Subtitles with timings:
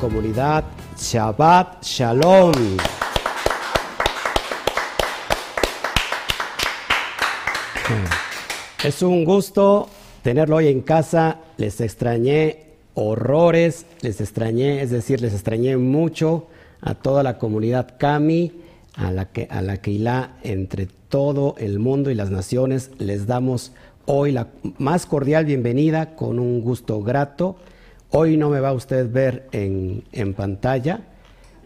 [0.00, 0.64] comunidad.
[0.98, 2.52] Shabbat Shalom.
[8.82, 9.88] Es un gusto
[10.22, 11.38] tenerlo hoy en casa.
[11.56, 16.48] Les extrañé horrores, les extrañé, es decir, les extrañé mucho
[16.82, 18.52] a toda la comunidad Kami,
[18.94, 22.90] a la que a la Keilah entre todo el mundo y las naciones.
[22.98, 23.72] Les damos
[24.04, 27.56] hoy la más cordial bienvenida con un gusto grato.
[28.16, 31.00] Hoy no me va a usted ver en, en pantalla,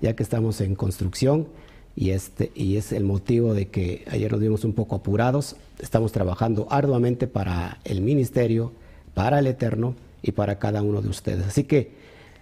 [0.01, 1.47] ya que estamos en construcción
[1.95, 5.57] y, este, y es el motivo de que ayer nos vimos un poco apurados.
[5.79, 8.73] Estamos trabajando arduamente para el ministerio,
[9.13, 11.47] para el Eterno y para cada uno de ustedes.
[11.47, 11.93] Así que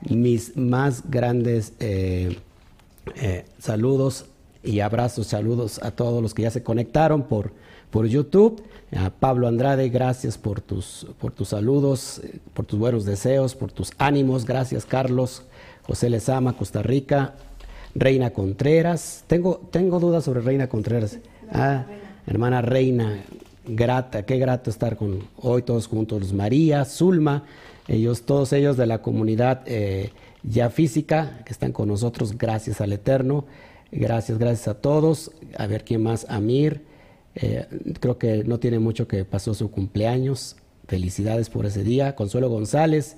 [0.08, 2.36] mis más grandes eh,
[3.16, 4.26] eh, saludos
[4.62, 7.50] y abrazos, saludos a todos los que ya se conectaron por,
[7.90, 8.62] por YouTube.
[9.18, 13.92] Pablo Andrade, gracias por tus, por tus saludos, eh, por tus buenos deseos, por tus
[13.98, 14.44] ánimos.
[14.44, 15.42] Gracias, Carlos.
[15.82, 17.34] José Lezama, Costa Rica.
[17.94, 19.24] Reina Contreras.
[19.26, 21.18] Tengo, tengo dudas sobre Reina Contreras.
[21.50, 21.86] Ah,
[22.26, 23.24] hermana Reina,
[23.66, 26.32] grata, qué grato estar con hoy todos juntos.
[26.32, 27.44] María, Zulma,
[27.88, 30.10] ellos, todos ellos de la comunidad eh,
[30.42, 33.46] ya física que están con nosotros, gracias al Eterno.
[33.92, 35.30] Gracias, gracias a todos.
[35.56, 36.84] A ver quién más, Amir.
[37.38, 37.66] Eh,
[38.00, 40.56] creo que no tiene mucho que pasó su cumpleaños.
[40.88, 42.14] Felicidades por ese día.
[42.14, 43.16] Consuelo González,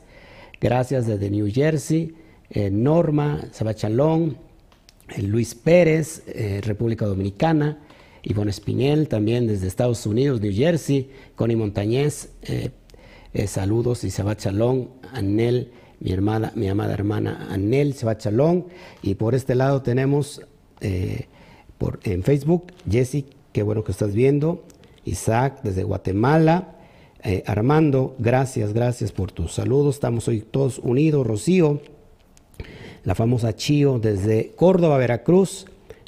[0.61, 2.15] gracias desde New Jersey.
[2.51, 4.39] Eh, Norma, Sabachalón,
[5.19, 6.25] Luis Pérez,
[6.63, 7.79] República Dominicana.
[8.25, 11.11] Ivonne Espinel, también desde Estados Unidos, New Jersey.
[11.35, 12.31] Connie Montañez,
[13.47, 14.89] saludos y Shabbat Shalom.
[15.13, 18.65] Anel, mi, hermana, mi amada hermana Anel, Shabbat Shalom.
[19.03, 20.43] Y por este lado tenemos
[21.79, 24.65] por, en Facebook, Jesse, qué bueno que estás viendo.
[25.05, 26.75] Isaac, desde Guatemala.
[27.47, 29.97] Armando, gracias, gracias por tus saludos.
[29.97, 31.27] Estamos hoy todos unidos.
[31.27, 31.81] Rocío,
[33.05, 35.67] la famosa Chío, desde Córdoba, Veracruz.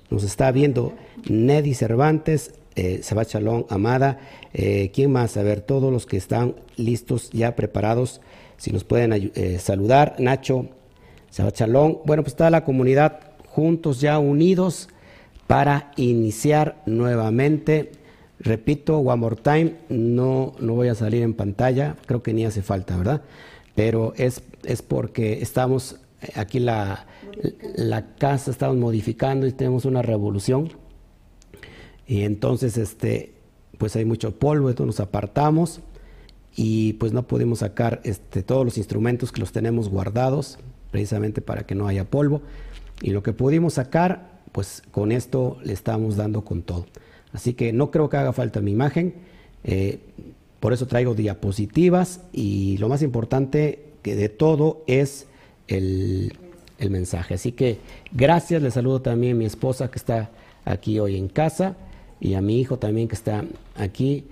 [0.08, 0.92] Nos está viendo
[1.28, 4.20] Neddy Cervantes, eh, Chalón, Amada.
[4.52, 5.36] ¿Quién más?
[5.36, 8.20] A ver, todos los que están listos, ya preparados,
[8.56, 10.16] si nos pueden saludar.
[10.18, 10.68] Nacho,
[11.52, 11.98] Chalón.
[12.04, 14.88] Bueno, pues está la comunidad juntos ya unidos
[15.50, 17.90] para iniciar nuevamente.
[18.38, 22.62] Repito, one more time, no, no voy a salir en pantalla, creo que ni hace
[22.62, 23.22] falta, ¿verdad?
[23.74, 25.96] Pero es, es porque estamos
[26.36, 27.04] aquí la,
[27.74, 30.70] la casa, estamos modificando y tenemos una revolución.
[32.06, 33.34] Y entonces, este,
[33.76, 35.80] pues hay mucho polvo, entonces nos apartamos
[36.54, 40.60] y pues no pudimos sacar este, todos los instrumentos que los tenemos guardados,
[40.92, 42.40] precisamente para que no haya polvo.
[43.02, 46.86] Y lo que pudimos sacar, pues con esto le estamos dando con todo.
[47.32, 49.14] Así que no creo que haga falta mi imagen,
[49.64, 50.00] eh,
[50.58, 55.26] por eso traigo diapositivas y lo más importante que de todo es
[55.68, 56.34] el,
[56.78, 57.34] el mensaje.
[57.34, 57.78] Así que
[58.12, 60.30] gracias, le saludo también a mi esposa que está
[60.64, 61.76] aquí hoy en casa
[62.20, 63.44] y a mi hijo también que está
[63.76, 64.24] aquí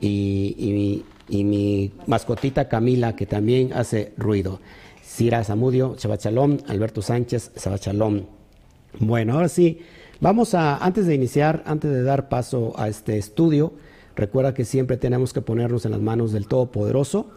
[0.00, 4.60] y, y, y, mi mascotita Camila que también hace ruido.
[5.04, 8.35] Cira Zamudio, Chabachalón, Alberto Sánchez, Chabachalón.
[9.00, 9.80] Bueno, ahora sí,
[10.20, 13.74] vamos a, antes de iniciar, antes de dar paso a este estudio,
[14.14, 17.30] recuerda que siempre tenemos que ponernos en las manos del Todopoderoso,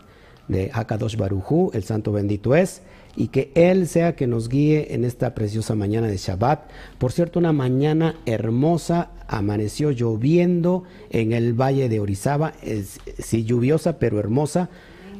[0.47, 2.81] de Hakadosh Barujú, el Santo bendito es,
[3.17, 6.69] y que Él sea que nos guíe en esta preciosa mañana de Shabbat.
[6.97, 13.99] Por cierto, una mañana hermosa, amaneció lloviendo en el valle de Orizaba, es, sí lluviosa,
[13.99, 14.69] pero hermosa,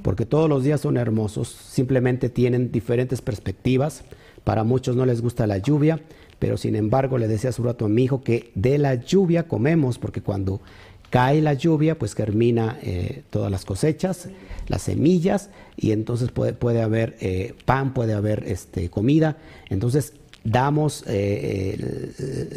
[0.04, 4.06] porque todos los días son hermosos, simplemente tienen diferentes perspectivas.
[4.46, 6.00] Para muchos no les gusta la lluvia,
[6.40, 10.00] pero sin embargo le decía su rato a mi hijo que de la lluvia comemos,
[10.00, 10.62] porque cuando
[11.10, 14.30] cae la lluvia, pues germina eh, todas las cosechas,
[14.68, 19.38] las semillas, y entonces puede, puede haber eh, pan, puede haber este, comida.
[19.70, 20.14] Entonces
[20.44, 22.12] damos eh,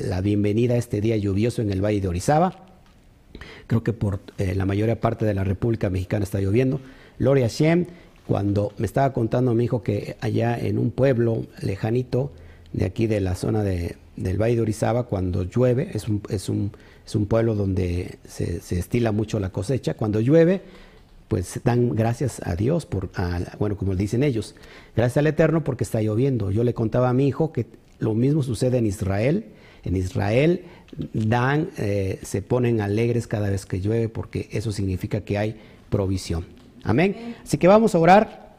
[0.09, 2.67] la bienvenida a este día lluvioso en el Valle de Orizaba.
[3.67, 6.81] Creo que por la mayor parte de la República Mexicana está lloviendo.
[7.19, 7.87] Gloria Shem,
[8.27, 12.33] cuando me estaba contando mi hijo que allá en un pueblo lejanito
[12.73, 16.49] de aquí de la zona de, del Valle de Orizaba, cuando llueve, es un, es
[16.49, 16.73] un
[17.07, 19.95] es un pueblo donde se, se, estila mucho la cosecha.
[19.95, 20.63] Cuando llueve,
[21.29, 24.55] pues dan gracias a Dios, por, a, bueno, como dicen ellos,
[24.95, 26.51] gracias al Eterno porque está lloviendo.
[26.51, 27.67] Yo le contaba a mi hijo que
[27.99, 29.47] lo mismo sucede en Israel.
[29.85, 30.63] En Israel
[31.13, 35.57] dan, eh, se ponen alegres cada vez que llueve porque eso significa que hay
[35.91, 36.47] provisión.
[36.85, 37.35] Amén.
[37.43, 38.57] Así que vamos a orar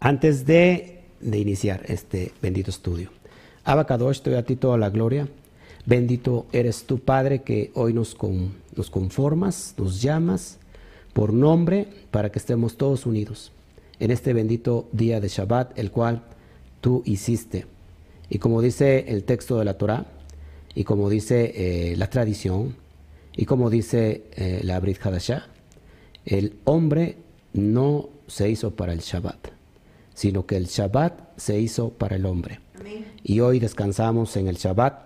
[0.00, 3.17] antes de, de iniciar este bendito estudio.
[3.68, 5.28] Abacadosh, te doy a ti toda la gloria.
[5.84, 8.16] Bendito eres tú, Padre, que hoy nos,
[8.74, 10.58] nos conformas, nos llamas
[11.12, 13.52] por nombre para que estemos todos unidos
[14.00, 16.22] en este bendito día de Shabbat, el cual
[16.80, 17.66] tú hiciste.
[18.30, 20.06] Y como dice el texto de la Torah,
[20.74, 22.74] y como dice eh, la tradición,
[23.36, 25.46] y como dice eh, la Brit Hadashah,
[26.24, 27.16] el hombre
[27.52, 29.48] no se hizo para el Shabbat,
[30.14, 32.60] sino que el Shabbat se hizo para el hombre.
[33.24, 34.98] Y hoy descansamos en el Shabbat.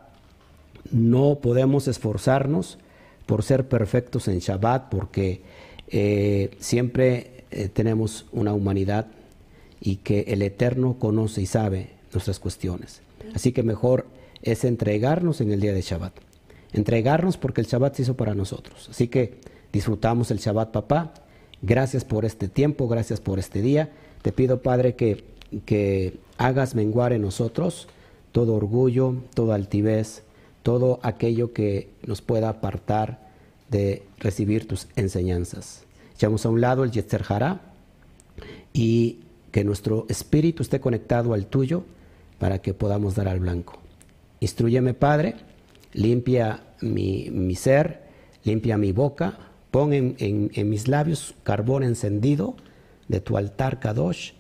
[0.91, 2.79] No podemos esforzarnos
[3.27, 5.43] por ser perfectos en Shabbat porque
[5.89, 9.07] eh, siempre tenemos una humanidad
[9.81, 13.03] y que el Eterno conoce y sabe nuestras cuestiones.
[13.35, 14.07] Así que mejor
[14.43, 16.13] es entregarnos en el día de Shabbat.
[16.73, 18.89] Entregarnos porque el Shabbat se hizo para nosotros.
[18.91, 19.41] Así que
[19.73, 21.15] disfrutamos el Shabbat, papá.
[21.63, 23.91] Gracias por este tiempo, gracias por este día.
[24.23, 25.25] Te pido, Padre, que,
[25.65, 27.87] que hagas menguar en nosotros
[28.33, 30.23] todo orgullo, toda altivez,
[30.63, 33.31] todo aquello que nos pueda apartar
[33.71, 35.85] de recibir tus enseñanzas.
[36.15, 37.61] Echamos a un lado el Yetzer Hará
[38.73, 41.85] y que nuestro espíritu esté conectado al tuyo
[42.39, 43.79] para que podamos dar al blanco.
[44.41, 45.37] Instruyeme, Padre,
[45.93, 48.03] limpia mi, ser,
[48.43, 49.39] limpia mi boca,
[49.71, 52.57] pon en, mis labios carbón encendido
[53.09, 54.33] de tu altar Kadosh,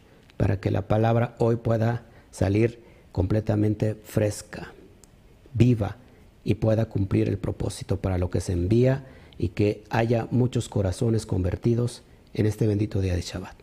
[0.42, 2.02] para que la palabra hoy pueda
[2.32, 2.80] salir
[3.12, 4.72] completamente fresca,
[5.54, 5.98] viva
[6.42, 9.06] y pueda cumplir el propósito para lo que se envía
[9.38, 12.02] y que haya muchos corazones convertidos
[12.34, 13.54] en este bendito día de Shabbat.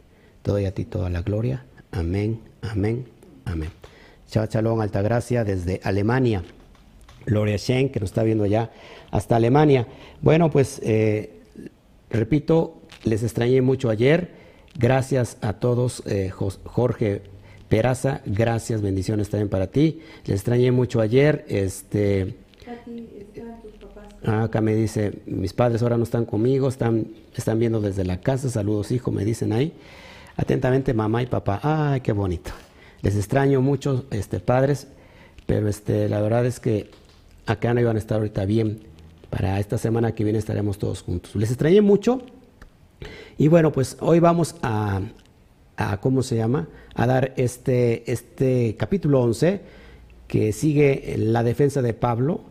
[0.41, 1.65] Te doy a ti toda la gloria.
[1.91, 3.07] Amén, amén,
[3.43, 3.71] amén.
[4.31, 6.45] Shabbat Shalom, Alta Gracia, desde Alemania.
[7.25, 8.71] Gloria Shen, que nos está viendo allá
[9.11, 9.85] hasta Alemania.
[10.21, 11.41] Bueno, pues eh,
[12.09, 14.38] repito, les extrañé mucho ayer.
[14.77, 17.21] Gracias a todos, eh, Jorge
[17.69, 20.01] Peraza, gracias, bendiciones también para ti.
[20.25, 21.45] Les extrañé mucho ayer.
[21.47, 22.35] Este,
[24.25, 28.21] ah, acá me dice, mis padres ahora no están conmigo, están, están viendo desde la
[28.21, 28.49] casa.
[28.49, 29.73] Saludos, hijo, me dicen ahí.
[30.35, 31.59] Atentamente, mamá y papá.
[31.61, 32.51] Ay, qué bonito.
[33.01, 34.87] Les extraño mucho, este, padres,
[35.45, 36.89] pero este, la verdad es que
[37.45, 38.79] acá no iban a estar ahorita bien.
[39.29, 41.35] Para esta semana que viene estaremos todos juntos.
[41.35, 42.23] Les extrañé mucho.
[43.39, 44.99] Y bueno, pues hoy vamos a,
[46.01, 46.67] ¿cómo se llama?
[46.93, 49.61] A dar este, este capítulo 11
[50.27, 52.41] que sigue la defensa de Pablo.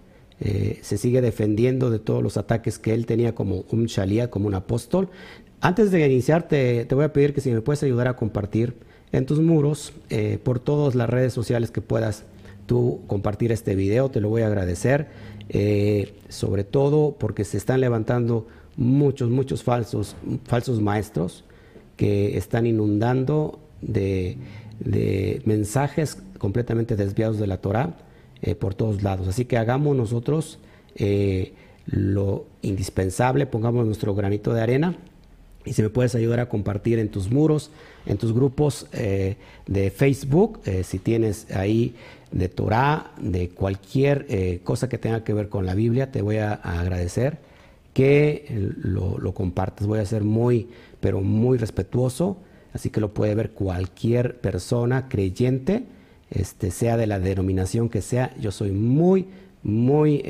[0.40, 4.46] Eh, se sigue defendiendo de todos los ataques que él tenía como un shalía, como
[4.46, 5.10] un apóstol.
[5.60, 8.72] Antes de iniciar, te, voy a pedir que si me puedes ayudar a compartir
[9.12, 12.24] en tus muros, eh, por todas las redes sociales que puedas
[12.64, 15.08] tú compartir este video, te lo voy a agradecer,
[15.50, 18.46] eh, sobre todo porque se están levantando
[18.78, 21.44] muchos, muchos falsos, falsos maestros
[21.96, 24.38] que están inundando de,
[25.44, 27.98] mensajes completamente desviados de la Torah
[28.40, 29.28] eh, por todos lados.
[29.28, 30.58] Así que hagamos nosotros
[31.86, 34.96] lo indispensable, pongamos nuestro granito de arena
[35.68, 37.70] y si me puedes ayudar a compartir en tus muros,
[38.06, 39.36] en tus grupos eh,
[39.66, 41.94] de Facebook, eh, si tienes ahí
[42.32, 46.38] de Torah, de cualquier eh, cosa que tenga que ver con la Biblia, te voy
[46.38, 47.38] a, agradecer
[47.98, 49.86] que lo, compartas.
[49.86, 50.68] Voy a ser muy,
[51.00, 52.36] pero muy respetuoso,
[52.72, 55.84] así que lo puede ver cualquier persona creyente,
[56.30, 58.34] este, sea de la denominación que sea.
[58.38, 59.26] Yo soy muy,
[59.62, 60.22] muy,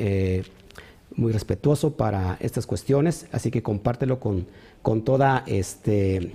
[1.15, 4.47] muy respetuoso para estas cuestiones, así que compártelo con
[4.81, 6.31] con toda este,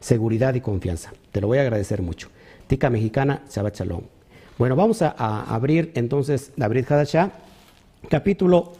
[0.00, 1.12] seguridad y confianza.
[1.32, 2.28] Te lo voy a agradecer mucho.
[2.66, 4.02] Tica Mexicana, Shabbat Shalom.
[4.58, 5.10] Bueno, vamos a,
[5.52, 7.32] abrir entonces Brit Hadashah,
[8.08, 8.72] capítulo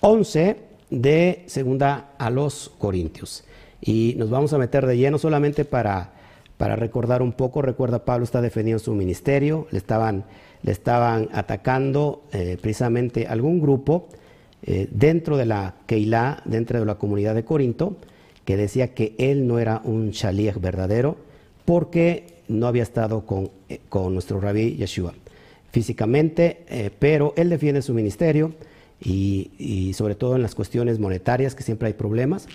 [0.00, 3.44] 11 de segunda a los Corintios.
[3.80, 6.12] Y nos vamos a meter de lleno solamente para,
[6.56, 7.62] para recordar un poco.
[7.62, 10.24] Recuerda, Pablo está defendiendo su ministerio, le estaban,
[10.62, 14.08] le estaban atacando eh, precisamente algún grupo
[14.62, 17.96] eh, dentro de la Keilah, dentro de la comunidad de Corinto,
[18.44, 21.16] que decía que él no era un shaliach verdadero
[21.64, 25.14] porque no había estado con, eh, con nuestro rabí Yeshua
[25.72, 28.52] físicamente, pero él defiende su ministerio
[29.04, 32.46] y, sobre todo en las cuestiones monetarias, que siempre hay problemas,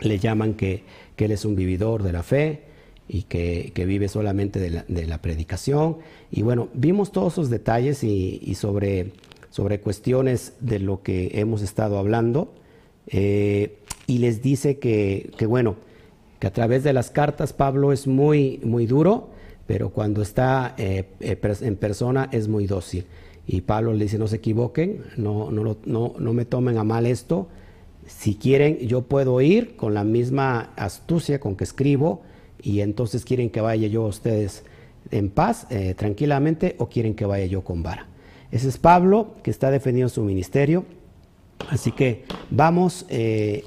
[0.00, 0.82] le llaman que,
[1.16, 2.62] él es un vividor de la fe
[3.08, 5.98] y que, vive solamente de la, predicación.
[6.30, 9.12] Y bueno, vimos todos esos detalles y, sobre,
[9.50, 12.52] sobre cuestiones de lo que hemos estado hablando.
[13.06, 15.76] Eh, y les dice que, bueno,
[16.40, 19.30] que a través de las cartas Pablo es muy, muy duro,
[19.66, 23.04] pero cuando está eh, eh, en persona es muy dócil.
[23.48, 27.06] Y Pablo le dice, no se equivoquen, no, no, no, no me tomen a mal
[27.06, 27.48] esto.
[28.06, 32.22] Si quieren, yo puedo ir con la misma astucia con que escribo
[32.62, 34.64] y entonces quieren que vaya yo a ustedes
[35.10, 38.06] en paz, eh, tranquilamente, o quieren que vaya yo con vara.
[38.52, 40.84] Ese es Pablo que está defendiendo su ministerio
[41.70, 43.64] Así que vamos eh,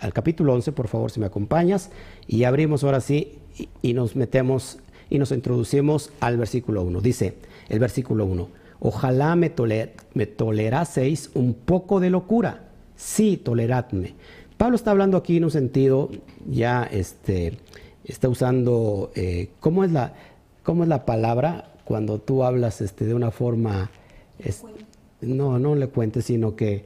[0.00, 1.90] al capítulo 11, por favor, si me acompañas,
[2.28, 3.38] y abrimos ahora sí
[3.82, 4.78] y, nos metemos
[5.08, 7.00] y nos introducimos al versículo 1.
[7.00, 7.34] Dice
[7.68, 8.48] el versículo 1,
[8.80, 9.52] ojalá me,
[10.14, 12.64] me toleraseis un poco de locura.
[12.96, 14.14] Sí, toleradme.
[14.56, 16.10] Pablo está hablando aquí en un sentido,
[16.46, 17.58] ya este,
[18.04, 20.12] está usando, eh, ¿cómo, es la,
[20.62, 23.90] ¿cómo es la palabra cuando tú hablas este, de una forma,
[25.20, 26.84] no, no le cuentes, sino que,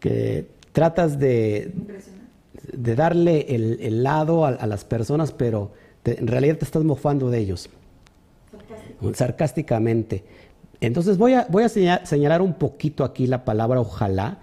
[0.00, 1.72] que tratas de,
[2.72, 5.72] de darle el, lado a, las personas, pero
[6.04, 7.68] en realidad te estás mofando de ellos.
[9.14, 10.24] Sarcásticamente.
[10.80, 14.38] Entonces voy a, voy a señalar, un poquito aquí la palabra ojalá,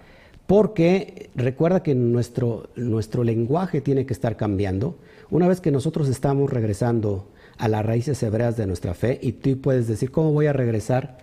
[0.46, 4.98] porque recuerda que nuestro, nuestro lenguaje tiene que estar cambiando.
[5.30, 9.60] Una vez que nosotros estamos regresando a las raíces hebreas de nuestra fe, y tú
[9.60, 11.18] puedes decir, ¿cómo voy a regresar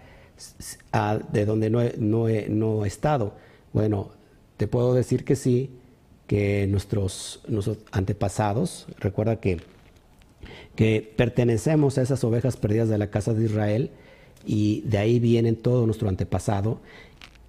[0.91, 3.33] a, de donde no no, no he estado?
[3.73, 4.09] Bueno,
[4.57, 5.71] te puedo decir que sí,
[6.25, 7.41] que nuestros,
[7.91, 9.59] antepasados, recuerda que,
[10.75, 13.91] que pertenecemos a esas ovejas perdidas de la casa de Israel
[14.45, 16.79] y de ahí viene todo nuestro antepasado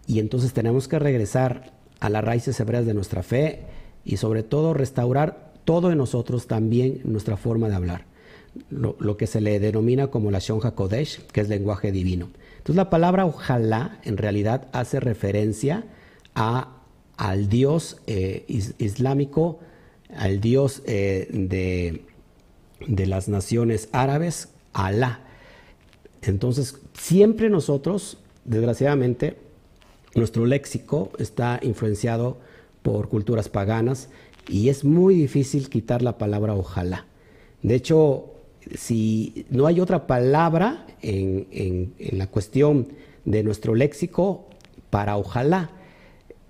[0.07, 3.61] y entonces tenemos que regresar a las raíces hebreas de nuestra fe
[4.05, 8.05] y sobre todo restaurar todo en nosotros también nuestra forma de hablar,
[8.71, 12.29] lo, que se le denomina como la Shonja Kodesh, que es lenguaje divino.
[12.59, 15.85] Entonces la palabra ojalá en realidad hace referencia
[16.35, 16.79] a
[17.17, 18.45] al Dios eh,
[18.79, 19.61] islámico,
[20.17, 22.05] al Dios eh, de,
[22.87, 25.21] de, las naciones árabes, Alá.
[26.23, 29.37] Entonces, siempre nosotros, desgraciadamente,
[30.15, 32.39] nuestro léxico está influenciado
[32.83, 34.09] por culturas paganas
[34.49, 37.07] y es muy difícil quitar la palabra ojalá.
[37.63, 38.27] De hecho,
[38.75, 42.89] si no hay otra palabra en, en la cuestión
[43.25, 44.47] de nuestro léxico
[44.91, 45.71] para ojalá,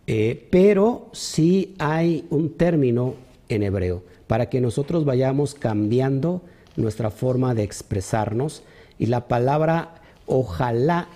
[0.06, 3.14] eh, pero sí hay un término
[3.48, 6.42] en hebreo para que nosotros vayamos cambiando
[6.76, 8.62] nuestra forma de expresarnos
[9.02, 11.09] y la palabra ojalá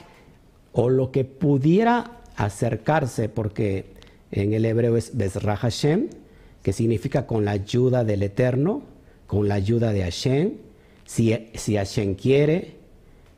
[0.73, 3.85] o lo que pudiera acercarse, porque
[4.33, 6.09] en el hebreo es Bezrah Hashem,
[6.65, 8.83] que significa con la ayuda del Eterno,
[9.29, 10.55] con la ayuda de Hashem,
[11.05, 12.75] si, si Hashem quiere,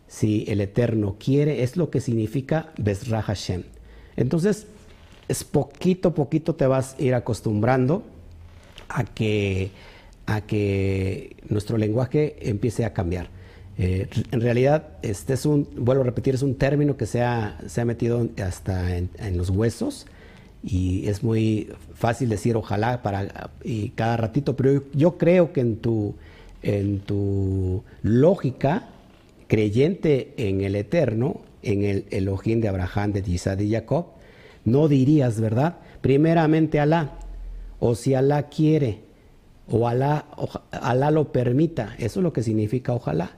[0.06, 3.64] si el Eterno quiere, es lo que significa Bezrah Hashem.
[4.16, 4.66] Entonces,
[5.28, 8.02] es poquito a poquito te vas a ir acostumbrando
[8.88, 9.72] a que,
[10.24, 13.36] a que nuestro lenguaje empiece a cambiar.
[13.78, 17.58] Eh, en realidad, este es un, vuelvo a repetir, es un término que se ha,
[17.68, 20.06] se ha metido hasta en, los huesos
[20.64, 25.76] y es muy fácil decir ojalá para y cada ratito, pero yo, creo que en
[25.76, 26.16] tu,
[26.64, 28.88] en tu lógica
[29.46, 34.06] creyente en el eterno, en el Elohim de Abraham, de Isaac y Jacob,
[34.64, 35.76] no dirías, ¿verdad?
[36.00, 37.12] Primeramente Alá,
[37.78, 39.02] o si Alá quiere,
[39.68, 40.26] o Alá,
[40.72, 43.37] Alá lo permita, eso es lo que significa ojalá.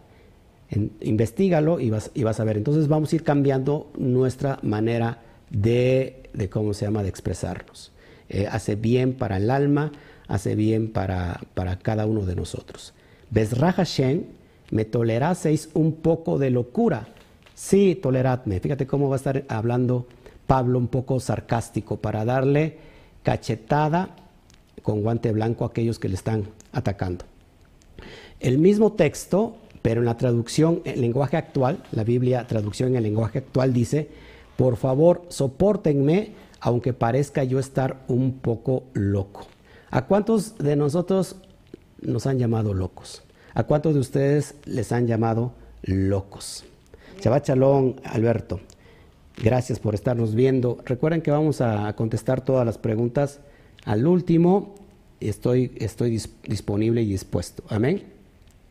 [1.00, 2.56] Investígalo y vas, y vas a ver.
[2.56, 7.92] Entonces vamos a ir cambiando nuestra manera de, de cómo se llama, de expresarnos.
[8.28, 9.90] Eh, hace bien para el alma,
[10.28, 12.94] hace bien para, para cada uno de nosotros.
[13.30, 14.24] Bezrah Hashem,
[14.70, 17.08] me toleraseis un poco de locura.
[17.54, 18.60] Sí, toleradme.
[18.60, 20.06] Fíjate cómo va a estar hablando
[20.46, 22.78] Pablo un poco sarcástico para darle
[23.22, 24.16] cachetada
[24.82, 27.24] con guante blanco a aquellos que le están atacando.
[28.38, 33.02] El mismo texto, pero en la traducción en lenguaje actual, la Biblia traducción en el
[33.04, 34.08] lenguaje actual dice,
[34.56, 39.46] por favor, soportenme aunque parezca yo estar un poco loco.
[39.90, 41.36] ¿A cuántos de nosotros
[42.00, 43.22] nos han llamado locos?
[43.54, 46.64] ¿A cuántos de ustedes les han llamado locos?
[47.18, 48.60] Chava Chalón, Alberto.
[49.42, 50.78] Gracias por estarnos viendo.
[50.84, 53.40] Recuerden que vamos a contestar todas las preguntas
[53.84, 54.74] al último.
[55.18, 57.64] Estoy, estoy disponible y dispuesto.
[57.68, 58.19] Amén.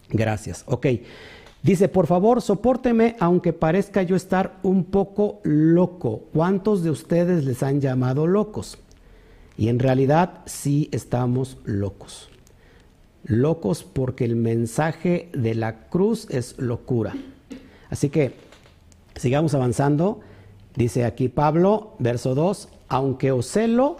[0.09, 0.63] Gracias.
[0.67, 0.87] Ok.
[1.61, 6.23] Dice, por favor, soporteme aunque parezca yo estar un poco loco.
[6.33, 8.77] ¿Cuántos de ustedes les han llamado locos?
[9.57, 12.29] Y en realidad sí estamos locos.
[13.25, 17.13] Locos porque el mensaje de la cruz es locura.
[17.89, 18.33] Así que
[19.15, 20.21] sigamos avanzando.
[20.75, 23.97] Dice aquí Pablo, verso 2, aunque os celo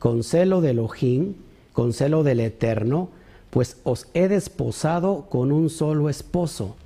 [0.00, 1.34] con celo de Elohim,
[1.72, 3.10] con celo del Eterno,
[3.56, 6.76] pues os he desposado con un solo esposo,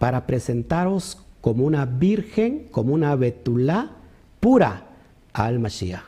[0.00, 3.92] para presentaros como una virgen, como una betulá
[4.40, 4.88] pura
[5.32, 6.02] al Mashiach.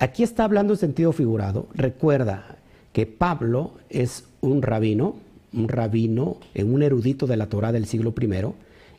[0.00, 1.68] Aquí está hablando en sentido figurado.
[1.74, 2.56] Recuerda
[2.92, 5.14] que Pablo es un rabino,
[5.52, 8.30] un rabino, un erudito de la Torah del siglo I,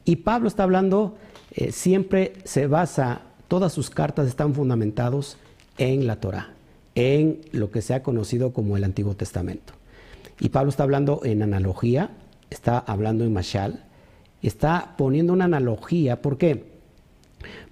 [0.06, 1.18] y Pablo está hablando
[1.54, 5.36] eh, siempre se basa, todas sus cartas están fundamentados
[5.78, 6.54] en la Torah,
[6.96, 9.74] en lo que se ha conocido como el Antiguo Testamento.
[10.42, 12.10] Y Pablo está hablando en analogía,
[12.50, 13.86] está hablando en Mashal,
[14.42, 16.24] está poniendo una analogía.
[16.24, 16.72] ¿Por qué?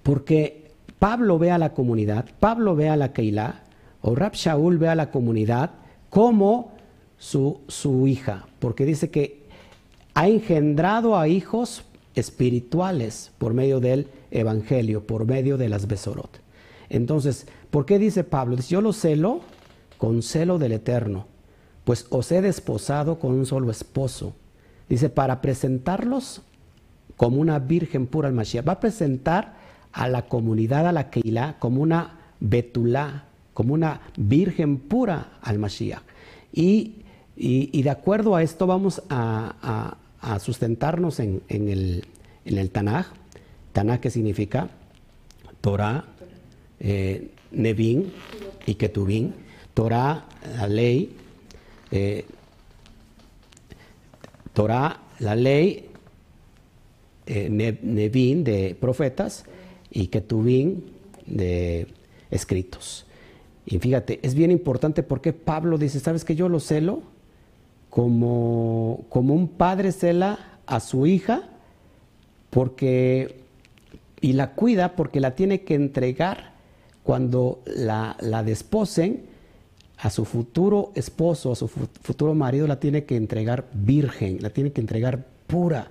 [0.04, 3.64] Porque Pablo ve a la comunidad, Pablo ve a la Keilah,
[4.02, 5.72] o Rab Shaul ve a la comunidad
[6.10, 6.72] como
[7.18, 9.42] su, su hija, porque dice que
[10.14, 11.82] ha engendrado a hijos
[12.14, 16.40] espirituales por medio del Evangelio, por medio de las Besorot.
[16.88, 18.54] Entonces, ¿por qué dice Pablo?
[18.54, 19.40] Dice, yo lo celo
[19.98, 21.26] con celo del Eterno,
[21.90, 24.32] pues os he desposado con un solo esposo.
[24.88, 26.40] Dice, para presentarlos
[27.16, 28.64] como una virgen pura al Mashiach.
[28.64, 29.56] Va a presentar
[29.90, 36.04] a la comunidad, a la Keilah, como una Betulá, como una virgen pura al Mashiach.
[36.52, 37.02] Y,
[37.36, 39.96] de acuerdo a esto vamos a,
[40.38, 42.04] sustentarnos en, el,
[42.44, 43.06] en el Tanaj.
[43.72, 44.68] Tanaj que significa
[45.60, 46.04] Torah,
[46.78, 48.12] eh, Nevin
[48.64, 49.34] y Ketubin.
[49.74, 51.16] Torah, la ley,
[51.90, 52.24] eh,
[54.52, 55.88] Torah, la ley,
[57.26, 57.48] eh,
[57.82, 59.44] Nevin de profetas
[59.90, 60.84] y Ketubin
[61.26, 61.86] de
[62.30, 63.06] escritos.
[63.66, 67.02] Y fíjate, es bien importante porque Pablo dice, ¿sabes que yo lo celo?
[67.88, 71.48] Como, como un padre cela a su hija
[72.50, 73.40] porque
[74.20, 76.52] y la cuida porque la tiene que entregar
[77.02, 79.24] cuando la, la desposen
[80.02, 84.72] a su futuro esposo, a su futuro marido, la tiene que entregar virgen, la tiene
[84.72, 85.90] que entregar pura.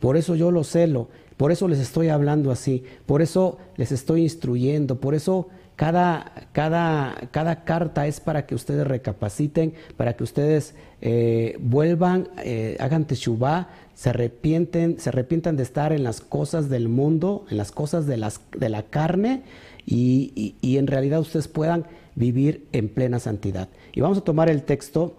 [0.00, 4.22] Por eso yo lo celo, por eso les estoy hablando así, por eso les estoy
[4.22, 10.74] instruyendo, por eso cada, cada, cada carta es para que ustedes recapaciten, para que ustedes
[11.00, 16.88] eh, vuelvan, eh, hagan teshuvah, se arrepienten, se arrepientan de estar en las cosas del
[16.88, 19.42] mundo, en las cosas de, las, de la carne,
[19.86, 23.68] y, en realidad ustedes puedan vivir en plena santidad.
[23.92, 25.14] Y vamos a tomar el texto,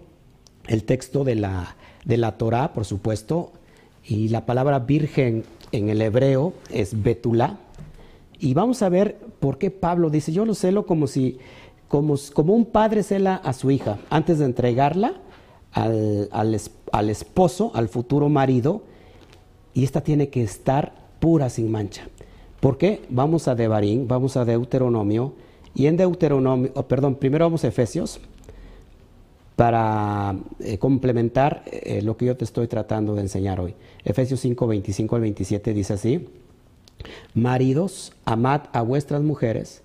[0.67, 3.51] el texto de la, de la Torah, por supuesto,
[4.05, 7.57] y la palabra virgen en el hebreo es betulá.
[8.39, 11.37] Y vamos a ver por qué Pablo dice, yo lo celo como si,
[11.87, 15.13] como, como un padre cela a su hija, antes de entregarla
[15.71, 18.83] al, al, esposo, al futuro marido,
[19.73, 22.07] y esta tiene que estar pura sin mancha.
[22.63, 23.01] ¿Por qué?
[23.09, 25.33] Vamos a Devarim, vamos a Deuteronomio,
[25.75, 28.21] y en Deuteronomio, oh, perdón, primero vamos a Efesios,
[29.57, 33.75] para eh, complementar eh, lo que yo te estoy tratando de enseñar hoy.
[34.05, 36.29] Efesios 5, 25 al 27 dice así,
[37.33, 39.81] Maridos, amad a vuestras mujeres,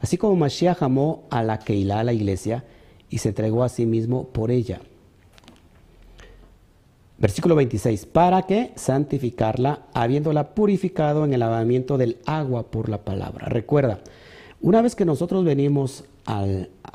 [0.00, 2.64] así como Mashiach amó a la Keilah, a la iglesia,
[3.08, 4.80] y se entregó a sí mismo por ella.
[7.18, 13.46] Versículo 26, para que santificarla, habiéndola purificado en el lavamiento del agua por la palabra.
[13.46, 14.00] Recuerda,
[14.60, 16.44] una vez que nosotros venimos a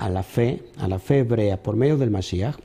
[0.10, 2.56] la fe, a la fe hebrea por medio del Mashiach,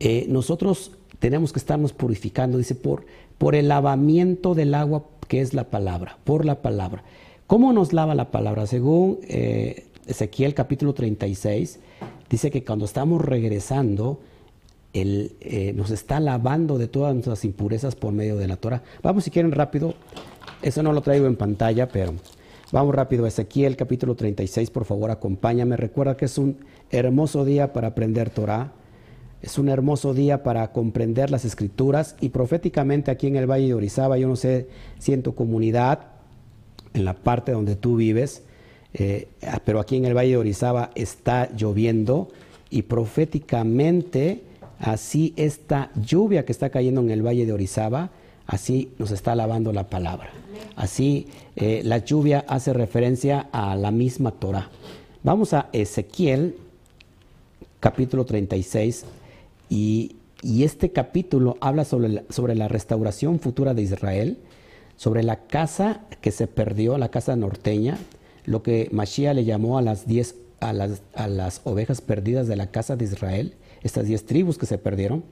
[0.00, 3.06] eh, nosotros tenemos que estarnos purificando, dice, por,
[3.38, 7.04] por el lavamiento del agua que es la palabra, por la palabra.
[7.46, 8.66] ¿Cómo nos lava la palabra?
[8.66, 11.78] Según eh, Ezequiel capítulo 36,
[12.28, 14.20] dice que cuando estamos regresando,
[14.92, 18.82] él, eh, nos está lavando de todas nuestras impurezas por medio de la Torah.
[19.02, 19.94] Vamos si quieren rápido,
[20.62, 22.14] eso no lo traigo en pantalla, pero
[22.72, 23.26] vamos rápido.
[23.26, 25.76] Ezequiel capítulo 36, por favor acompáñame.
[25.76, 26.58] Recuerda que es un
[26.90, 28.72] hermoso día para aprender Torah.
[29.42, 33.74] Es un hermoso día para comprender las escrituras y proféticamente aquí en el Valle de
[33.74, 34.68] Orizaba, yo no sé
[34.98, 36.06] si en tu comunidad,
[36.94, 38.42] en la parte donde tú vives,
[38.94, 39.28] eh,
[39.64, 42.28] pero aquí en el Valle de Orizaba está lloviendo
[42.70, 44.42] y proféticamente
[44.80, 48.10] así esta lluvia que está cayendo en el Valle de Orizaba,
[48.46, 50.30] así nos está lavando la palabra.
[50.76, 54.68] Así eh, la lluvia hace referencia a la misma Torah.
[55.22, 56.56] Vamos a Ezequiel
[57.80, 59.04] capítulo 36
[59.70, 64.38] y, este capítulo habla sobre la, sobre la restauración futura de Israel,
[64.96, 67.98] sobre la casa que se perdió, la casa norteña,
[68.44, 72.56] lo que Mashiach le llamó a las diez a las, a las ovejas perdidas de
[72.56, 73.54] la casa de Israel,
[73.86, 75.24] estas diez tribus que se perdieron.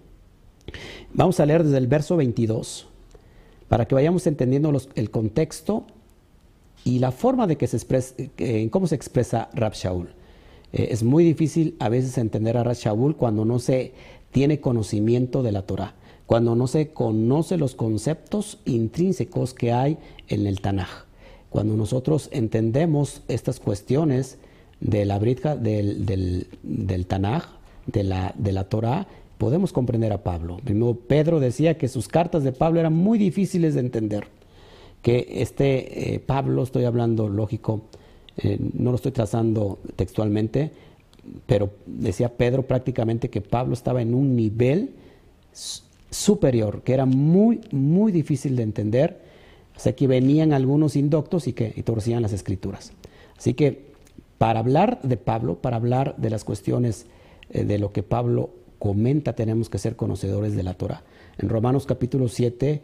[1.13, 2.87] Vamos a leer desde el verso 22
[3.69, 5.87] para que vayamos entendiendo el contexto
[6.85, 10.09] y la forma de que se expresa, en cómo se expresa Rab Shaul.
[10.73, 13.93] Eh, es muy difícil a veces entender a Rab Shaul cuando no se
[14.33, 15.95] tiene conocimiento de la Torah,
[16.27, 21.05] cuando no se conoce los conceptos intrínsecos que hay en el Tanaj.
[21.49, 24.39] Cuando nosotros entendemos estas cuestiones
[24.81, 27.45] de la Britja, del, del, Tanaj,
[27.87, 29.07] de la, de la Torah,
[29.39, 30.59] podemos comprender a Pablo.
[30.65, 34.27] Primero, Pedro decía que sus cartas de Pablo eran muy difíciles de entender.
[35.03, 37.83] Que este eh, Pablo, estoy hablando lógico,
[38.39, 40.71] eh, no lo estoy trazando textualmente,
[41.47, 44.91] pero decía Pedro prácticamente que Pablo estaba en un nivel
[46.11, 49.21] superior, que era muy, muy difícil de entender.
[49.77, 52.93] O sea, que venían algunos indoctos y que torcían las escrituras.
[53.37, 53.93] Así que
[54.39, 57.07] para hablar de Pablo, para hablar de las cuestiones
[57.63, 61.05] de lo que Pablo comenta, tenemos que ser conocedores de la Torah.
[61.39, 62.83] En Romanos capítulo 7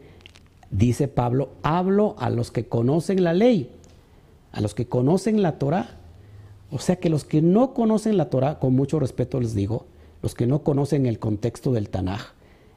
[0.71, 3.71] dice Pablo, hablo a los que conocen la ley,
[4.53, 5.99] a los que conocen la Torah.
[6.71, 9.87] O sea que los que no conocen la Torah, con mucho respeto les digo,
[10.23, 12.33] los que no conocen el contexto del Tanaj,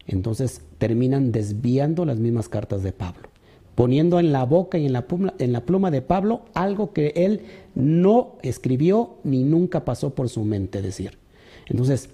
[0.08, 3.30] entonces terminan desviando las mismas cartas de Pablo,
[3.76, 7.14] poniendo en la boca y en la, pluma, en la pluma de Pablo algo que
[7.16, 7.42] él
[7.76, 11.23] no escribió ni nunca pasó por su mente decir.
[11.68, 12.10] Entonces,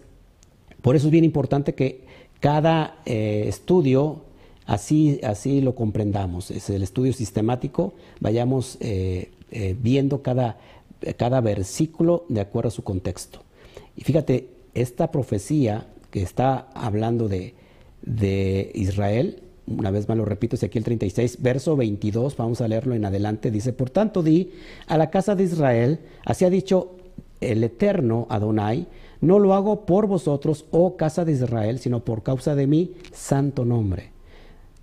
[0.82, 2.02] por eso es bien importante que
[2.40, 4.22] cada eh, estudio
[4.66, 10.58] así, así lo comprendamos, es el estudio sistemático, vayamos eh, eh, viendo cada,
[11.18, 13.42] cada versículo de acuerdo a su contexto.
[13.96, 17.56] Y fíjate, esta profecía que está hablando de,
[18.04, 23.06] de Israel, una vez más lo repito, Ezequiel 36, verso 22, vamos a leerlo en
[23.06, 24.52] adelante, dice, por tanto di
[24.88, 26.96] a la casa de Israel, así ha dicho
[27.42, 28.88] el eterno Adonai,
[29.22, 33.66] no lo hago por vosotros, oh casa de Israel, sino por causa de mi santo
[33.66, 34.12] nombre,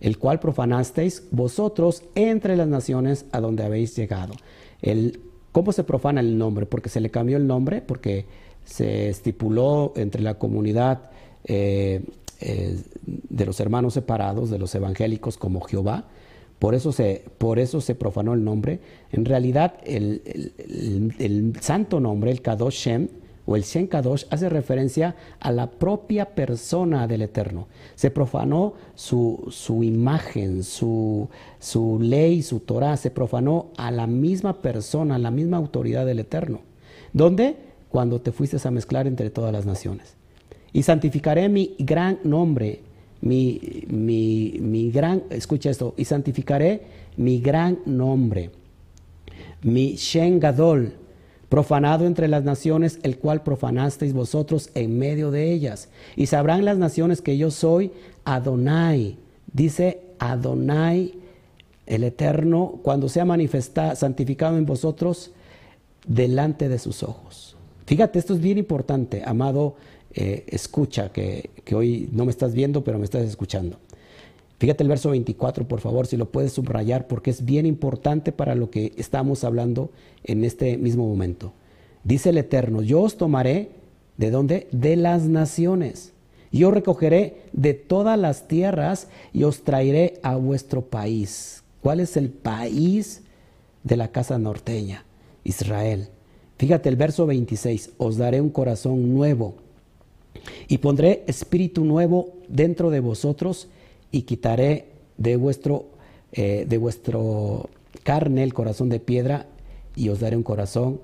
[0.01, 4.35] el cual profanasteis vosotros entre las naciones a donde habéis llegado.
[4.83, 5.21] El,
[5.53, 6.67] ¿Cómo se profana el nombre?
[6.67, 8.27] Porque se le cambió el nombre, porque
[8.67, 11.11] se estipuló entre la comunidad
[11.45, 12.05] eh,
[12.41, 16.05] eh, de los hermanos separados, de los evangélicos como Jehová.
[16.59, 18.81] Por eso se, por eso se profanó el nombre.
[19.13, 22.89] En realidad, el, santo nombre, el Kadosh
[23.47, 27.69] o el Shem Kadosh, hace referencia a la propia persona del Eterno.
[27.95, 31.29] Se profanó su, su imagen, su,
[31.59, 36.19] su ley, su Torah, se profanó a la misma persona, a la misma autoridad del
[36.19, 36.61] Eterno.
[37.13, 37.57] ¿Dónde?
[37.89, 40.17] Cuando te fuiste a mezclar entre todas las naciones
[40.77, 42.83] y santificaré mi gran nombre,
[43.23, 46.83] mi, mi, gran, escucha esto, y santificaré
[47.17, 48.51] mi gran nombre,
[49.63, 50.93] mi Shen Gadol,
[51.49, 55.89] profanado entre las naciones, el cual profanasteis vosotros en medio de ellas.
[56.17, 57.93] Y sabrán las naciones que yo soy
[58.25, 59.17] Adonai.
[59.53, 61.15] Dice Adonai,
[61.87, 65.31] el Eterno, cuando sea manifestado, santificado en vosotros
[66.07, 67.57] delante de sus ojos.
[67.87, 69.77] Fíjate, esto es bien importante, amado
[70.13, 73.79] eh, escucha, que, hoy no me estás viendo, pero me estás escuchando.
[74.59, 78.55] Fíjate el verso 24, por favor, si lo puedes subrayar, porque es bien importante para
[78.55, 79.91] lo que estamos hablando
[80.25, 81.53] en este mismo momento.
[82.05, 83.71] Dice el Eterno, yo os tomaré,
[84.17, 84.69] ¿de dónde?
[84.73, 86.13] De las naciones.
[86.53, 91.63] Yo recogeré de todas las tierras y os traeré a vuestro país.
[91.83, 93.23] ¿Cuál es el país
[93.85, 95.05] de la casa norteña?
[95.45, 96.09] Israel.
[96.59, 99.57] Fíjate el verso 26, os daré un corazón nuevo
[100.69, 103.69] y pondré espíritu nuevo dentro de vosotros
[104.17, 104.87] y quitaré
[105.19, 105.91] de vuestro,
[106.33, 107.69] eh, de vuestro
[108.03, 109.47] carne el corazón de piedra
[109.95, 111.01] y os daré un corazón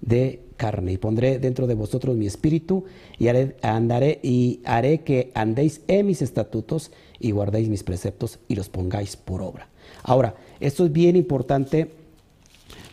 [0.00, 0.92] de carne.
[0.92, 2.84] Y pondré dentro de vosotros mi espíritu
[3.18, 8.56] y haré, andaré y haré que andéis en mis estatutos y guardéis mis preceptos y
[8.56, 9.68] los pongáis por obra.
[10.02, 11.88] Ahora, esto es bien importante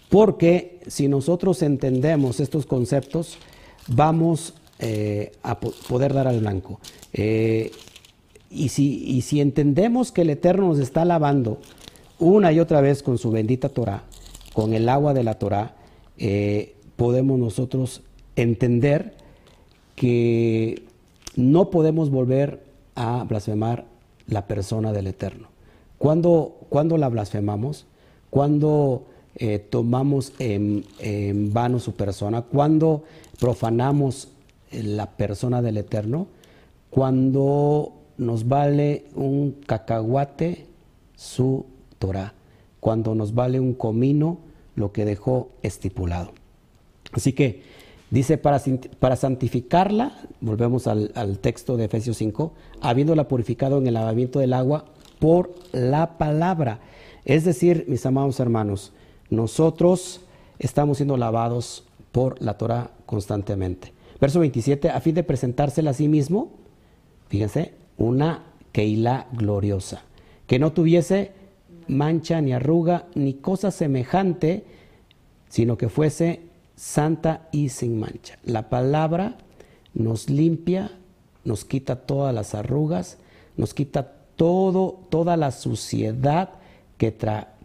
[0.09, 3.39] porque si nosotros entendemos estos conceptos,
[3.87, 6.79] vamos eh, a poder dar al blanco.
[7.11, 7.71] Eh,
[8.53, 11.59] y, si, y si entendemos que el Eterno nos está lavando
[12.19, 14.03] una y otra vez con su bendita Torah,
[14.53, 15.75] con el agua de la Torah,
[16.17, 18.01] eh, podemos nosotros
[18.35, 19.15] entender
[19.95, 20.83] que
[21.35, 22.63] no podemos volver
[22.95, 23.85] a blasfemar
[24.27, 25.47] la persona del Eterno.
[25.97, 27.85] Cuando, cuando la blasfemamos,
[28.29, 29.05] cuando
[29.71, 33.03] tomamos en, en, vano su persona, cuando
[33.39, 34.27] profanamos
[34.71, 36.27] la persona del Eterno
[36.93, 37.91] cuando
[38.23, 40.65] nos vale un cacahuate
[41.15, 41.65] su
[41.99, 42.33] Torah,
[42.79, 44.39] cuando nos vale un comino
[44.75, 46.31] lo que dejó estipulado.
[47.11, 47.61] Así que
[48.09, 48.61] dice, para,
[48.99, 54.53] para santificarla, volvemos al, al, texto de Efesios 5, habiéndola purificado en el lavamiento del
[54.53, 54.85] agua
[55.19, 56.79] por la palabra.
[57.25, 58.91] Es decir, mis amados hermanos,
[59.29, 60.21] nosotros
[60.59, 63.93] estamos siendo lavados por la Torah constantemente.
[64.19, 66.51] Verso 27, a fin de presentársela a sí mismo,
[67.27, 70.03] fíjense, una Keilah gloriosa,
[70.47, 71.31] que no tuviese
[71.87, 74.65] mancha ni arruga ni cosa semejante,
[75.49, 76.41] sino que fuese
[76.75, 78.39] santa y sin mancha.
[78.43, 79.37] La palabra
[79.93, 80.91] nos limpia,
[81.43, 83.17] nos quita todas las arrugas,
[83.57, 86.49] nos quita todo, toda la suciedad
[86.97, 87.15] que,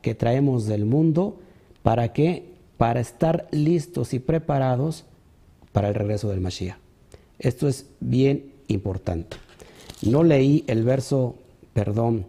[0.02, 1.40] que traemos del mundo.
[1.82, 2.52] ¿Para qué?
[2.76, 5.04] Para estar listos y preparados
[5.72, 6.76] para el regreso del Mashiach.
[7.38, 9.36] Esto es bien importante.
[10.02, 11.36] No leí el verso,
[11.72, 12.26] perdón,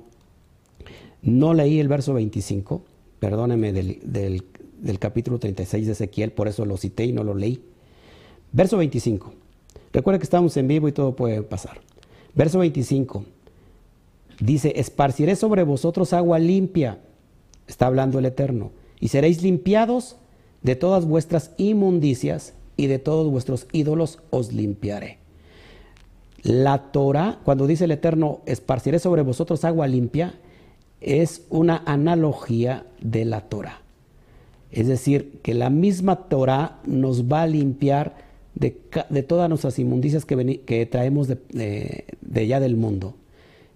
[1.22, 2.82] no leí el verso 25,
[3.20, 4.44] perdóneme, del,
[4.82, 7.62] del capítulo 36 de Ezequiel, por eso lo cité y no lo leí.
[8.52, 9.34] Verso 25.
[9.94, 11.82] Recuerda que estamos en vivo y todo puede pasar.
[12.36, 13.26] Verso 25.
[14.40, 17.00] Dice, esparciré sobre vosotros agua limpia,
[17.68, 20.16] está hablando el Eterno, y seréis limpiados
[20.62, 25.18] de todas vuestras inmundicias y de todos vuestros ídolos os limpiaré.
[26.44, 30.36] La Torah, cuando dice el Eterno, esparciré sobre vosotros agua limpia,
[31.02, 33.82] es una analogía de la Torah.
[34.72, 38.16] Es decir, que la misma Torah nos va a limpiar
[38.56, 38.72] de,
[39.24, 41.38] todas nuestras inmundicias que, traemos de,
[42.22, 43.16] de, allá del mundo.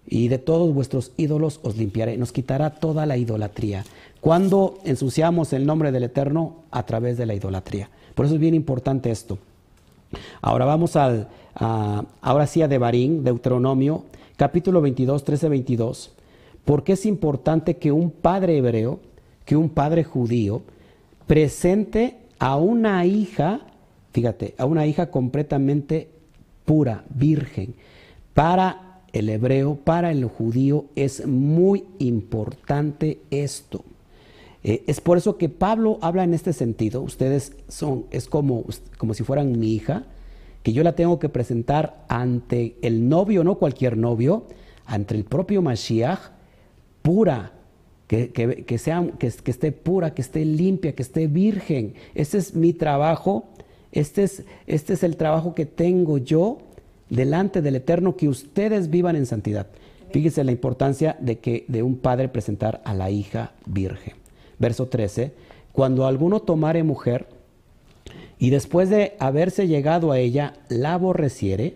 [0.06, 2.18] Y de todos vuestros ídolos os limpiaré.
[2.18, 3.86] Nos quitará toda la idolatría.
[4.20, 7.90] Cuando ensuciamos el nombre del Eterno a través de la idolatría.
[8.14, 9.40] Por eso es bien importante esto.
[10.42, 14.04] Ahora vamos al, ahora sí a Devarim, Deuteronomio,
[14.36, 16.14] capítulo 22, 13, 22.
[16.66, 19.00] Porque es importante que un padre hebreo,
[19.46, 20.62] que un padre judío,
[21.28, 23.62] presente a una hija,
[24.12, 26.10] fíjate, a una hija completamente
[26.66, 27.76] pura, virgen.
[28.34, 33.84] Para el hebreo, para el judío es muy importante esto.
[34.64, 37.02] Eh, es por eso que Pablo habla en este sentido.
[37.02, 38.64] Ustedes son, es como,
[38.98, 40.06] como si fueran mi hija,
[40.64, 44.46] que yo la tengo que presentar ante el novio, no cualquier novio,
[44.86, 46.20] ante el propio Mashiach,
[47.02, 47.52] pura,
[48.08, 51.96] que, sea, que, esté pura, que esté limpia, que esté virgen.
[52.14, 53.46] Este es mi trabajo,
[53.92, 56.60] este es, este es el trabajo que tengo yo
[57.10, 59.68] delante del Eterno, que ustedes vivan en santidad.
[60.12, 64.23] Fíjese la importancia de que de un padre presentar a la hija virgen.
[64.64, 65.34] Verso 13,
[65.74, 67.28] cuando alguno tomare mujer
[68.40, 71.76] y después de haberse llegado a ella la aborreciere,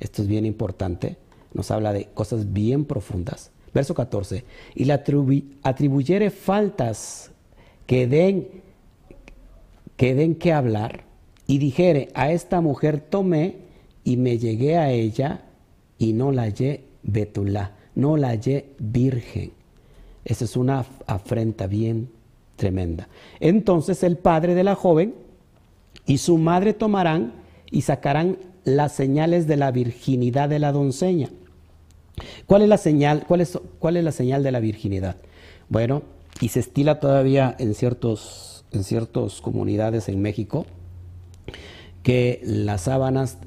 [0.00, 1.18] esto es bien importante,
[1.52, 4.46] nos habla de cosas bien profundas, Verso 14.
[4.74, 7.32] Y le atribuyere faltas
[7.86, 8.48] que den,
[9.98, 11.04] que den que hablar,
[11.46, 13.56] y dijere, a esta mujer tomé
[14.04, 15.42] y me llegué a ella
[15.98, 19.52] y no la hallé betulá, no la hallé virgen.
[20.24, 22.08] Esa es una afrenta bien
[22.62, 23.08] tremenda.
[23.40, 25.14] Entonces el padre de la joven
[26.06, 27.32] y su madre tomarán
[27.72, 31.28] y sacarán las señales de la virginidad de la doncella
[32.46, 33.24] ¿Cuál es la señal?
[33.26, 35.16] ¿Cuál es, la señal de la virginidad?
[35.68, 36.02] Bueno,
[36.40, 40.64] y se estila todavía en ciertos en ciertas comunidades en México
[42.02, 43.38] que las sábanas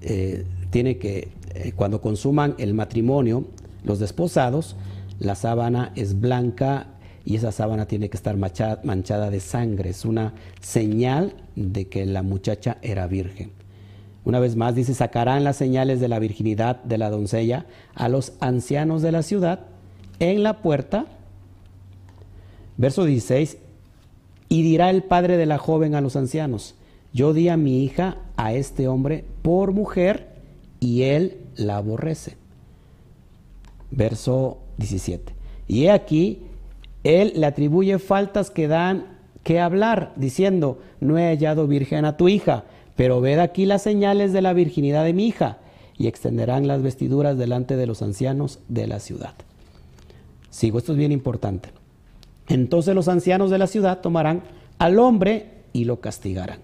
[0.00, 3.44] eh, tiene que eh, cuando consuman el matrimonio
[3.84, 4.74] los desposados
[5.20, 6.88] la sábana es blanca
[7.24, 12.22] y esa sábana tiene que estar manchada de sangre es una señal de que la
[12.22, 13.52] muchacha era virgen
[14.24, 18.34] una vez más dice, sacarán las señales de la virginidad de la doncella a los
[18.40, 19.66] ancianos de la ciudad
[20.20, 21.06] en la puerta.
[22.76, 23.58] Verso 16,
[24.48, 26.76] y dirá el padre de la joven a los ancianos,
[27.12, 30.36] yo di a mi hija a este hombre por mujer
[30.78, 32.36] y él la aborrece.
[33.90, 35.34] Verso 17,
[35.66, 36.44] y he aquí,
[37.04, 42.28] él le atribuye faltas que dan que hablar, diciendo, no he hallado virgen a tu
[42.28, 42.64] hija
[42.96, 45.58] pero ved aquí las señales de la virginidad de mi hija,
[45.98, 49.34] y extenderán las vestiduras delante de los ancianos de la ciudad.
[50.50, 51.70] Sigo, esto es bien importante.
[52.48, 54.42] Entonces los ancianos de la ciudad tomarán
[54.78, 56.58] al hombre y lo castigarán.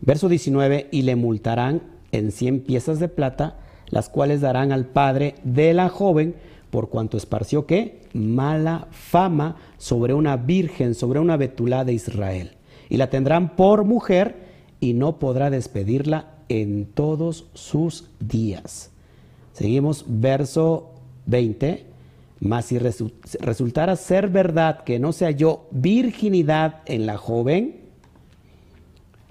[0.00, 3.56] Verso 19, y le multarán en cien piezas de plata,
[3.88, 6.34] las cuales darán al padre de la joven
[6.70, 8.02] por cuanto esparció qué?
[8.12, 12.56] Mala fama sobre una virgen, sobre una betulá de Israel
[12.90, 18.90] y la tendrán por mujer y no podrá despedirla en todos sus días.
[19.54, 20.90] Seguimos verso
[21.26, 21.86] 20.
[22.40, 27.80] Mas si resultara ser verdad que no se halló virginidad en la joven,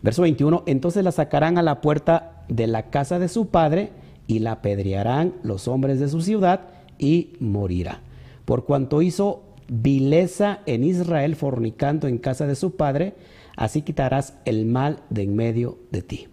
[0.03, 3.89] verso 21, entonces la sacarán a la puerta de la casa de su padre
[4.27, 6.67] y la apedrearán los hombres de su ciudad
[6.99, 8.01] y morirá.
[8.45, 13.13] Por cuanto hizo vileza en Israel fornicando en casa de su padre,
[13.55, 16.27] así quitarás el mal de en medio de ti.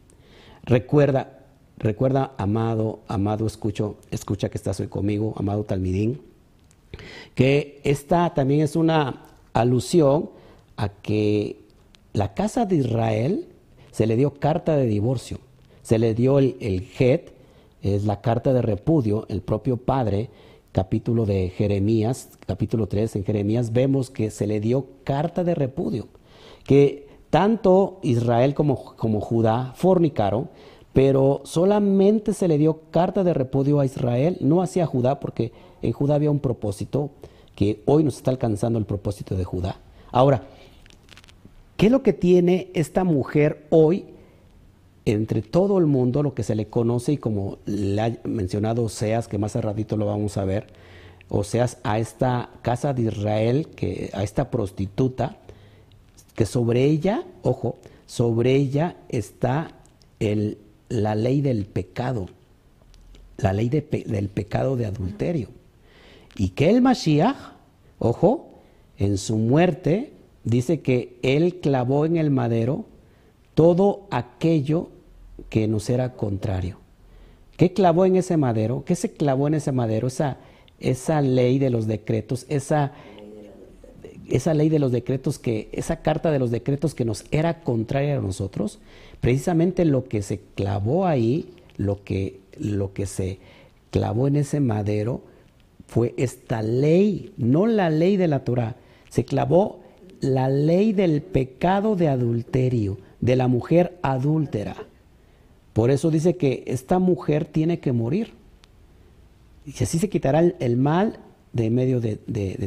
[0.64, 1.44] Recuerda,
[1.79, 6.20] recuerda, amado, amado, escucho, escucha que estás hoy conmigo, amado Talmidín,
[7.35, 10.31] que esta también es una alusión
[10.76, 11.61] a que
[12.12, 13.46] la casa de Israel
[13.92, 15.38] se le dio carta de divorcio,
[15.83, 16.83] se le dio el, el
[17.83, 20.31] es la carta de repudio, el propio padre,
[20.77, 26.09] capítulo de Jeremías, capítulo 3 en Jeremías, vemos que se le dio carta de repudio,
[26.67, 30.51] que tanto Israel como, como Judá fornicaron,
[30.93, 35.93] pero solamente se le dio carta de repudio a Israel, no hacia Judá, porque en
[35.93, 37.09] Judá había un propósito
[37.55, 39.81] que hoy nos está alcanzando el propósito de Judá.
[40.12, 40.43] Ahora,
[41.79, 44.05] ¿qué es lo que tiene esta mujer hoy
[45.07, 49.29] entre todo el mundo, lo que se le conoce y como le ha mencionado Oseas,
[49.29, 50.66] que más a ratito lo vamos a ver,
[51.29, 55.38] Oseas a esta casa de Israel, que, a esta prostituta,
[56.35, 59.77] que sobre ella, ojo, sobre ella está
[60.19, 62.27] el, la ley del pecado,
[63.37, 65.49] la ley del pecado de adulterio.
[66.37, 67.37] Y que el Mashiach,
[68.01, 68.51] ojo,
[68.99, 72.87] en su muerte, dice que él clavó en el madero
[73.55, 74.90] todo aquello
[75.57, 76.77] que nos era contrario.
[77.57, 78.85] ¿Qué clavó en ese madero?
[78.85, 80.07] ¿Qué se clavó en ese madero?
[80.07, 80.37] Esa,
[80.81, 82.92] esa ley de los decretos, esa,
[84.29, 88.19] esa ley de los decretos que, esa carta de los decretos que nos era contraria
[88.19, 88.81] a nosotros,
[89.23, 93.38] precisamente lo que se clavó ahí, lo que, lo que se
[93.90, 95.23] clavó en ese madero,
[95.87, 98.77] fue esta ley, no la ley de la Torah,
[99.09, 99.81] se clavó
[100.21, 104.77] la ley del pecado de adulterio, de la mujer adúltera.
[105.77, 108.33] Por eso dice que esta mujer tiene que morir.
[109.67, 111.19] Y así se quitará el, mal
[111.53, 112.17] de medio de,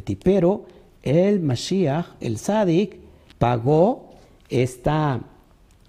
[0.05, 0.15] ti.
[0.15, 0.65] Pero
[1.01, 2.97] el Mashiach, el Sadik,
[3.39, 4.11] pagó
[4.47, 5.21] esta,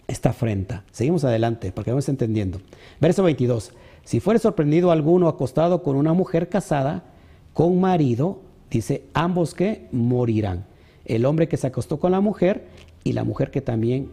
[0.08, 0.84] esta afrenta.
[0.92, 2.62] Seguimos adelante, porque vamos entendiendo.
[3.02, 3.72] Verso 22.
[4.02, 7.04] Si fuere sorprendido alguno acostado con una mujer casada,
[7.52, 10.64] con marido, dice, ambos que morirán.
[11.04, 12.64] El hombre que se acostó con la mujer
[13.04, 14.08] y la mujer que también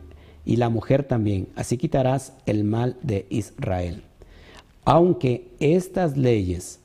[0.47, 1.49] y la mujer también.
[1.55, 4.03] Así quitarás el mal de Israel.
[4.86, 6.79] Aunque estas leyes,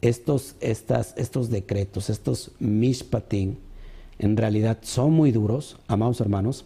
[0.00, 3.56] estos, estas, estos decretos, estos mishpatim,
[4.20, 6.64] en realidad son muy duros, amados hermanos,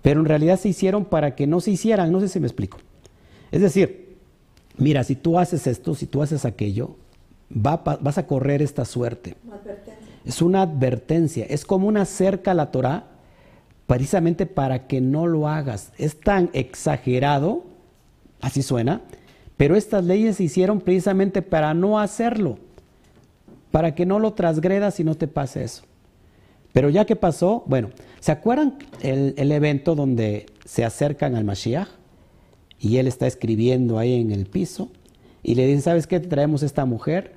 [0.00, 2.78] pero en realidad se hicieron para que no se hicieran, no sé si me explico.
[3.52, 4.16] Es decir,
[4.78, 6.96] mira, si tú haces esto, si tú haces aquello,
[7.50, 9.36] vas a correr esta suerte.
[10.24, 13.17] Es una advertencia, es como una cerca a la Torah
[13.88, 15.92] precisamente para que no lo hagas.
[15.96, 17.64] Es tan exagerado,
[18.40, 19.00] así suena,
[19.56, 22.58] pero estas leyes se hicieron precisamente para no hacerlo,
[23.70, 25.84] para que no lo transgredas y no te pase eso.
[26.74, 27.88] Pero ya que pasó, bueno,
[28.20, 31.88] ¿se acuerdan el, evento donde se acercan al Mashiach
[32.78, 34.90] y él está escribiendo ahí en el piso
[35.42, 36.20] y le dicen, ¿sabes qué?
[36.20, 37.32] Te traemos esta mujer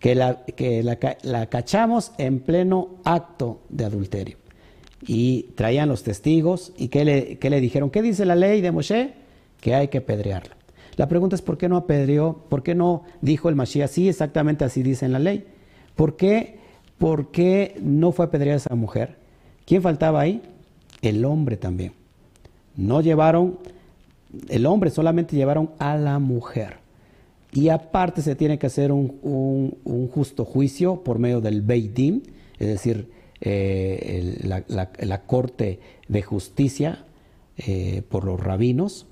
[0.00, 4.45] que la, que la cachamos en pleno acto de adulterio
[5.06, 7.90] y traían los testigos y ¿qué le, le dijeron?
[7.90, 9.12] ¿Qué dice la ley de Moshe?
[9.60, 10.56] Que hay que apedrearla.
[10.96, 12.44] La pregunta es ¿por qué no apedreó?
[12.48, 13.90] ¿Por qué no dijo el Mashiach?
[13.90, 15.44] Sí, exactamente así dice en la ley.
[15.94, 16.58] ¿Por qué,
[16.98, 19.16] ¿Por qué no fue apedreada esa mujer?
[19.64, 20.42] ¿Quién faltaba ahí?
[21.02, 21.92] El hombre también.
[22.76, 23.58] No llevaron,
[24.48, 26.78] el hombre solamente llevaron a la mujer.
[27.52, 29.18] Y aparte se tiene que hacer un,
[29.84, 32.22] un, justo juicio por medio del Beidim,
[32.58, 33.08] es decir,
[33.40, 37.04] eh, la, corte de justicia
[37.58, 39.06] eh, por los rabinos,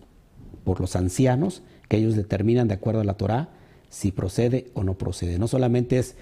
[0.65, 3.51] por los ancianos, que ellos determinan de acuerdo a la Torah
[3.89, 5.39] si procede o no procede.
[5.39, 6.17] No solamente es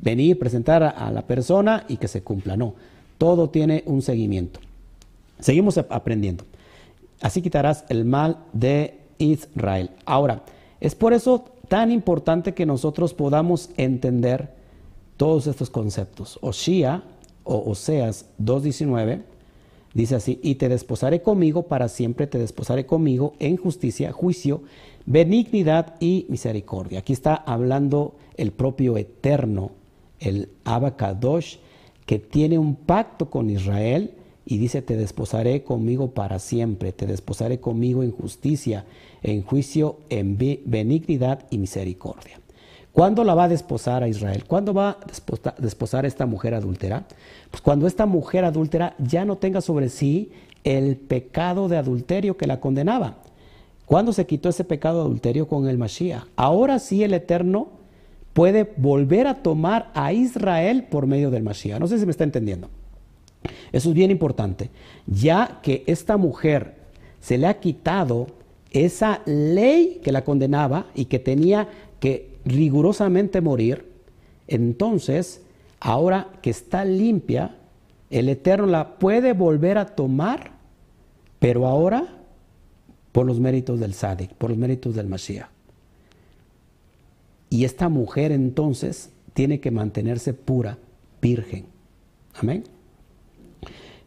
[0.00, 2.74] venir, presentar a, la persona y que se cumpla, no.
[3.18, 4.60] Todo tiene un seguimiento.
[5.40, 6.44] Seguimos aprendiendo.
[7.20, 9.90] Así quitarás el mal de Israel.
[10.06, 10.44] Ahora,
[10.80, 14.54] es por eso tan importante que nosotros podamos entender
[15.16, 16.38] todos estos conceptos.
[16.40, 17.02] Oshia
[17.48, 19.22] o Oseas 2.19,
[19.94, 24.62] dice así, y te desposaré conmigo para siempre, te desposaré conmigo en justicia, juicio,
[25.06, 27.00] benignidad y misericordia.
[27.00, 29.70] Aquí está hablando el propio Eterno,
[30.20, 31.56] el Abacadosh,
[32.04, 34.12] que tiene un pacto con Israel
[34.44, 38.84] y dice, te desposaré conmigo para siempre, te desposaré conmigo en justicia,
[39.22, 42.40] en juicio, en benignidad y misericordia.
[42.98, 44.42] ¿Cuándo la va a desposar a Israel?
[44.44, 47.04] ¿Cuándo va a desposar a esta mujer adúltera?
[47.48, 50.32] Pues cuando esta mujer adúltera ya no tenga sobre sí
[50.64, 53.18] el pecado de adulterio que la condenaba.
[53.86, 56.24] ¿Cuándo se quitó ese pecado de adulterio con el Mashiach?
[56.34, 57.68] Ahora sí el Eterno
[58.32, 61.78] puede volver a tomar a Israel por medio del Mashiach.
[61.78, 62.68] No sé si me está entendiendo.
[63.70, 64.70] Eso es bien importante.
[65.06, 66.74] Ya que esta mujer
[67.20, 68.26] se le ha quitado
[68.72, 71.68] esa ley que la condenaba y que tenía
[72.00, 73.86] que rigurosamente morir,
[74.46, 75.42] entonces,
[75.80, 77.56] ahora que está limpia,
[78.10, 80.52] el Eterno la puede volver a tomar,
[81.38, 82.18] pero ahora
[83.12, 85.48] por los méritos del Sadik, por los méritos del Mashiach.
[87.50, 90.78] Y esta mujer entonces tiene que mantenerse pura,
[91.20, 91.66] virgen.
[92.34, 92.64] Amén.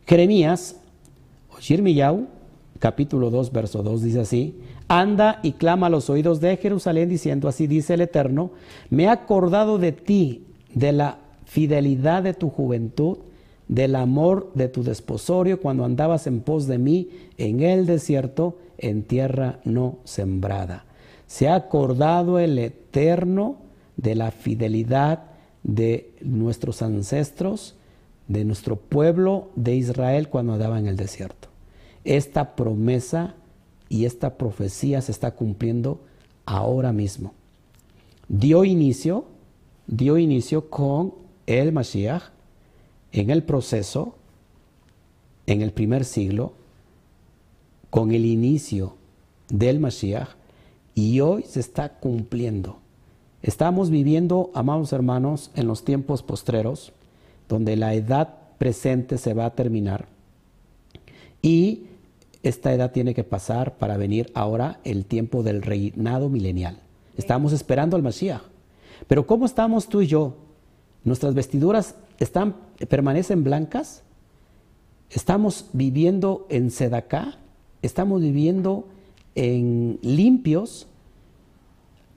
[0.08, 0.78] Jeremías,
[1.60, 2.28] Shirmiyau,
[2.80, 4.60] capítulo 2, verso 2, dice así,
[4.92, 8.52] anda y clama a los oídos de Jerusalén diciendo, así dice el Eterno,
[8.90, 13.20] me he acordado de ti, de la fidelidad de tu juventud,
[13.70, 19.04] del amor de tu desposorio cuando andabas en pos de mí en el desierto, en
[19.04, 20.84] tierra no sembrada.
[21.26, 23.60] Se ha acordado el Eterno
[23.96, 25.24] de la fidelidad
[25.64, 27.76] de nuestros ancestros,
[28.28, 31.48] de nuestro pueblo de Israel cuando andaba en el desierto.
[32.04, 33.36] Esta promesa
[33.92, 36.00] y esta profecía se está cumpliendo
[36.46, 37.34] ahora mismo.
[38.30, 39.26] Dio inicio,
[39.86, 41.14] dio inicio con
[41.46, 42.24] el Mashiach
[43.12, 44.16] en el proceso,
[45.46, 46.54] en el primer siglo,
[47.90, 48.96] con el inicio
[49.50, 50.30] del Mashiach,
[50.96, 52.78] y hoy se está cumpliendo.
[53.42, 56.94] Estamos viviendo, amados hermanos, en los tiempos postreros,
[57.50, 60.08] donde la edad presente se va a terminar
[61.42, 61.88] y
[62.44, 66.80] esta edad tiene que pasar para venir ahora el tiempo del reinado milenial.
[67.18, 68.42] Estamos esperando al Mashiach.
[69.08, 70.38] Pero ¿cómo estamos tú y yo?
[71.04, 72.56] ¿Nuestras vestiduras están,
[72.90, 74.04] permanecen blancas?
[75.10, 77.38] ¿Estamos viviendo en sedacá?
[77.82, 78.88] ¿Estamos viviendo
[79.36, 80.88] en limpios?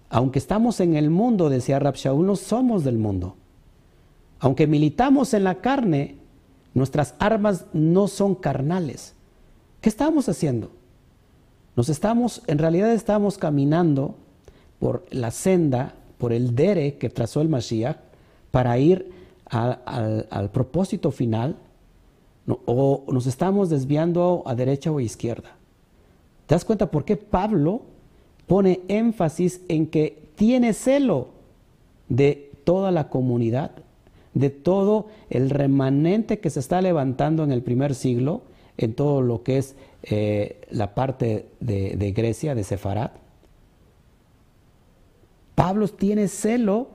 [0.09, 3.37] Aunque estamos en el mundo, decía Rab no somos del mundo.
[4.39, 6.17] Aunque militamos en la carne,
[6.73, 9.14] nuestras armas no son carnales
[9.85, 10.71] ¿Qué estamos haciendo?
[11.77, 14.15] Nos estamos, en realidad estamos caminando
[14.81, 17.99] por la senda, por el dere que trazó el Mashiach,
[18.51, 19.11] para ir
[19.45, 21.57] al, propósito final,
[22.65, 25.51] o nos estamos desviando a derecha o a izquierda.
[26.47, 27.83] ¿Te das cuenta por qué Pablo
[28.47, 31.29] pone énfasis en que tiene celo
[32.09, 33.73] de toda la comunidad,
[34.33, 39.43] de todo el remanente que se está levantando en el primer siglo en todo lo
[39.43, 43.13] que es eh, la parte de, Grecia, de Sefarat.
[45.55, 46.89] Pablo tiene celo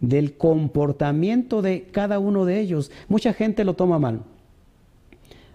[0.00, 2.90] del comportamiento de cada uno de ellos.
[3.08, 4.22] Mucha gente lo toma mal.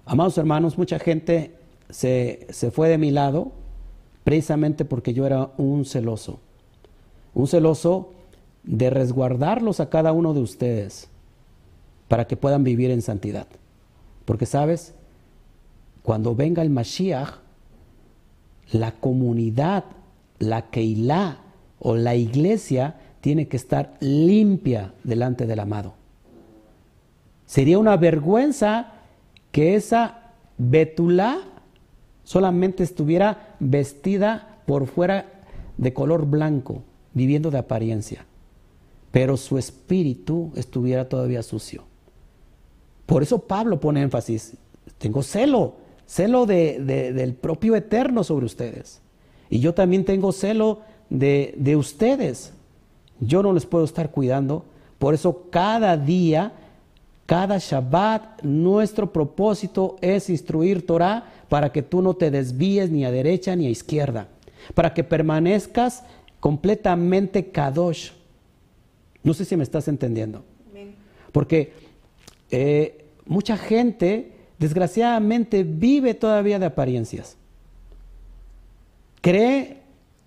[0.06, 1.56] Amados hermanos, mucha gente
[1.90, 3.52] se, se fue de mi lado
[4.24, 6.40] precisamente porque yo era un celoso.
[7.34, 8.14] Un celoso
[8.64, 11.08] de resguardarlos a cada uno de ustedes
[12.08, 13.48] para que puedan vivir en santidad.
[14.26, 14.94] Porque sabes,
[16.04, 17.40] cuando venga el Mashiach,
[18.72, 19.86] la comunidad,
[20.40, 21.38] la Keilah
[21.80, 25.94] o la iglesia tiene que estar limpia delante del amado.
[27.46, 28.94] Sería una vergüenza
[29.52, 30.18] que esa
[30.58, 31.40] Betulá
[32.24, 35.26] solamente estuviera vestida por fuera
[35.78, 36.84] de color blanco,
[37.14, 38.26] viviendo de apariencia,
[39.12, 41.84] pero su espíritu estuviera todavía sucio.
[43.06, 44.56] Por eso Pablo pone énfasis,
[44.98, 45.76] tengo celo,
[46.12, 49.00] celo del propio Eterno sobre ustedes.
[49.50, 52.52] Y yo también tengo celo de, de ustedes.
[53.22, 54.66] Yo no les puedo estar cuidando.
[55.00, 56.52] Por eso cada día,
[57.26, 63.12] cada Shabbat, nuestro propósito es instruir Torah para que tú no te desvíes ni a
[63.12, 64.28] derecha ni a izquierda.
[64.74, 66.04] Para que permanezcas
[66.42, 68.12] completamente kadosh.
[69.24, 70.44] No sé si me estás entendiendo.
[71.32, 71.72] Porque
[72.50, 77.36] eh, mucha gente desgraciadamente vive todavía de apariencias.
[79.20, 79.78] Cree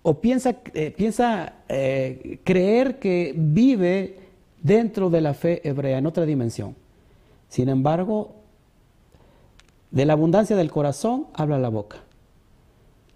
[0.03, 4.19] o piensa, eh, piensa eh, creer que vive
[4.61, 6.75] dentro de la fe hebrea, en otra dimensión.
[7.49, 8.35] Sin embargo,
[9.93, 11.99] de la abundancia del corazón habla la boca.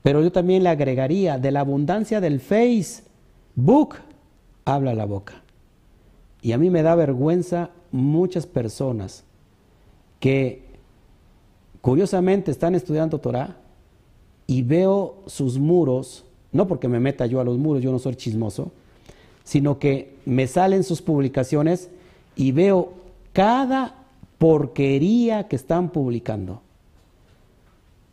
[0.04, 3.96] Pero yo también le agregaría, de la abundancia del Facebook
[4.64, 5.42] habla la boca.
[6.42, 9.24] Y a mí me da vergüenza muchas personas
[10.20, 10.67] que
[11.88, 13.56] Curiosamente están estudiando Torah
[14.46, 16.22] y veo sus muros,
[16.52, 18.72] no porque me meta yo a los muros, yo no soy chismoso,
[19.42, 21.88] sino que me salen sus publicaciones
[22.36, 22.92] y veo
[23.32, 24.04] cada
[24.36, 26.60] porquería que están publicando.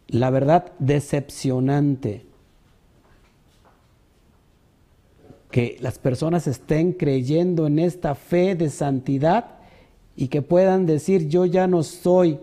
[0.08, 2.26] La verdad, decepcionante
[5.52, 9.48] que las personas estén creyendo en esta fe de santidad
[10.16, 12.40] y que puedan decir yo ya no soy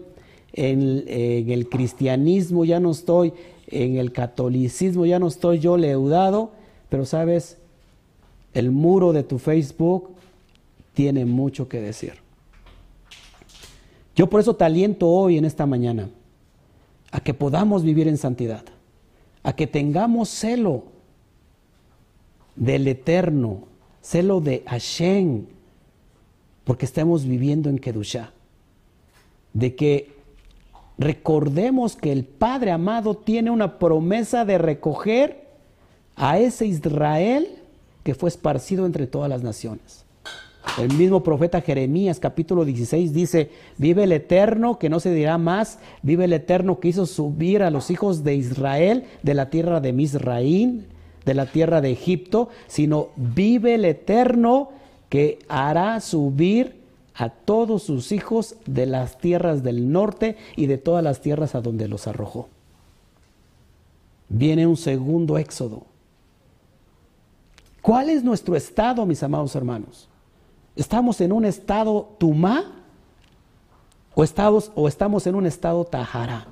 [0.53, 1.05] en,
[1.51, 3.33] el cristianismo, ya no estoy
[3.69, 6.53] en el catolicismo, ya no estoy yo leudado,
[6.89, 7.59] pero sabes,
[8.55, 10.11] el muro de tu Facebook
[10.95, 12.15] tiene mucho que decir.
[14.15, 16.11] Yo por eso te aliento hoy en esta mañana
[17.11, 18.65] a que podamos vivir en santidad,
[19.43, 20.85] a que tengamos celo
[22.57, 23.65] del eterno,
[24.03, 25.47] celo de Hashem,
[26.65, 28.33] porque estemos viviendo en Kedushá,
[29.55, 30.12] de que
[30.99, 35.49] Recordemos que el Padre amado tiene una promesa de recoger
[36.17, 37.49] a ese Israel
[38.03, 40.05] que fue esparcido entre todas las naciones.
[40.79, 45.79] El mismo profeta Jeremías capítulo 16 dice, vive el eterno que no se dirá más,
[46.03, 49.93] vive el eterno que hizo subir a los hijos de Israel de la tierra de
[49.93, 50.87] Misraín,
[51.25, 54.71] de la tierra de Egipto, sino vive el eterno
[55.09, 56.82] que hará subir
[57.15, 61.61] a todos sus hijos de las tierras del norte y de todas las tierras a
[61.61, 62.49] donde los arrojó.
[64.29, 65.85] Viene un segundo éxodo.
[67.83, 70.09] ¿Cuál es nuestro estado, mis amados hermanos?
[70.77, 72.73] ¿Estamos en un estado tumá
[74.15, 76.47] o estamos, o estamos en un estado tajara?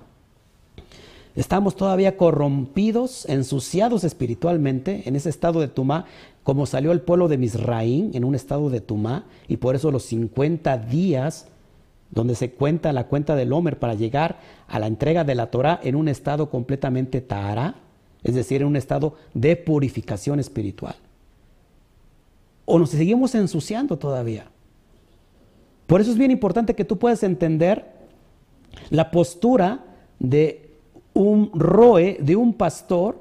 [1.36, 6.06] Estamos todavía corrompidos, ensuciados espiritualmente en ese estado de tumá,
[6.42, 10.04] como salió el pueblo de Misraín en un estado de tumá, y por eso los
[10.04, 11.46] 50 días
[12.10, 15.80] donde se cuenta la cuenta del Homer para llegar a la entrega de la Torah
[15.82, 17.76] en un estado completamente tahara,
[18.24, 20.96] es decir, en un estado de purificación espiritual
[22.70, 24.46] o nos seguimos ensuciando todavía.
[25.88, 27.84] Por eso es bien importante que tú puedas entender
[28.90, 29.84] la postura
[30.20, 30.70] de
[31.12, 33.18] un roe, de un pastor,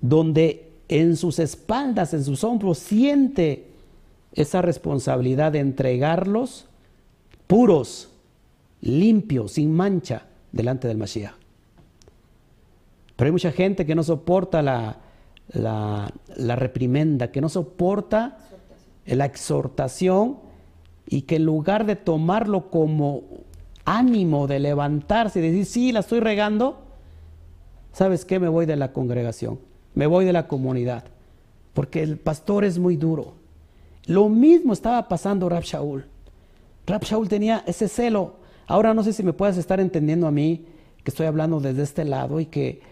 [0.00, 3.66] donde en sus espaldas, en sus hombros, siente
[4.32, 6.66] esa responsabilidad de entregarlos
[7.46, 8.10] puros,
[8.80, 11.34] limpios, sin mancha, delante del Mashiach.
[13.16, 14.98] Pero hay mucha gente que no soporta la,
[15.54, 18.38] la, reprimenda, que no soporta
[19.06, 20.38] la exhortación
[21.08, 23.22] y que en lugar de tomarlo como
[23.84, 26.78] ánimo de levantarse y decir, sí, la estoy regando,
[27.92, 28.40] ¿sabes qué?
[28.40, 29.60] Me voy de la congregación,
[29.96, 31.04] me voy de la comunidad,
[31.72, 33.32] porque el pastor es muy duro.
[34.04, 36.04] Lo mismo estaba pasando Rab Shaul.
[36.86, 38.36] Rab Shaul tenía ese celo.
[38.66, 40.66] Ahora no sé si me puedes estar entendiendo a mí,
[41.02, 42.82] que estoy hablando desde este lado y que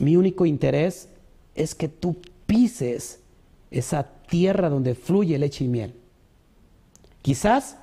[0.00, 1.10] mi único interés
[1.54, 3.20] es que tú pises
[3.70, 5.94] esa tierra donde fluye leche y miel.
[7.20, 7.76] Quizás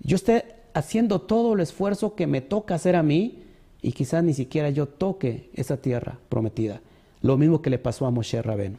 [0.00, 3.44] yo esté haciendo todo el esfuerzo que me toca hacer a mí
[3.80, 6.80] y quizás ni siquiera yo toque esa tierra prometida.
[7.22, 8.78] Lo mismo que le pasó a Moshe Rabén.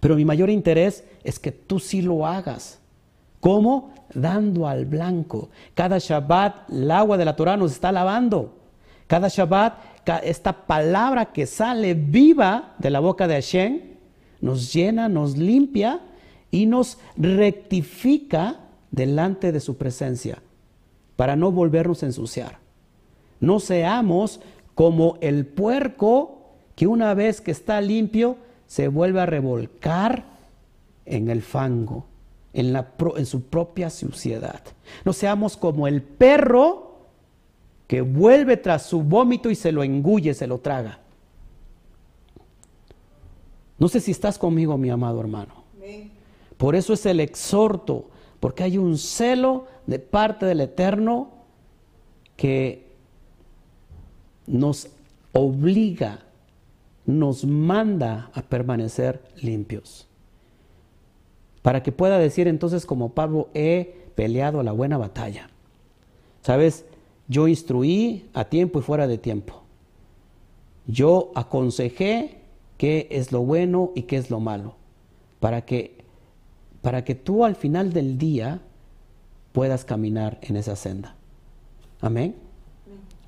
[0.00, 2.80] Pero mi mayor interés es que tú sí lo hagas.
[3.40, 3.92] ¿Cómo?
[4.14, 5.50] Dando al blanco.
[5.74, 8.56] Cada Shabbat el agua de la Torah nos está lavando.
[9.06, 13.80] Cada Shabbat esta palabra que sale viva de la boca de Hashem
[14.40, 16.00] nos llena, nos limpia
[16.50, 18.60] y nos rectifica
[18.90, 20.42] delante de su presencia
[21.16, 22.58] para no volvernos a ensuciar.
[23.40, 24.40] No seamos
[24.74, 26.43] como el puerco
[26.76, 30.24] que una vez que está limpio se vuelve a revolcar
[31.06, 32.06] en el fango,
[32.52, 32.76] en,
[33.16, 34.60] en su propia suciedad.
[35.04, 36.94] No seamos como el perro
[37.86, 41.00] que vuelve tras su vómito y se lo engulle, se lo traga.
[43.78, 45.64] No sé si estás conmigo, mi amado hermano.
[46.56, 48.08] Por eso es el exhorto,
[48.40, 51.30] porque hay un celo de parte del Eterno
[52.36, 52.86] que
[54.46, 54.88] nos
[55.32, 56.23] obliga,
[57.06, 60.06] nos manda a permanecer limpios.
[61.62, 65.48] Para que pueda decir entonces como Pablo, he peleado la buena batalla.
[66.42, 66.84] ¿Sabes?
[67.26, 69.62] Yo instruí a tiempo y fuera de tiempo.
[70.86, 72.38] Yo aconsejé
[72.76, 74.76] qué es lo bueno y qué es lo malo,
[75.40, 76.04] para que,
[76.82, 78.60] para que tú al final del día
[79.52, 81.16] puedas caminar en esa senda.
[82.00, 82.34] Amén.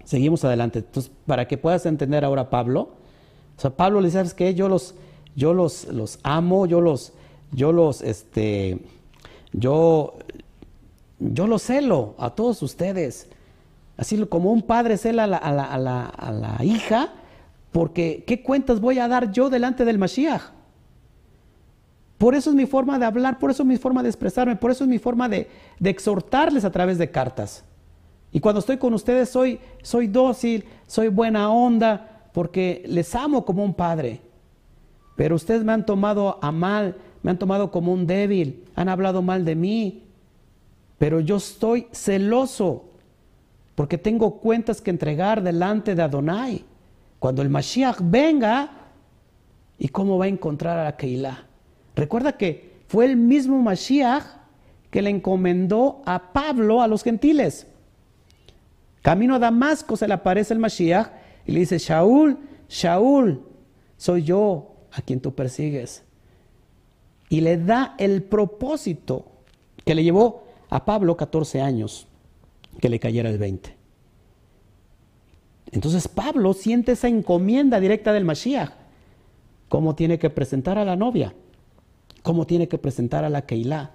[0.04, 0.80] Seguimos adelante.
[0.80, 2.90] Entonces, para que puedas entender ahora Pablo,
[3.56, 4.54] o sea, Pablo le dice, ¿sabes qué?
[4.54, 4.94] Yo los,
[5.34, 7.12] yo los, los amo, yo los,
[7.52, 8.78] yo los, este,
[9.52, 10.14] yo,
[11.18, 13.28] yo los celo a todos ustedes.
[13.96, 17.12] Así como un padre cela a la, hija,
[17.72, 20.42] porque ¿qué cuentas voy a dar yo delante del Mashiach?
[22.18, 24.70] Por eso es mi forma de hablar, por eso es mi forma de expresarme, por
[24.70, 25.48] eso es mi forma de,
[25.82, 27.64] exhortarles a través de cartas.
[28.32, 33.64] Y cuando estoy con ustedes soy, soy dócil, soy buena onda, porque les amo como
[33.64, 34.20] un padre.
[35.16, 39.22] Pero ustedes me han tomado a mal, me han tomado como un débil, han hablado
[39.22, 40.02] mal de mí.
[40.98, 42.90] Pero yo estoy celoso
[43.74, 46.62] porque tengo cuentas que entregar delante de Adonai.
[47.18, 48.68] Cuando el Mashiach venga,
[49.78, 51.46] ¿y cómo va a encontrar a la Keilah?
[51.94, 54.24] Recuerda que fue el mismo Mashiach
[54.90, 57.66] que le encomendó a Pablo a los gentiles.
[59.00, 62.38] Camino a Damasco se le aparece el Mashiach y le dice, Shaul,
[62.68, 63.42] Shaul,
[63.96, 66.02] soy yo a quien tú persigues.
[67.28, 69.26] Y le da el propósito
[69.84, 72.08] que le llevó a Pablo 14 años
[72.80, 73.74] que le cayera el 20.
[75.72, 78.70] Entonces Pablo siente esa encomienda directa del Mashiach.
[79.68, 81.34] cómo tiene que presentar a la novia,
[82.22, 83.90] cómo tiene que presentar a la Keilah,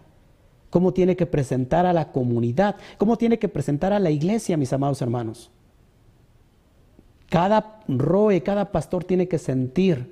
[0.69, 4.73] cómo tiene que presentar a la comunidad, cómo tiene que presentar a la iglesia, mis
[4.73, 5.49] amados hermanos.
[7.32, 10.11] Cada roe, cada pastor tiene que sentir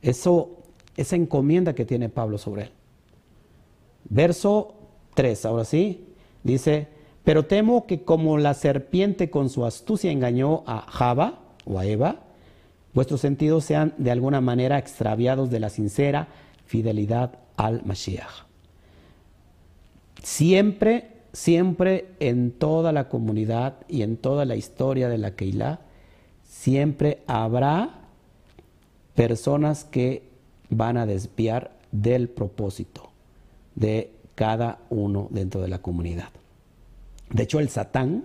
[0.00, 0.52] eso,
[0.96, 2.70] esa encomienda que tiene Pablo sobre él.
[4.08, 4.72] Verso
[5.12, 6.06] 3, ahora sí,
[6.42, 6.88] dice,
[7.24, 12.20] pero temo que como la serpiente con su astucia engañó a Java o a Eva,
[12.94, 16.28] vuestros sentidos sean de alguna manera extraviados de la sincera
[16.64, 18.46] fidelidad al Mashiach.
[20.22, 25.80] Siempre, siempre en toda la comunidad y en toda la historia de la Keilah,
[26.54, 27.90] siempre habrá
[29.14, 30.22] personas que
[30.70, 33.10] van a desviar del propósito
[33.74, 36.28] de cada uno dentro de la comunidad.
[37.30, 38.24] De hecho, el Satán,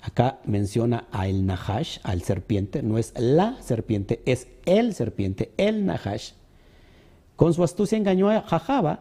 [0.00, 5.84] acá menciona a el Nahash, al serpiente, no es la serpiente, es el serpiente, el
[5.84, 6.32] Nahash.
[7.36, 9.00] Con su astucia engañó a Jajaba.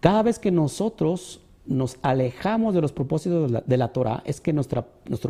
[0.00, 4.84] Cada vez que nosotros nos alejamos de los propósitos de la, Torah, es que nuestro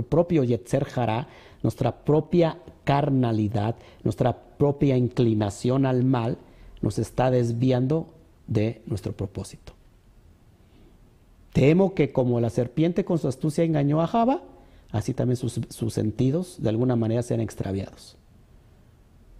[0.09, 1.29] propio Yetzer Hará,
[1.63, 6.39] nuestra propia carnalidad, nuestra propia inclinación al mal,
[6.81, 8.09] nos está desviando
[8.47, 9.73] de nuestro propósito.
[11.53, 14.43] Temo que como la serpiente con su astucia engañó a Java,
[14.91, 15.61] así también sus,
[15.93, 18.17] sentidos de alguna manera sean extraviados.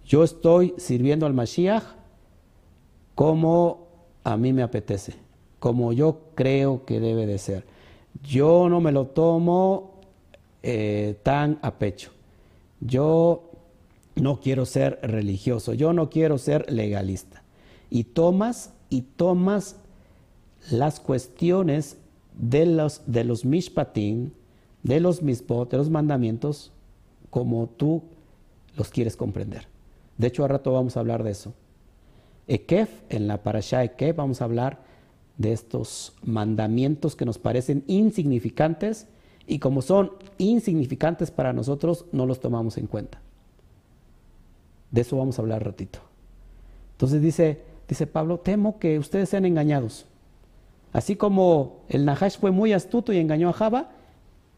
[0.05, 1.83] Yo estoy sirviendo al Mashiach
[3.15, 3.87] como
[4.23, 5.15] a mí me apetece,
[5.59, 7.65] como yo creo que debe de ser.
[8.21, 10.01] Yo no me lo tomo
[10.61, 12.11] eh, tan a pecho.
[12.85, 13.51] Yo
[14.15, 17.43] no quiero ser religioso, yo no quiero ser legalista.
[17.89, 19.77] Y tomas y tomas
[20.71, 21.97] las cuestiones
[22.37, 24.31] de los, de los mishpatim,
[24.83, 26.71] de los misbot, de los mandamientos,
[27.29, 28.03] como tú
[28.75, 29.67] los quieres comprender.
[30.17, 31.53] De hecho, a rato vamos a hablar de eso.
[32.47, 34.81] Ekef, en la parasha Ekef, vamos a hablar
[35.37, 39.07] de estos mandamientos que nos parecen insignificantes
[39.47, 43.19] y como son insignificantes para nosotros, no los tomamos en cuenta.
[44.91, 45.99] De eso vamos a hablar ratito.
[46.93, 50.05] Entonces dice, dice Pablo, temo que ustedes sean engañados.
[50.93, 53.89] Así como el Nahash fue muy astuto y engañó a Java,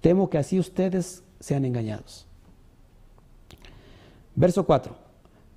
[0.01, 2.25] temo que así ustedes sean engañados.
[4.35, 4.95] Verso 4.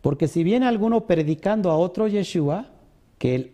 [0.00, 2.66] Porque si viene alguno predicando a otro Yeshua,
[3.18, 3.52] que, el,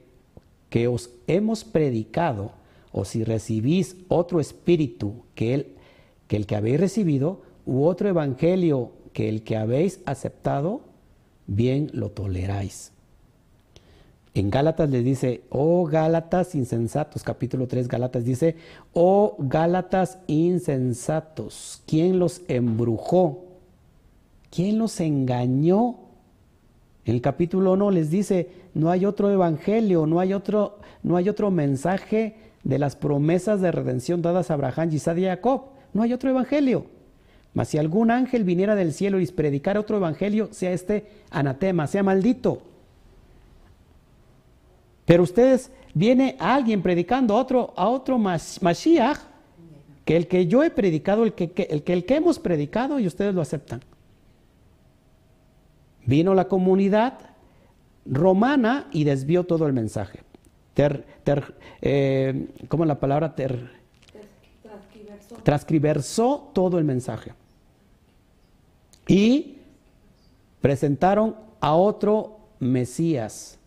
[0.68, 2.52] que os hemos predicado,
[2.96, 5.66] o si recibís otro espíritu que el,
[6.28, 10.80] que el que habéis recibido, u otro evangelio que el que habéis aceptado,
[11.48, 12.92] bien lo toleráis.
[14.32, 18.54] En Gálatas les dice, oh Gálatas insensatos, capítulo 3, Gálatas dice,
[18.92, 23.44] oh Gálatas insensatos, ¿quién los embrujó?
[24.50, 25.96] ¿Quién los engañó?
[27.04, 31.28] En el capítulo 1 les dice, no hay otro evangelio, no hay otro, no hay
[31.28, 35.66] otro mensaje de las promesas de redención dadas a Abraham, Isaac y Jacob.
[35.92, 36.86] No hay otro evangelio.
[37.52, 42.02] Mas si algún ángel viniera del cielo y predicara otro evangelio, sea este anatema, sea
[42.02, 42.62] maldito.
[45.04, 49.18] Pero ustedes, viene alguien predicando a otro, a otro Mashiach,
[50.04, 53.06] que el que yo he predicado, el que, el que, el que hemos predicado, y
[53.06, 53.80] ustedes lo aceptan.
[56.04, 57.18] Vino la comunidad
[58.04, 60.23] romana y desvió todo el mensaje.
[60.74, 61.06] Ter,
[61.80, 63.34] eh, ¿Cómo es la palabra?
[63.34, 63.70] Ter,
[66.52, 67.32] todo el mensaje.
[69.06, 69.58] Y
[70.60, 73.58] presentaron a otro Mesías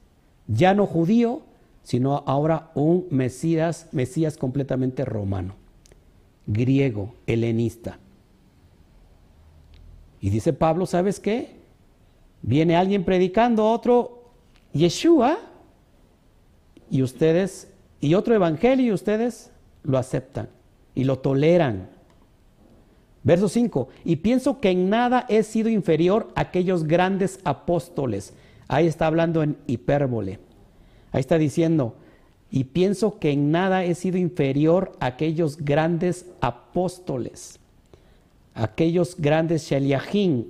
[0.47, 1.41] ya no judío,
[1.83, 5.55] sino ahora un Mesías, Mesías completamente romano,
[6.45, 7.99] griego, helenista.
[10.19, 11.55] Y dice Pablo, ¿sabes qué?
[12.41, 14.31] Viene alguien predicando otro
[14.73, 15.37] Yeshua
[16.89, 19.51] y ustedes, y otro evangelio y ustedes
[19.83, 20.49] lo aceptan
[20.95, 21.89] y lo toleran.
[23.23, 28.33] Verso 5, y pienso que en nada he sido inferior a aquellos grandes apóstoles
[28.67, 30.39] Ahí está hablando en hipérbole.
[31.11, 31.95] Ahí está diciendo,
[32.51, 37.59] y pienso que en nada he sido inferior a aquellos grandes apóstoles,
[38.53, 40.45] aquellos grandes sheliachim.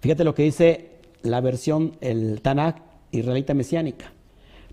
[0.00, 0.90] Fíjate lo que dice
[1.22, 4.12] la versión, el Tanakh israelita mesiánica.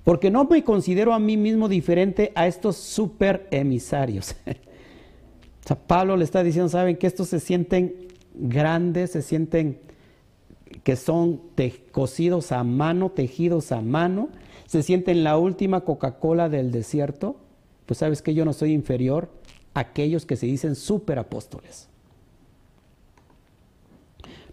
[0.10, 4.36] Porque no me considero a mí mismo diferente a estos super emisarios.
[4.48, 9.78] o sea, Pablo le está diciendo, saben que estos se sienten grandes, se sienten
[10.84, 11.40] que son
[11.92, 14.30] cocidos a mano, tejidos a mano,
[14.66, 17.36] se sienten la última Coca-Cola del desierto,
[17.86, 19.30] pues sabes que yo no soy inferior
[19.76, 21.88] a aquellos que se dicen superapóstoles.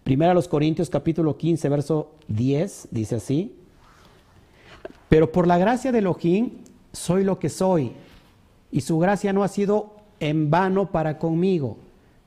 [0.05, 3.56] Primera a los Corintios capítulo 15, verso 10, dice así.
[5.09, 6.51] Pero por la gracia de Elohim
[6.93, 7.93] soy lo que soy,
[8.73, 11.79] y su gracia no ha sido en vano para conmigo.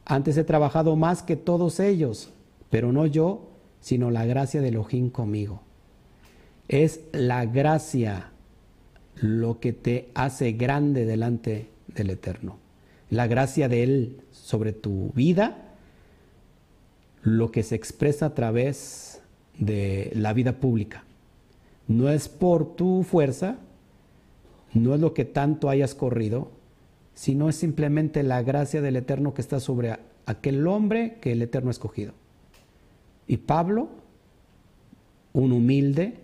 [0.05, 2.29] Antes he trabajado más que todos ellos,
[2.69, 3.49] pero no yo,
[3.81, 5.61] sino la gracia de Elohim conmigo.
[6.67, 8.31] Es la gracia
[9.15, 12.57] lo que te hace grande delante del Eterno.
[13.09, 15.75] La gracia de Él sobre tu vida,
[17.23, 19.21] lo que se expresa a través
[19.57, 21.03] de la vida pública.
[21.89, 23.57] No es por tu fuerza,
[24.75, 26.51] no es lo que tanto hayas corrido,
[27.15, 31.69] sino es simplemente la gracia del Eterno que está sobre aquel hombre que el Eterno
[31.69, 32.13] ha escogido.
[33.27, 33.89] Y Pablo,
[35.33, 36.19] un humilde,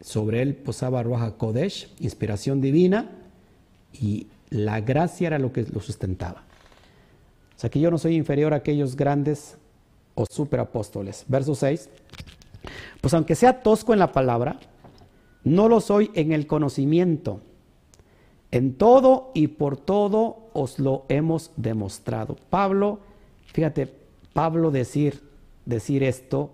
[0.00, 3.10] sobre él posaba Ruaja Kodesh, inspiración divina,
[3.92, 6.44] y la gracia era lo que lo sustentaba.
[7.56, 9.56] O sea que yo no soy inferior a aquellos grandes
[10.14, 11.24] o superapóstoles.
[11.26, 11.88] Verso 6.
[13.00, 14.58] Pues aunque sea tosco en la palabra,
[15.44, 17.40] no lo soy en el conocimiento.
[18.50, 22.36] En todo y por todo os lo hemos demostrado.
[22.50, 23.00] Pablo,
[23.52, 23.92] fíjate,
[24.32, 25.22] Pablo decir,
[25.66, 26.50] decir esto,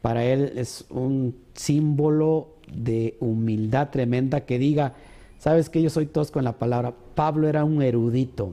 [0.00, 4.94] para él es un símbolo de humildad tremenda que diga,
[5.38, 6.94] sabes que yo soy tosco en la palabra.
[7.14, 8.52] Pablo era un erudito.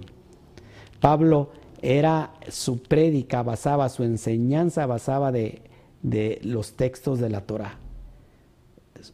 [0.99, 1.49] Pablo
[1.81, 5.61] era su prédica basaba, su enseñanza basaba de,
[6.03, 7.77] de los textos de la Torah.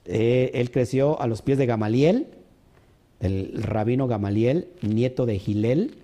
[0.06, 2.28] Eh, él creció a los pies de Gamaliel,
[3.20, 5.96] el rabino Gamaliel, nieto de Gilel,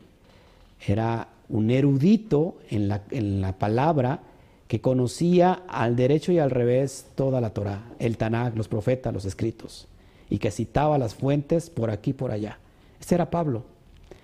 [0.86, 4.22] era un erudito en la, en la palabra
[4.68, 9.26] que conocía al derecho y al revés toda la Torah, el Tanakh, los profetas, los
[9.26, 9.88] escritos,
[10.30, 12.58] y que citaba las fuentes por aquí y por allá.
[13.00, 13.64] Ese era Pablo.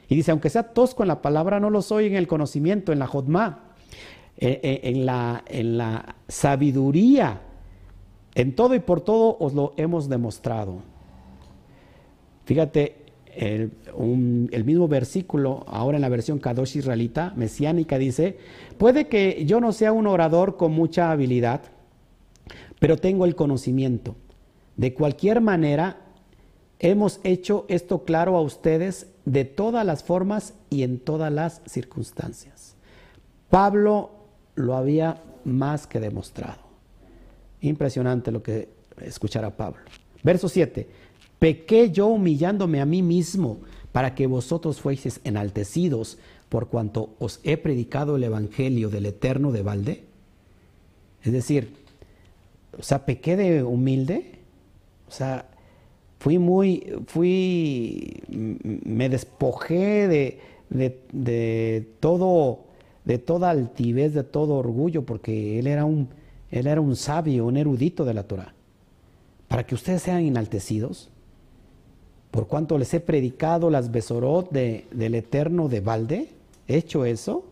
[0.07, 2.97] Y dice, aunque sea tosco en la palabra, no lo soy en el conocimiento, en
[2.97, 3.68] la eh,
[4.39, 7.41] en, la, en la sabiduría.
[8.35, 10.77] En todo y por todo os lo hemos demostrado.
[12.45, 12.95] Fíjate,
[13.35, 13.71] el,
[14.51, 18.37] el, mismo versículo, ahora en la versión Kadosh israelita, mesiánica, dice,
[18.77, 21.61] puede que yo no sea un orador con mucha habilidad,
[22.79, 24.15] pero tengo el conocimiento.
[24.77, 25.97] De cualquier manera,
[26.79, 32.75] hemos hecho esto claro a ustedes de todas las formas y en todas las circunstancias.
[33.49, 34.18] Pablo
[34.59, 36.61] lo había más que demostrado.
[37.61, 38.69] Impresionante lo que
[39.01, 39.81] escuchara Pablo.
[40.23, 40.87] Verso 7.
[41.39, 43.59] Pequé yo humillándome a mí mismo
[43.91, 46.17] para que vosotros fueseis enaltecidos
[46.49, 50.03] por cuanto os he predicado el evangelio del eterno de balde.
[51.23, 51.73] Es decir,
[52.77, 54.39] o sea, pequé de humilde.
[55.07, 55.45] O sea,
[56.19, 60.39] fui muy, fui, me despojé de,
[60.69, 62.65] de, todo,
[63.09, 66.09] de toda altivez, de todo orgullo, porque él era un,
[66.51, 68.53] él era un sabio, un erudito de la Torah.
[69.47, 71.09] Para que ustedes sean enaltecidos,
[72.29, 76.29] por cuanto les he predicado las besorot de, del eterno de balde,
[76.67, 77.45] he hecho eso.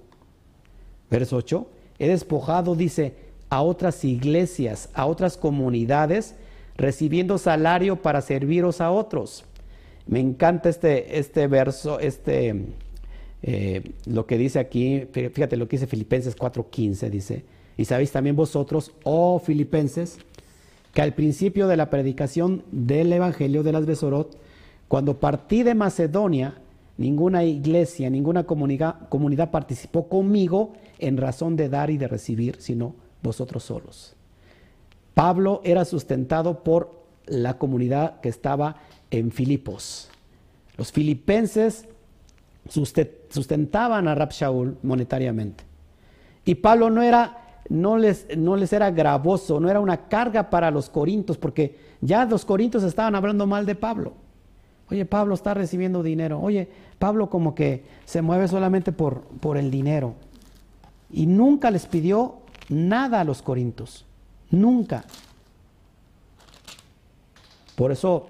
[1.09, 3.15] Verso 8, he despojado, dice,
[3.49, 6.35] a otras iglesias, a otras comunidades,
[6.75, 9.43] recibiendo salario para serviros a otros.
[10.05, 12.75] Me encanta este, este verso, este,
[13.43, 17.45] eh, lo que dice aquí, fíjate lo que dice Filipenses 4:15, dice,
[17.77, 20.17] y sabéis también vosotros, oh filipenses,
[20.93, 24.37] que al principio de la predicación del Evangelio de las Besorot,
[24.87, 26.59] cuando partí de Macedonia,
[26.97, 32.95] ninguna iglesia, ninguna comunidad, comunidad participó conmigo en razón de dar y de recibir, sino
[33.21, 34.15] vosotros solos.
[35.13, 38.77] Pablo era sustentado por la comunidad que estaba
[39.11, 40.09] en Filipos.
[40.77, 41.87] Los filipenses
[42.69, 45.63] sustentaban a Rab Shaul monetariamente.
[46.45, 50.71] Y Pablo no era, no les, no les era gravoso, no era una carga para
[50.71, 54.13] los corintios, porque ya los corintios estaban hablando mal de Pablo.
[54.89, 56.39] Oye, Pablo está recibiendo dinero.
[56.39, 60.13] Oye, Pablo como que se mueve solamente por, por el dinero.
[61.11, 62.37] Y nunca les pidió
[62.69, 64.05] nada a los corintios.
[64.49, 65.03] Nunca.
[67.75, 68.29] Por eso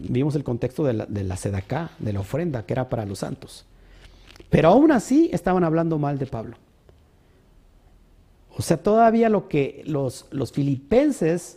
[0.00, 3.20] vimos el contexto de la, de la sedacá, de la ofrenda que era para los
[3.20, 3.64] santos.
[4.50, 6.56] Pero aún así estaban hablando mal de Pablo.
[8.56, 11.56] O sea, todavía lo que los, los filipenses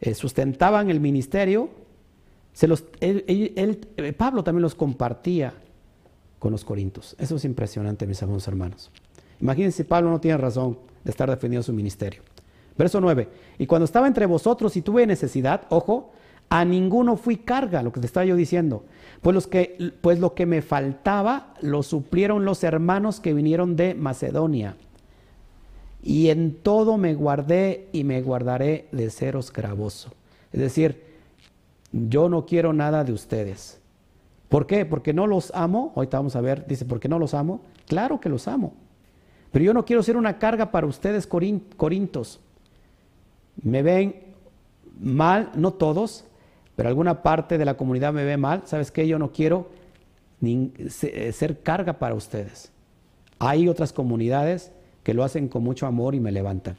[0.00, 1.70] eh, sustentaban el ministerio,
[2.52, 5.54] se los, él, Pablo también los compartía
[6.38, 7.16] con los corintios.
[7.18, 8.90] Eso es impresionante, mis amados hermanos.
[9.40, 12.22] Imagínense Pablo no tiene razón de estar defendiendo su ministerio.
[12.76, 13.28] Verso 9.
[13.58, 16.12] Y cuando estaba entre vosotros y tuve necesidad, ojo,
[16.50, 18.84] a ninguno fui carga, lo que te estaba yo diciendo.
[19.22, 23.94] Pues, los que, pues lo que me faltaba lo suplieron los hermanos que vinieron de
[23.94, 24.76] Macedonia.
[26.02, 30.10] y en todo me guardé y me guardaré de seros gravoso.
[30.50, 31.04] Es decir,
[31.92, 33.78] yo no quiero nada de ustedes.
[34.48, 34.86] ¿Por qué?
[34.86, 35.92] Porque no los amo.
[35.94, 37.60] Ahorita vamos a ver, dice, ¿por qué no los amo?
[37.86, 38.72] Claro que los amo.
[39.52, 42.40] Pero yo no quiero ser una carga para ustedes, corintos.
[43.62, 44.14] Me ven
[44.98, 46.24] mal, no todos,
[46.80, 48.62] pero alguna parte de la comunidad me ve mal.
[48.64, 49.06] ¿Sabes qué?
[49.06, 49.68] Yo no quiero
[50.40, 52.72] eh, ser carga para ustedes.
[53.38, 54.72] Hay otras comunidades
[55.02, 56.78] que lo hacen con mucho amor y me levantan.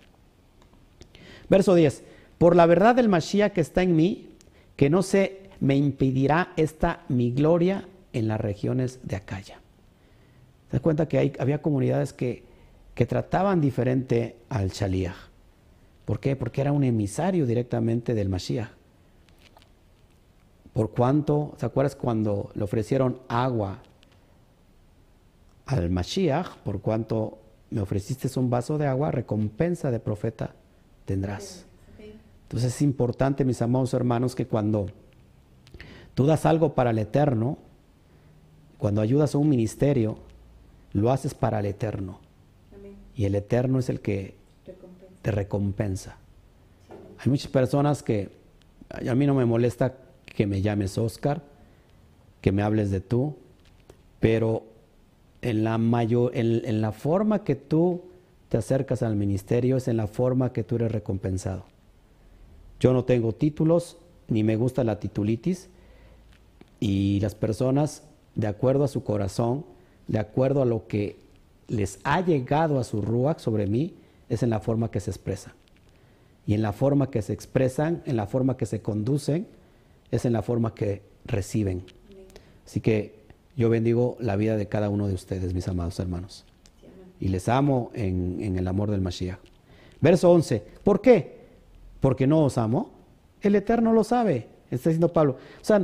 [1.49, 2.04] Verso 10.
[2.39, 4.30] Por la verdad del Mashiach que está en mí,
[4.76, 9.60] que no se me impedirá esta mi gloria en las regiones de Acaya.
[10.70, 12.43] ¿Te das cuenta que había comunidades que,
[12.95, 15.30] que trataban diferente al Shaliach?
[16.06, 16.36] ¿Por qué?
[16.36, 18.81] Porque era un emisario directamente del Mashiach.
[20.74, 23.80] Por cuanto, ¿te acuerdas cuando le ofrecieron agua
[25.65, 26.57] al Mashiach?
[26.63, 30.53] Por cuanto me ofreciste un vaso de agua, recompensa de profeta
[31.05, 31.65] tendrás.
[32.43, 34.88] Entonces es importante, mis amados hermanos, que cuando
[36.13, 37.57] tú das algo para el eterno,
[38.78, 40.17] cuando ayudas a un ministerio,
[40.93, 42.19] lo haces para el eterno.
[43.15, 44.36] Y el eterno es el que
[45.22, 46.17] te recompensa.
[47.19, 48.30] Hay muchas personas que
[48.89, 49.95] a mí no me molesta
[50.36, 51.42] que me llames Oscar,
[52.42, 53.36] que me hables de tú,
[54.20, 54.64] pero
[55.42, 58.02] en la, mayor, en la forma que tú
[58.50, 61.64] te acercas al ministerio es en la forma que tú eres recompensado.
[62.80, 65.70] Yo no tengo títulos, ni me gusta la titulitis,
[66.80, 68.04] y las personas,
[68.36, 69.66] de acuerdo a su corazón,
[70.08, 71.16] de acuerdo a lo que
[71.68, 73.94] les ha llegado a su ruach sobre mí,
[74.30, 75.54] es en la forma que se expresan.
[76.48, 79.48] Y en la forma que se expresan, en la forma que se conducen,
[80.12, 81.84] es en la forma que reciben.
[82.66, 83.22] Así que
[83.55, 86.45] yo bendigo la vida de cada uno de ustedes, mis amados hermanos.
[87.20, 89.39] Y les amo en, el amor del Mashiach.
[89.99, 90.64] Verso 11.
[90.84, 91.41] ¿Por qué?
[92.01, 92.89] porque no os amo.
[93.41, 95.38] El Eterno lo sabe, está diciendo Pablo.
[95.62, 95.82] O sea,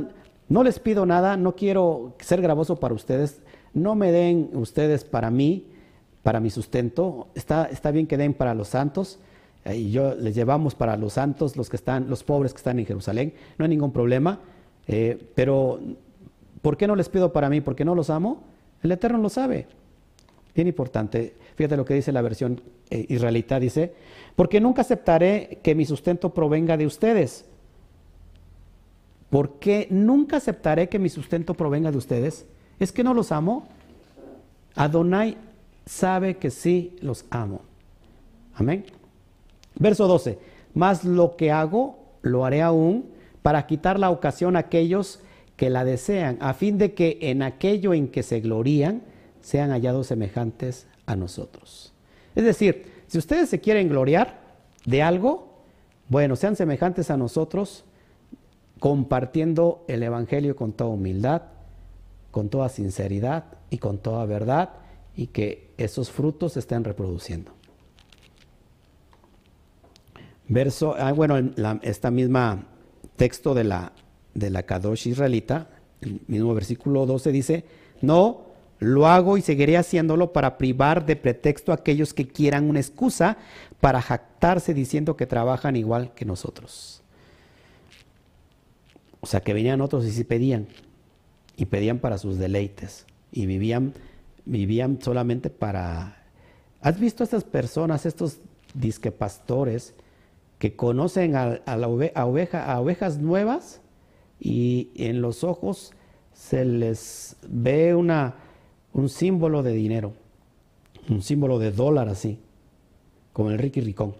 [0.48, 3.40] no les pido nada, no quiero ser gravoso para ustedes,
[3.72, 5.66] no me den ustedes para mí,
[6.22, 7.28] para mi sustento.
[7.34, 9.18] Está, está bien que den para los santos,
[9.74, 12.86] y yo les llevamos para los santos, los que están, los pobres que están en
[12.86, 14.40] Jerusalén, no hay ningún problema.
[14.86, 15.80] Eh, pero,
[16.62, 17.60] ¿por qué no les pido para mí?
[17.60, 18.44] ¿Porque no los amo?
[18.82, 19.66] El Eterno lo sabe.
[20.54, 21.34] Bien importante.
[21.56, 22.60] Fíjate lo que dice la versión
[22.90, 23.92] eh, israelita, dice,
[24.34, 27.44] porque nunca aceptaré que mi sustento provenga de ustedes.
[29.30, 32.46] ¿Por qué nunca aceptaré que mi sustento provenga de ustedes?
[32.78, 33.68] ¿Es que no los amo?
[34.74, 35.36] Adonai
[35.84, 37.60] sabe que sí los amo.
[38.54, 38.84] Amén.
[39.78, 40.38] Verso 12.
[40.74, 43.10] Más lo que hago, lo haré aún
[43.42, 45.20] para quitar la ocasión a aquellos
[45.56, 49.02] que la desean, a fin de que en aquello en que se glorían
[49.40, 51.92] sean hallados semejantes a nosotros.
[52.34, 54.40] Es decir, si ustedes se quieren gloriar
[54.84, 55.48] de algo,
[56.08, 57.84] bueno, sean semejantes a nosotros
[58.78, 61.42] compartiendo el Evangelio con toda humildad,
[62.30, 64.70] con toda sinceridad y con toda verdad
[65.16, 67.57] y que esos frutos se estén reproduciendo.
[70.48, 71.36] Verso, ah, bueno,
[71.82, 72.64] esta misma
[73.16, 73.92] texto de la,
[74.34, 75.68] de la Kadosh israelita,
[76.00, 77.64] el mismo versículo 12 dice,
[78.00, 82.80] no lo hago y seguiré haciéndolo para privar de pretexto a aquellos que quieran una
[82.80, 83.36] excusa
[83.80, 87.02] para jactarse diciendo que trabajan igual que nosotros.
[89.20, 90.68] O sea, que venían otros y sí pedían.
[91.56, 93.04] Y pedían para sus deleites.
[93.32, 93.92] Y vivían,
[94.44, 96.24] vivían solamente para...
[96.80, 98.38] ¿Has visto a estas personas, estos
[98.74, 99.94] disquepastores,
[100.58, 103.80] que conocen a, la ovejas nuevas
[104.40, 105.92] y en los ojos
[106.32, 108.36] se les ve una
[108.92, 110.12] un símbolo de dinero,
[111.08, 112.40] un símbolo de dólar así,
[113.32, 114.14] como el Ricky Ricón.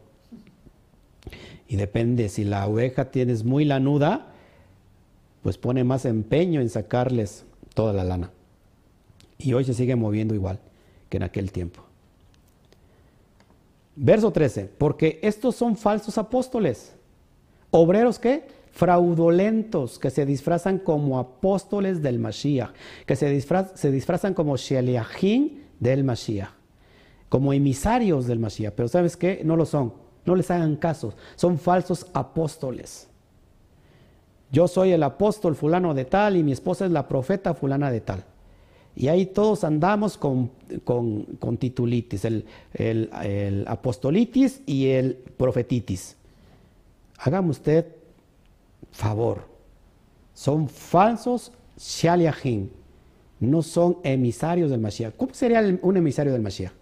[1.66, 4.32] Y depende, si la oveja tienes muy lanuda,
[5.43, 8.30] pues pone más empeño en sacarles toda la lana.
[9.39, 10.61] Y hoy se sigue moviendo igual
[11.09, 11.88] que en aquel tiempo.
[14.01, 16.94] Verso 13, porque estos son falsos apóstoles.
[17.70, 18.46] ¿Obreros qué?
[18.70, 22.70] fraudulentos que se disfrazan como apóstoles del Mashiach,
[23.07, 23.28] que se,
[23.90, 26.51] disfrazan como Sheliachim del Mashiach,
[27.28, 28.74] como emisarios del Mashiach.
[28.74, 29.42] Pero ¿sabes qué?
[29.44, 29.94] No lo son.
[30.24, 31.14] No les hagan caso.
[31.34, 33.09] Son falsos apóstoles.
[34.53, 38.01] Yo soy el apóstol fulano de tal y mi esposa es la profeta fulana de
[38.01, 38.24] tal.
[38.99, 40.51] Y ahí todos andamos con,
[41.61, 42.44] titulitis, el,
[42.74, 46.16] el apostolitis y el profetitis.
[47.18, 47.86] Hágame usted
[48.90, 49.46] favor.
[50.34, 52.70] Son falsos shaliachim,
[53.38, 55.14] no son emisarios del Mashiach.
[55.16, 56.72] ¿Cómo sería un emisario del Mashiach?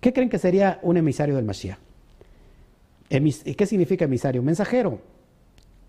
[0.00, 1.78] ¿Qué creen que sería un emisario del Mashiach?
[3.10, 4.42] ¿Qué significa emisario?
[4.42, 5.00] Mensajero,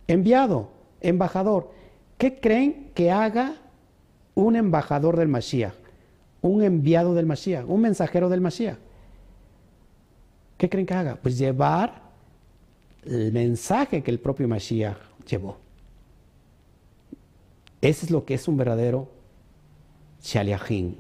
[0.09, 1.71] enviado, embajador.
[2.17, 3.62] ¿Qué creen que haga
[4.35, 5.73] un embajador del Mashiach?
[6.41, 8.77] Un enviado del Mashiach, un mensajero del Mashiach.
[10.57, 11.15] ¿Qué creen que haga?
[11.15, 12.01] Pues llevar
[13.05, 15.57] el mensaje que el propio Mashiach llevó.
[17.81, 19.09] Ese es lo que es un verdadero
[20.21, 20.95] shaliachim,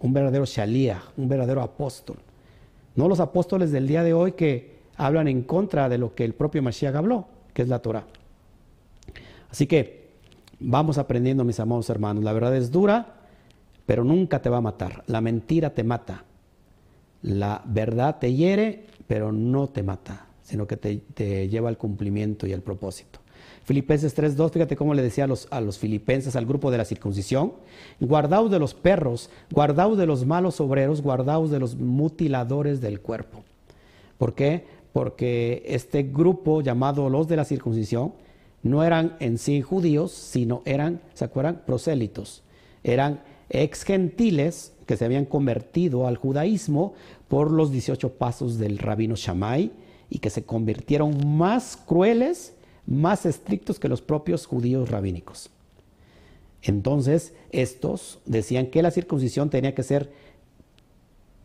[0.00, 2.18] un verdadero shaliach, un verdadero apóstol.
[2.94, 6.34] No los apóstoles del día de hoy que hablan en contra de lo que el
[6.34, 8.06] propio Mashiach habló, que es la Torah.
[9.50, 10.01] Así que
[10.62, 12.24] vamos aprendiendo, mis amados hermanos.
[12.24, 13.14] La verdad es dura,
[13.86, 15.04] pero nunca te va a matar.
[15.06, 16.24] La mentira te mata.
[17.22, 22.52] La verdad te hiere, pero no te mata, sino que te, lleva al cumplimiento y
[22.52, 23.20] al propósito.
[23.64, 26.84] Filipenses 3.2, fíjate cómo le decía a los, a los filipenses, al grupo de la
[26.84, 27.52] circuncisión,
[28.00, 33.44] guardaos de los perros, guardaos de los malos obreros, guardaos de los mutiladores del cuerpo.
[34.18, 34.66] ¿Por qué?
[34.92, 38.14] Porque este grupo llamado los de la circuncisión
[38.62, 41.62] no eran en sí judíos, sino eran, ¿se acuerdan?
[41.66, 42.42] Prosélitos.
[42.84, 46.94] Eran ex gentiles que se habían convertido al judaísmo
[47.28, 49.72] por los 18 pasos del rabino Shammai
[50.10, 52.54] y que se convirtieron más crueles
[52.86, 55.50] más estrictos que los propios judíos rabínicos.
[56.62, 60.12] Entonces, estos decían que la circuncisión tenía que ser,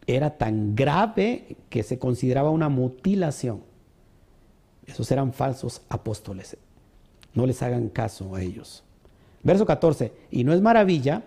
[0.06, 3.62] era tan grave que se consideraba una mutilación.
[4.86, 6.58] Esos eran falsos apóstoles.
[7.38, 8.84] No les hagan caso a ellos.
[9.44, 11.22] Verso 14, y no es maravilla,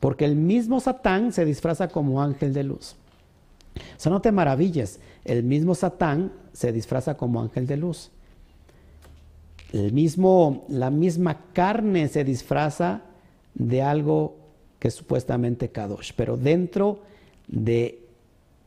[0.00, 2.96] porque el mismo Satán se disfraza como ángel de luz.
[3.76, 8.10] O sea, no te maravilles, el mismo Satán se disfraza como ángel de luz.
[9.74, 13.02] El mismo, la misma carne se disfraza
[13.52, 14.38] de algo
[14.78, 17.00] que es supuestamente Kadosh, pero dentro
[17.46, 18.00] de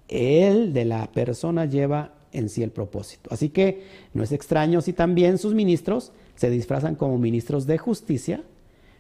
[0.08, 3.32] él, de la persona, lleva en sí el propósito.
[3.34, 8.44] Así que no es extraño si también sus ministros se disfrazan como ministros de justicia,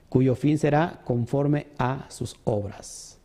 [0.09, 3.17] cuyo fin será conforme a sus obras.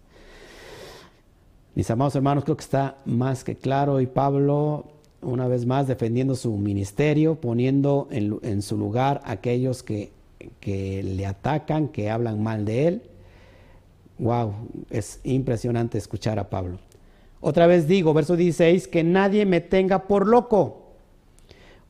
[1.74, 4.86] Mis amados hermanos, creo que está más que claro y Pablo
[5.22, 10.12] una vez más defendiendo su ministerio, poniendo en, su lugar a aquellos que,
[10.60, 13.02] que, le atacan, que hablan mal de él.
[14.18, 14.54] Wow,
[14.90, 16.78] es impresionante escuchar a Pablo.
[17.40, 20.79] Otra vez digo, verso 16, que nadie me tenga por loco.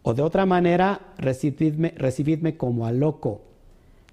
[0.02, 3.42] O de otra manera, recibidme, recibidme como a loco,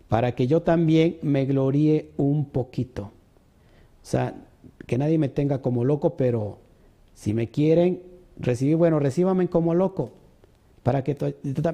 [0.09, 3.03] para que yo también me gloríe un poquito.
[3.03, 4.35] O sea,
[4.85, 6.59] que nadie me tenga como loco, pero
[7.13, 8.01] si me quieren,
[8.37, 10.11] recibí, bueno, recíbame como loco,
[10.83, 11.17] para que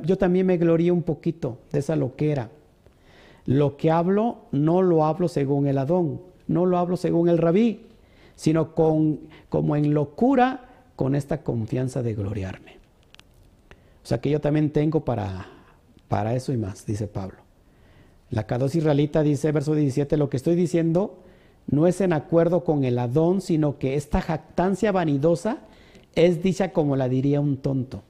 [0.03, 2.49] yo también me gloríe un poquito de esa loquera.
[3.45, 7.87] Lo que hablo no lo hablo según el Adón, no lo hablo según el rabí,
[8.35, 12.82] sino con, como en locura con esta confianza de gloriarme.
[14.03, 15.47] O sea que yo también tengo para,
[16.07, 17.37] para eso y más, dice Pablo.
[18.29, 21.19] La Cados israelita dice, verso 17, lo que estoy diciendo
[21.67, 25.59] no es en acuerdo con el Adón, sino que esta jactancia vanidosa
[26.15, 28.03] es dicha como la diría un tonto.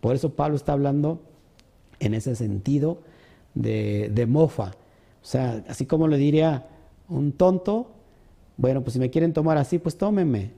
[0.00, 1.20] Por eso Pablo está hablando
[2.00, 2.98] en ese sentido
[3.54, 4.72] de, mofa.
[5.22, 6.66] O sea, así como le diría
[7.08, 7.90] un tonto,
[8.56, 10.52] bueno, pues si me quieren tomar así, pues tómenme.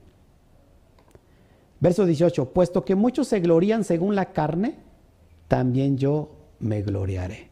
[1.81, 4.77] Verso 18, puesto que muchos se glorían según la carne,
[5.47, 6.29] también yo
[6.59, 7.49] me gloriaré.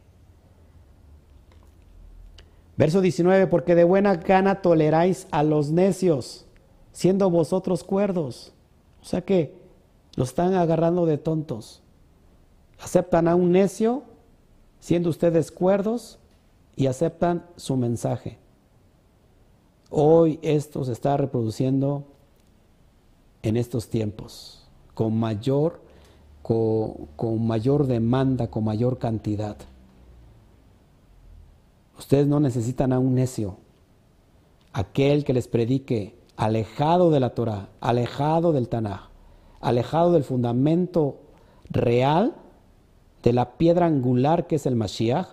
[2.76, 6.46] Verso 19, porque de buena gana toleráis a los necios,
[6.92, 8.54] siendo vosotros cuerdos.
[9.02, 9.52] O sea que
[10.14, 11.82] lo están agarrando de tontos.
[12.78, 14.04] Aceptan a un necio,
[14.78, 16.20] siendo ustedes cuerdos,
[16.76, 18.38] y aceptan su mensaje.
[19.90, 22.04] Hoy esto se está reproduciendo
[23.42, 25.80] en estos tiempos, con mayor,
[26.42, 29.56] con, mayor demanda, con mayor cantidad.
[31.98, 33.56] Ustedes no necesitan a un necio,
[34.72, 39.08] aquel que les predique alejado de la Torah, alejado del Tanaj,
[39.60, 41.16] alejado del fundamento
[41.68, 42.34] real
[43.22, 45.28] de la piedra angular que es el Mashiach.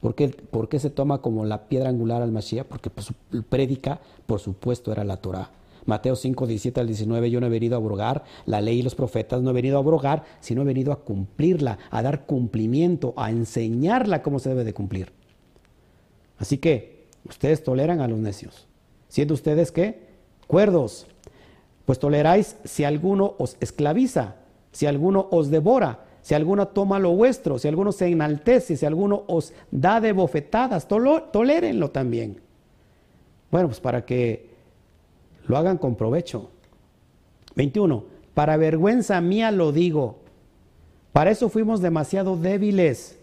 [0.00, 2.66] ¿Por qué, se toma como la piedra angular al Mashiach?
[2.66, 5.50] Porque pues, su prédica, por supuesto, era la Torah.
[5.86, 8.94] Mateo 5, 17 al 19, yo no he venido a abrogar la ley y los
[8.94, 13.30] profetas, no he venido a abrogar, sino he venido a cumplirla, a dar cumplimiento, a
[13.30, 15.12] enseñarla cómo se debe de cumplir.
[16.38, 18.66] Así que ustedes toleran a los necios,
[19.08, 20.02] siendo ustedes que
[20.46, 21.06] cuerdos,
[21.84, 24.36] pues toleráis si alguno os esclaviza,
[24.72, 29.24] si alguno os devora, si alguno toma lo vuestro, si alguno se enaltece, si alguno
[29.26, 32.40] os da de bofetadas, tolérenlo también.
[33.50, 34.53] Bueno, pues para que
[35.46, 36.50] lo hagan con provecho,
[37.56, 38.04] 21.
[38.34, 40.16] Para vergüenza mía lo digo.
[41.12, 43.18] Para eso fuimos demasiado débiles.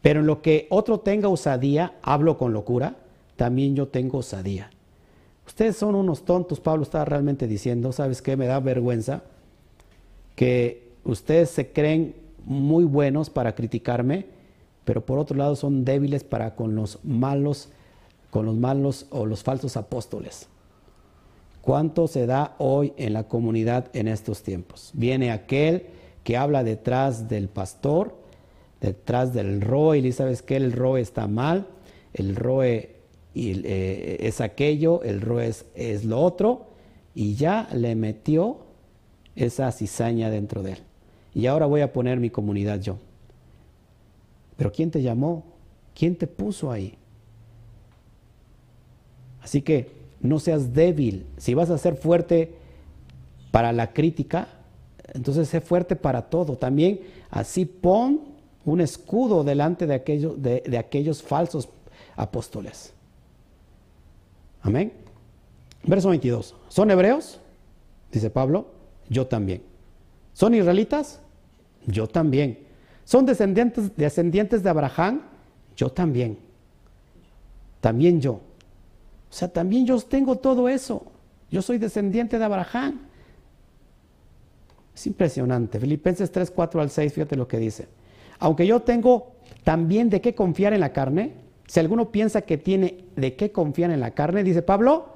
[0.00, 2.96] Pero en lo que otro tenga osadía, hablo con locura,
[3.36, 4.70] también yo tengo osadía.
[5.46, 8.36] Ustedes son unos tontos, Pablo está realmente diciendo, ¿sabes qué?
[8.36, 9.22] Me da vergüenza
[10.34, 14.26] que ustedes se creen muy buenos para criticarme,
[14.84, 17.68] pero por otro lado son débiles para con los malos,
[18.32, 20.48] con los malos o los falsos apóstoles.
[21.60, 24.90] ¿Cuánto se da hoy en la comunidad en estos tiempos?
[24.94, 25.88] Viene aquel
[26.24, 28.16] que habla detrás del pastor,
[28.80, 31.66] detrás del ROE, y sabes que el ROE está mal,
[32.14, 32.96] el ROE
[33.34, 36.68] eh, es aquello, el ROE es, es lo otro,
[37.14, 38.60] y ya le metió
[39.36, 40.78] esa cizaña dentro de él.
[41.34, 42.96] Y ahora voy a poner mi comunidad yo.
[44.56, 45.44] Pero ¿quién te llamó?
[45.94, 46.96] ¿Quién te puso ahí?
[49.42, 49.90] Así que
[50.20, 51.26] no seas débil.
[51.36, 52.54] Si vas a ser fuerte
[53.50, 54.48] para la crítica,
[55.12, 56.56] entonces sé fuerte para todo.
[56.56, 58.20] También así pon
[58.64, 61.68] un escudo delante de aquellos, de, aquellos falsos
[62.16, 62.94] apóstoles.
[64.62, 64.92] Amén.
[65.84, 66.54] Verso 22.
[66.68, 67.40] ¿Son hebreos?
[68.12, 68.66] Dice Pablo.
[69.08, 69.62] Yo también.
[70.32, 71.20] ¿Son israelitas?
[71.86, 72.60] Yo también.
[73.04, 75.22] ¿Son descendientes, descendientes de Abraham?
[75.76, 76.38] Yo también.
[77.80, 78.40] También yo.
[79.32, 81.06] O sea, también yo tengo todo eso.
[81.50, 83.00] Yo soy descendiente de Abraham.
[84.94, 85.80] Es impresionante.
[85.80, 87.88] Filipenses 3, 4 al 6, fíjate lo que dice.
[88.40, 89.32] Aunque yo tengo
[89.64, 91.32] también de qué confiar en la carne,
[91.66, 95.06] si alguno piensa que tiene de qué confiar en la carne, dice Pablo,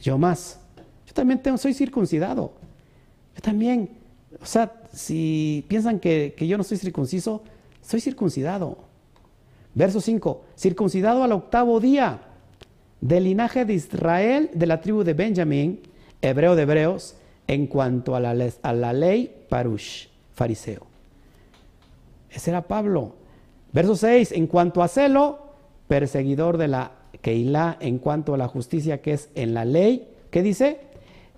[0.00, 0.60] yo más.
[1.06, 2.54] Yo también soy circuncidado.
[3.36, 3.98] Yo también.
[4.40, 7.42] O sea, si piensan que, que yo no soy circunciso,
[7.82, 8.78] soy circuncidado.
[9.74, 12.27] Verso 5, circuncidado al octavo día
[13.00, 15.80] del linaje de Israel, de la tribu de Benjamín,
[16.20, 17.14] hebreo de hebreos,
[17.46, 20.86] en cuanto a la, ley parush, fariseo.
[22.30, 23.14] Ese era Pablo.
[23.72, 25.38] Verso 6, en cuanto a celo,
[25.88, 26.92] perseguidor de la
[27.22, 30.80] Keilah, en cuanto a la justicia que es en la ley, ¿qué dice?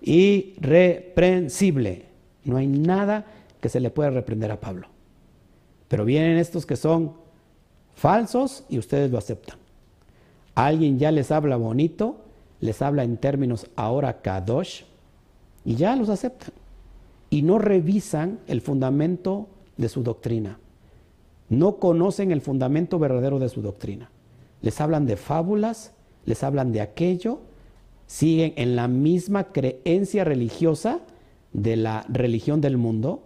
[0.00, 2.06] Irreprensible.
[2.44, 3.26] No hay nada
[3.60, 4.88] que se le pueda reprender a Pablo.
[5.86, 7.12] Pero vienen estos que son
[7.94, 9.59] falsos y ustedes lo aceptan.
[10.54, 12.16] Alguien ya les habla bonito,
[12.60, 14.82] les habla en términos ahora kadosh,
[15.64, 16.52] y ya los aceptan.
[17.30, 20.58] Y no revisan el fundamento de su doctrina.
[21.48, 24.10] No conocen el fundamento verdadero de su doctrina.
[24.62, 25.92] Les hablan de fábulas,
[26.24, 27.40] les hablan de aquello,
[28.06, 31.00] siguen en la misma creencia religiosa
[31.52, 33.22] de la religión del mundo,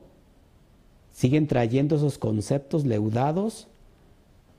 [1.12, 3.68] siguen trayendo esos conceptos leudados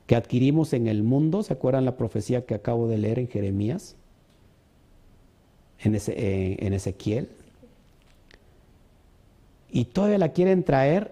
[0.07, 1.43] que adquirimos en el mundo.
[1.43, 3.95] ¿Se acuerdan la profecía que acabo de leer en Jeremías?
[5.79, 7.29] En, eh, en Ezequiel.
[9.69, 11.11] Y todavía la quieren traer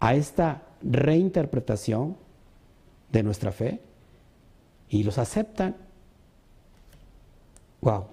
[0.00, 2.16] a esta reinterpretación
[3.12, 3.80] de nuestra fe
[4.88, 5.76] y los aceptan.
[7.80, 8.06] Wow.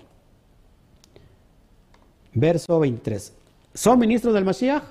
[2.34, 3.34] Verso 23.
[3.74, 4.84] ¿Son ministros del Mashiach?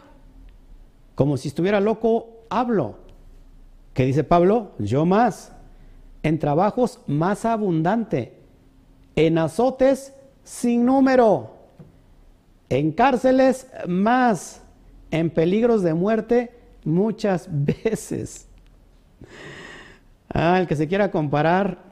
[1.15, 2.97] Como si estuviera loco, hablo.
[3.95, 4.73] ¿Qué dice Pablo?
[4.79, 5.53] Yo más.
[6.23, 8.35] En trabajos más abundante.
[9.17, 10.15] En azotes
[10.45, 11.57] sin número.
[12.69, 14.63] En cárceles más.
[15.11, 18.47] En peligros de muerte muchas veces.
[20.33, 21.91] Ah, el que se quiera comparar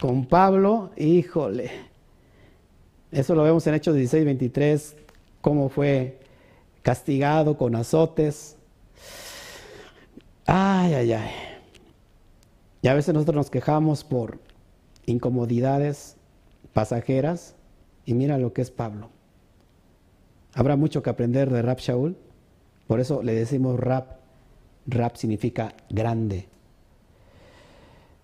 [0.00, 1.70] con Pablo, híjole.
[3.12, 4.96] Eso lo vemos en Hechos 16, 23,
[5.40, 6.18] cómo fue
[6.82, 8.56] castigado con azotes.
[10.54, 11.30] Ay, ay, ay.
[12.82, 14.38] Y a veces nosotros nos quejamos por
[15.06, 16.16] incomodidades
[16.74, 17.54] pasajeras
[18.04, 19.08] y mira lo que es Pablo.
[20.52, 22.18] Habrá mucho que aprender de Rab Shaul,
[22.86, 24.18] por eso le decimos Rab.
[24.86, 26.48] Rab significa grande.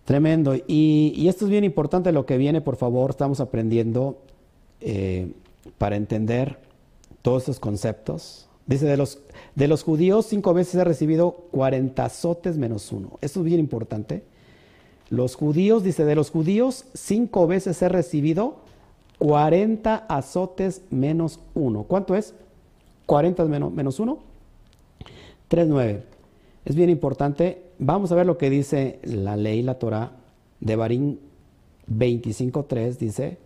[0.05, 0.55] Tremendo.
[0.67, 4.21] Y, esto es bien importante lo que viene, por favor, estamos aprendiendo
[4.83, 5.33] eh,
[5.79, 6.59] para entender
[7.23, 8.51] todos esos conceptos.
[8.67, 9.19] Dice, de los,
[9.59, 13.18] de los judíos cinco veces he recibido 40 azotes menos uno.
[13.20, 14.22] Esto es bien importante.
[15.10, 18.59] Los judíos, dice, de los judíos cinco veces he recibido
[19.18, 21.82] 40 azotes menos uno.
[21.82, 22.36] ¿Cuánto es?
[23.06, 24.18] 40 menos, menos uno.
[25.51, 26.02] 3.9.
[26.64, 27.64] Es bien importante.
[27.80, 30.12] Vamos a ver lo que dice la ley, la Torah
[30.60, 31.18] de Barín
[31.90, 32.97] 25.3.
[32.97, 33.39] Dice,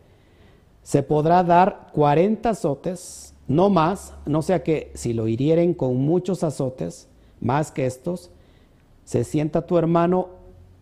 [0.83, 6.45] se podrá dar 40 azotes no más, no sea que si lo hirieren con muchos
[6.45, 7.09] azotes,
[7.41, 8.31] más que estos,
[9.05, 10.29] se sienta tu hermano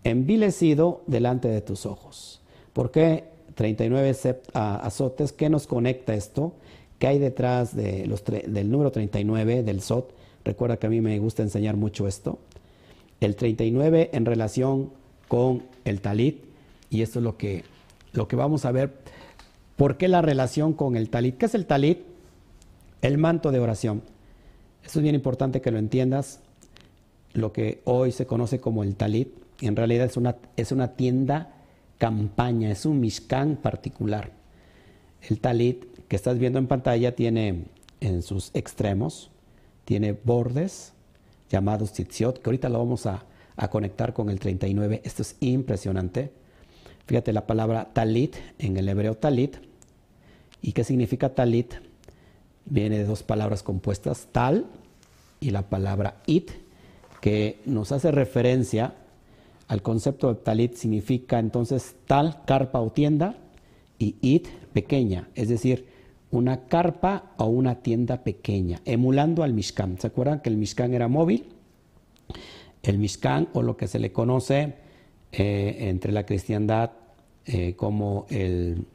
[0.05, 2.41] envilecido delante de tus ojos.
[2.73, 3.25] ¿Por qué
[3.55, 4.17] 39
[4.55, 5.33] azotes?
[5.33, 6.53] ¿Qué nos conecta esto?
[6.99, 10.13] ¿Qué hay detrás de los del número 39 del SOT?
[10.45, 12.39] Recuerda que a mí me gusta enseñar mucho esto.
[13.21, 14.91] El 39 en relación
[15.29, 16.45] con el talit,
[16.89, 17.65] y esto es lo que,
[18.13, 18.93] lo que vamos a ver.
[19.77, 21.37] ¿Por qué la relación con el talit?
[21.37, 22.10] ¿Qué es el talit?
[23.03, 24.03] El manto de oración.
[24.85, 26.41] Esto es bien importante que lo entiendas.
[27.33, 29.29] Lo que hoy se conoce como el talit,
[29.61, 31.55] en realidad es una, es una tienda
[31.99, 34.33] campaña, es un mishkan particular.
[35.23, 37.65] El talit que estás viendo en pantalla tiene
[38.01, 39.31] en sus extremos,
[39.85, 40.93] tiene bordes
[41.51, 43.25] llamados tzitziot, que ahorita lo vamos a,
[43.57, 45.03] a conectar con el 39.
[45.05, 46.33] Esto es impresionante.
[47.07, 49.57] Fíjate la palabra talit en el hebreo talit.
[50.63, 51.75] ¿Y qué significa talit?
[52.67, 54.67] Viene de dos palabras compuestas, tal
[55.41, 56.51] y la palabra it,
[57.21, 58.95] que nos hace referencia
[59.69, 63.37] al concepto de talit, significa entonces tal, carpa o tienda,
[63.99, 65.87] y it, pequeña, es decir,
[66.31, 69.99] una carpa o una tienda pequeña, emulando al Mishkan.
[69.99, 71.47] ¿Se acuerdan que el Mishkan era móvil?
[72.83, 74.75] El Mishkan, o lo que se le conoce
[75.33, 76.93] eh, entre la cristiandad
[77.47, 78.87] eh, como el...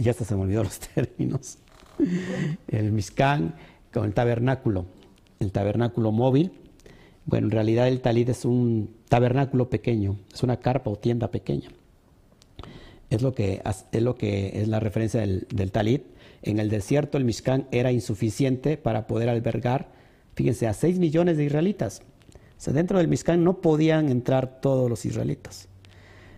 [0.00, 1.58] ya se me olvidó los términos.
[2.68, 3.54] El Mishkan
[3.92, 4.86] con el tabernáculo
[5.40, 6.52] el tabernáculo móvil.
[7.24, 11.70] Bueno, en realidad el talit es un tabernáculo pequeño, es una carpa o tienda pequeña.
[13.08, 16.04] Es lo que es, lo que es la referencia del, talit.
[16.42, 19.88] En el desierto el Mishkan era insuficiente para poder albergar,
[20.34, 22.02] fíjense, a 6 millones de israelitas.
[22.32, 25.68] O sea, dentro del Mishkan no podían entrar todos los israelitas.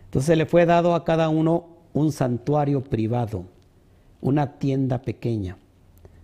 [0.04, 3.44] Entonces se le fue dado a cada uno un santuario privado,
[4.22, 5.58] una tienda pequeña,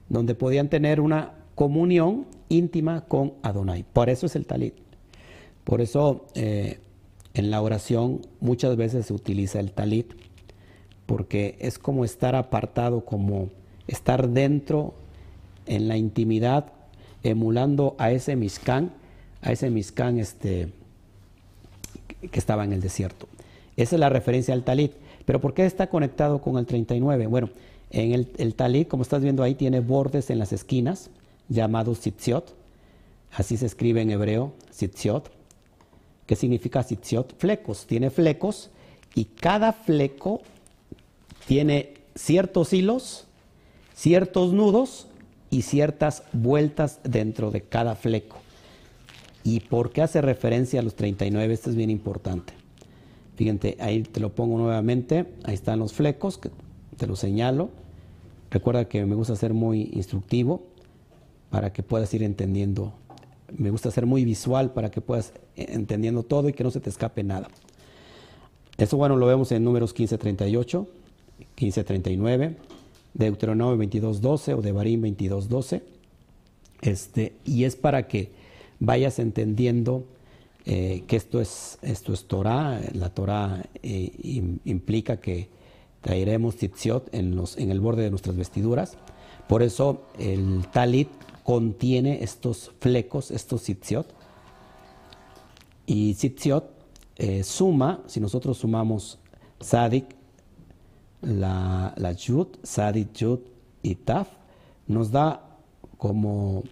[0.09, 3.85] donde podían tener una comunión íntima con Adonai.
[3.93, 4.75] Por eso es el talit.
[5.65, 6.79] Por eso eh,
[7.35, 10.15] en la oración muchas veces se utiliza el talit,
[11.05, 13.51] porque es como estar apartado, como
[13.87, 14.95] estar dentro
[15.67, 16.73] en la intimidad,
[17.23, 18.93] emulando a ese Mishkan,
[19.43, 20.73] a ese Mishkan este,
[22.31, 23.29] que estaba en el desierto.
[23.77, 24.93] Esa es la referencia al talit.
[25.25, 27.27] Pero ¿por qué está conectado con el 39?
[27.27, 27.51] Bueno,
[27.91, 31.11] en el, el talit, como estás viendo ahí, tiene bordes en las esquinas
[31.49, 32.55] llamado Sitziot,
[33.33, 35.31] así se escribe en hebreo, Sitziot.
[36.27, 37.39] ¿Qué significa Sitziot?
[37.39, 38.71] Flecos, tiene flecos
[39.15, 40.43] y cada fleco
[41.47, 43.27] tiene ciertos hilos,
[43.95, 45.07] ciertos nudos
[45.51, 48.37] y ciertas vueltas dentro de cada fleco.
[49.45, 51.55] ¿Y por qué hace referencia a los 39?
[51.55, 52.53] Esto es bien importante.
[53.37, 55.33] Fíjate, ahí te lo pongo nuevamente.
[55.45, 56.39] Ahí están los flecos,
[56.99, 57.71] te lo señalo.
[58.51, 60.63] Recuerda que me gusta ser muy instructivo
[61.51, 62.93] para que puedas ir entendiendo.
[63.57, 66.91] Me gusta ser muy visual para que puedas entendiendo todo y que no se te
[66.91, 67.49] escape nada.
[68.77, 70.87] Eso bueno lo vemos en números 1538,
[71.39, 72.57] 1539,
[73.15, 75.83] Deuteronomio 22.12 o de Barín 22.12.
[76.83, 78.31] Este, y es para que
[78.79, 80.05] vayas entendiendo
[80.65, 82.81] eh, que esto es, esto es Torah.
[82.93, 84.13] La Torah eh,
[84.65, 85.49] implica que
[86.01, 87.39] traeremos tzitziot en,
[87.71, 88.97] el borde de nuestras vestiduras.
[89.49, 91.09] Por eso el talit
[91.43, 94.07] contiene estos flecos, estos sitziot.
[95.87, 96.71] Y sitziot
[97.17, 99.19] eh, suma, si nosotros sumamos
[99.61, 100.15] sadik,
[101.23, 103.41] la, la yud, sadik, yud
[103.83, 104.29] y taf,
[104.87, 105.49] nos da
[105.97, 106.63] como,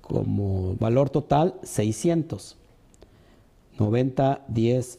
[0.00, 2.56] como valor total 600.
[3.78, 4.98] 90, 10,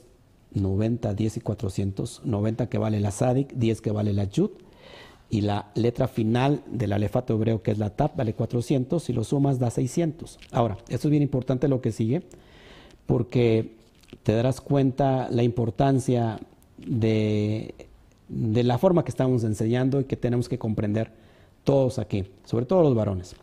[0.53, 2.21] 90, 10 y 400.
[2.25, 4.51] 90 que vale la sadik, 10 que vale la yud
[5.31, 9.23] y la letra final del alefato hebreo, que es la tap, vale 400, si lo
[9.23, 10.37] sumas da 600.
[10.51, 12.23] Ahora, esto es bien importante lo que sigue,
[13.05, 13.77] porque
[14.23, 16.37] te darás cuenta la importancia
[16.77, 17.73] de,
[18.27, 21.13] de la forma que estamos enseñando y que tenemos que comprender
[21.63, 23.35] todos aquí, sobre todo los varones.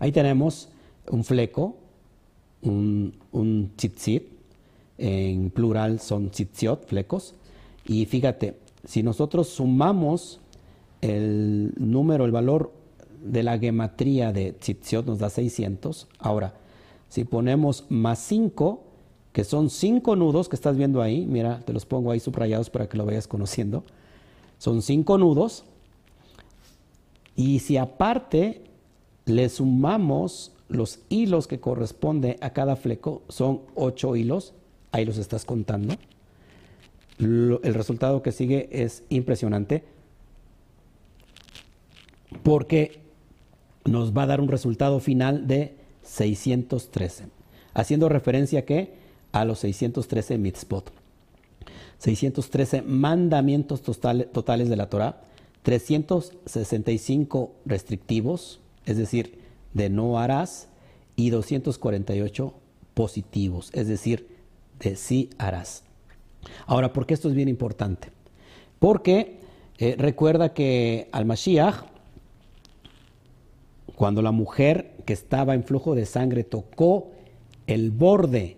[0.00, 0.68] Ahí tenemos
[1.08, 1.76] un fleco,
[2.62, 4.24] un, un tzitzit,
[5.02, 7.34] en plural son tzitziot, flecos,
[7.84, 10.40] y fíjate, si nosotros sumamos
[11.00, 12.72] el número, el valor
[13.22, 16.08] de la gematría de Tzitziot nos da 600.
[16.18, 16.54] Ahora,
[17.08, 18.82] si ponemos más 5,
[19.32, 22.88] que son 5 nudos que estás viendo ahí, mira, te los pongo ahí subrayados para
[22.88, 23.84] que lo vayas conociendo.
[24.58, 25.64] Son 5 nudos.
[27.34, 28.62] Y si aparte
[29.24, 34.54] le sumamos los hilos que corresponde a cada fleco, son 8 hilos,
[34.92, 35.96] ahí los estás contando.
[37.18, 39.84] el resultado que sigue es impresionante
[42.42, 43.00] porque
[43.84, 47.26] nos va a dar un resultado final de 613,
[47.74, 48.94] haciendo referencia que
[49.32, 50.92] a los 613 mitzvot,
[51.98, 55.22] 613 mandamientos totales de la Torah,
[55.62, 59.38] 365 restrictivos, es decir,
[59.74, 60.68] de no harás,
[61.14, 62.54] y 248
[62.94, 64.28] positivos, es decir,
[64.82, 65.84] de sí harás.
[66.66, 68.10] Ahora, ¿por qué esto es bien importante?
[68.78, 69.40] Porque
[69.78, 71.84] eh, recuerda que al Mashiach,
[73.94, 77.10] cuando la mujer que estaba en flujo de sangre tocó
[77.66, 78.56] el borde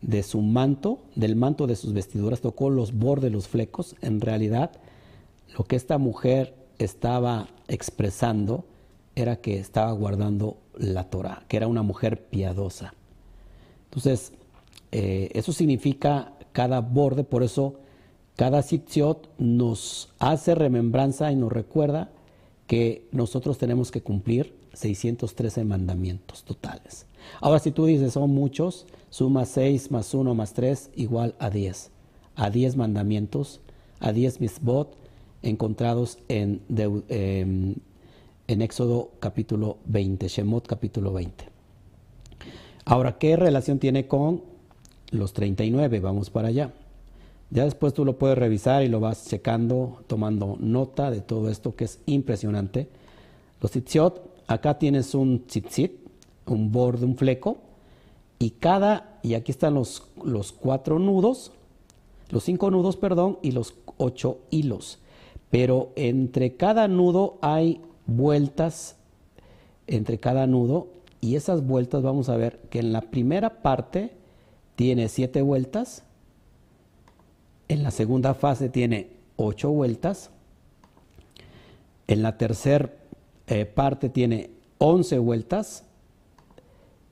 [0.00, 4.70] de su manto, del manto de sus vestiduras, tocó los bordes, los flecos, en realidad
[5.56, 8.64] lo que esta mujer estaba expresando
[9.14, 12.94] era que estaba guardando la Torah, que era una mujer piadosa.
[13.84, 14.32] Entonces,
[14.92, 17.76] eh, eso significa cada borde, por eso
[18.36, 22.10] cada sitziot nos hace remembranza y nos recuerda
[22.66, 27.06] que nosotros tenemos que cumplir 613 mandamientos totales.
[27.40, 31.90] Ahora, si tú dices son muchos, suma 6 más 1 más 3 igual a 10.
[32.36, 33.60] A 10 mandamientos,
[34.00, 34.96] a 10 misbot
[35.42, 36.62] encontrados en,
[37.08, 37.74] em,
[38.46, 41.48] en Éxodo capítulo 20, Shemot capítulo 20.
[42.84, 44.51] Ahora, ¿qué relación tiene con
[45.12, 46.00] los 39?
[46.00, 46.72] Vamos para allá.
[47.50, 51.76] Ya después tú lo puedes revisar y lo vas checando, tomando nota de todo esto
[51.76, 52.88] que es impresionante.
[53.60, 55.92] Los tzitziot, acá tienes un tzitzit,
[56.46, 57.58] un borde, un fleco,
[58.38, 61.52] y cada, y aquí están los, los cuatro nudos,
[62.30, 64.98] los cinco nudos, perdón, y los ocho hilos.
[65.50, 68.96] Pero entre cada nudo hay vueltas,
[69.86, 70.88] entre cada nudo,
[71.20, 74.21] y esas vueltas vamos a ver que en la primera parte
[74.76, 76.04] tiene siete vueltas,
[77.68, 80.30] en la segunda fase tiene ocho vueltas.
[82.06, 82.92] En la tercera
[83.46, 85.84] eh, parte tiene once vueltas.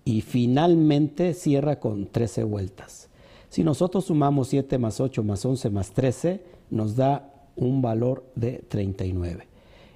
[0.05, 3.09] Y finalmente cierra con trece vueltas.
[3.49, 8.65] Si nosotros sumamos 7 más 8 más 11 más 13, nos da un valor de
[8.69, 9.47] 39.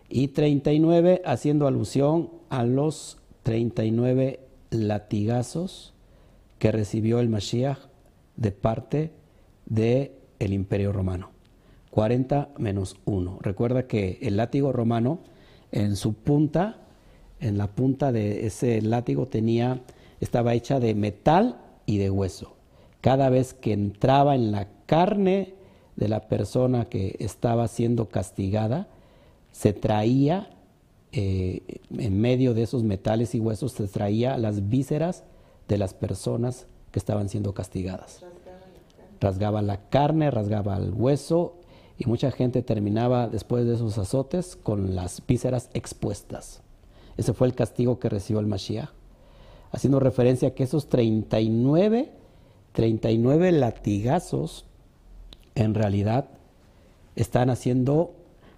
[0.08, 5.93] Y 39 haciendo alusión a los 39 latigazos
[6.58, 7.78] que recibió el Mashiach
[8.36, 9.12] de parte
[9.66, 11.30] de el imperio romano.
[11.90, 13.38] 40 menos 1.
[13.40, 15.20] Recuerda que el látigo romano
[15.70, 16.78] en su punta,
[17.40, 19.82] en la punta de ese látigo tenía,
[20.20, 22.56] estaba hecha de metal y de hueso.
[23.00, 25.54] Cada vez que entraba en la carne
[25.96, 28.88] de la persona que estaba siendo castigada,
[29.52, 30.50] se traía
[31.12, 31.62] eh,
[31.96, 35.22] en medio de esos metales y huesos, se traía las vísceras
[35.68, 38.24] de las personas que estaban siendo castigadas.
[39.20, 41.56] Rasgaba la carne, rasgaba el hueso
[41.98, 46.60] y mucha gente terminaba después de esos azotes con las vísceras expuestas.
[47.16, 48.90] Ese fue el castigo que recibió el Mashiach,
[49.70, 52.10] haciendo referencia a que esos 39,
[52.72, 54.64] 39 latigazos
[55.54, 56.26] en realidad
[57.16, 58.12] están haciendo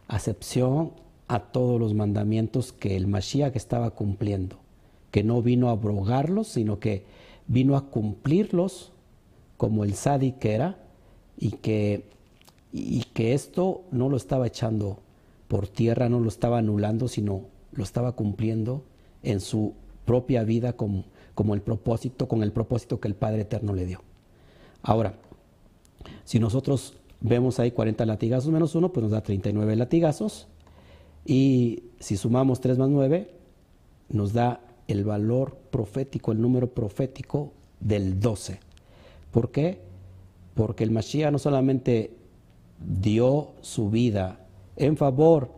[0.08, 0.92] acepción
[1.28, 4.56] a todos los mandamientos que el Mashiach estaba cumpliendo,
[5.16, 7.06] que no vino a abrogarlos, sino que
[7.46, 8.92] vino a cumplirlos
[9.56, 10.76] como el Sadi que era
[11.38, 12.04] y que,
[12.70, 14.98] y que esto no lo estaba echando
[15.48, 18.82] por tierra, no lo estaba anulando, sino lo estaba cumpliendo
[19.22, 19.72] en su
[20.04, 24.02] propia vida como, como el propósito, con el propósito que el Padre Eterno le dio.
[24.82, 25.14] Ahora,
[26.24, 30.46] si nosotros vemos ahí 40 latigazos menos 1, pues nos da 39 latigazos.
[31.24, 33.30] Y si sumamos 3 más 9,
[34.10, 38.60] nos da el valor profético, el número profético del 12.
[39.30, 39.80] ¿Por qué?
[40.54, 42.12] Porque el Mashiach no solamente
[42.80, 44.40] dio su vida
[44.76, 45.50] en favor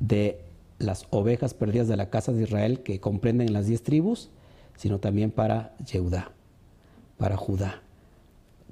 [0.00, 0.40] de
[0.78, 4.30] las ovejas perdidas de la casa de Israel que comprenden las diez tribus,
[4.76, 6.32] sino también para Yehudá,
[7.16, 7.82] para Judá,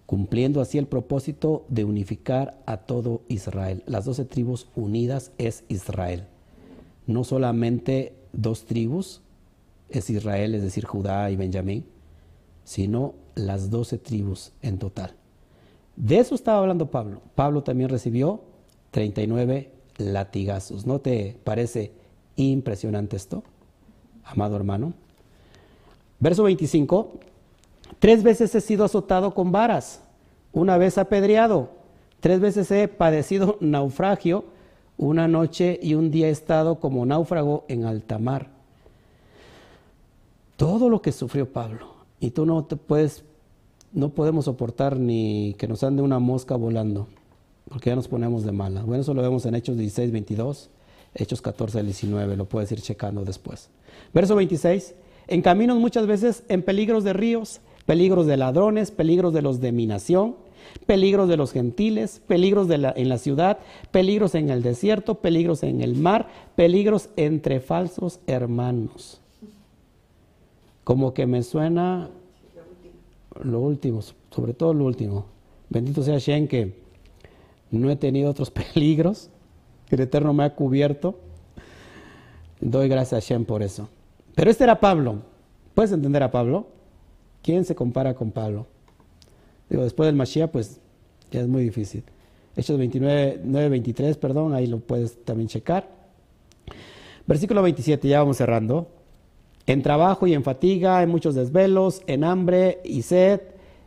[0.07, 3.83] cumpliendo así el propósito de unificar a todo Israel.
[3.87, 6.27] Las doce tribus unidas es Israel.
[7.07, 9.22] No solamente dos tribus
[9.99, 11.85] es Israel, es decir, Judá y Benjamín,
[12.65, 15.15] sino las doce tribus en total.
[15.97, 17.21] De eso estaba hablando Pablo.
[17.35, 18.41] Pablo también recibió
[18.91, 20.87] 39 latigazos.
[20.87, 21.93] ¿No te parece
[22.37, 23.43] impresionante esto,
[24.25, 24.95] amado hermano?
[26.21, 27.13] Verso 25.
[27.99, 30.03] Tres veces he sido azotado con varas,
[30.53, 31.71] una vez apedreado,
[32.21, 34.45] tres veces he padecido naufragio,
[34.97, 38.52] una noche y un día he estado como náufrago en alta mar.
[40.63, 41.89] Todo lo que sufrió Pablo,
[42.21, 43.25] y tú no te puedes,
[43.93, 47.09] no podemos soportar ni que nos ande una mosca volando,
[47.69, 48.85] porque ya nos ponemos de mala.
[48.85, 50.71] Bueno, eso lo vemos en Hechos 16, 22,
[51.17, 53.71] Hechos 14, 19, lo puedes ir checando después.
[54.15, 54.95] Verso 26,
[55.27, 59.73] en caminos muchas veces en peligros de ríos, peligros de ladrones, peligros de los de
[59.73, 60.37] mi nación,
[60.87, 63.59] peligros de los gentiles, peligros de la, en la ciudad,
[63.91, 69.22] peligros en el desierto, peligros en el mar, peligros entre falsos hermanos.
[70.85, 72.11] Como que me suena
[73.43, 74.01] lo último,
[74.31, 75.27] sobre todo lo último.
[75.69, 76.75] Bendito sea Shen que
[77.71, 79.31] no he tenido otros peligros,
[79.91, 81.19] el Eterno me ha cubierto.
[82.61, 83.89] Doy gracias a Shem por eso.
[84.35, 85.23] Pero este era Pablo.
[85.75, 86.69] ¿Puedes entender a Pablo?
[87.43, 88.67] ¿Quién se compara con Pablo?
[89.69, 90.81] Digo, después del Mashiach, pues
[91.31, 92.05] ya es muy difícil.
[92.57, 95.89] Hechos 29, 9, 23, perdón, ahí lo puedes también checar.
[97.27, 98.89] Versículo 27, ya vamos cerrando.
[99.67, 103.41] En trabajo y en fatiga, en muchos desvelos, en hambre y sed,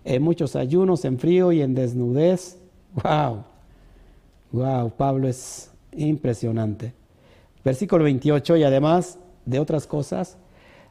[0.04, 2.58] en muchos ayunos, en frío y en desnudez.
[3.04, 3.44] ¡Wow!
[4.52, 4.92] ¡Wow!
[4.92, 6.94] Pablo es impresionante.
[7.64, 10.38] Versículo 28, y además de otras cosas,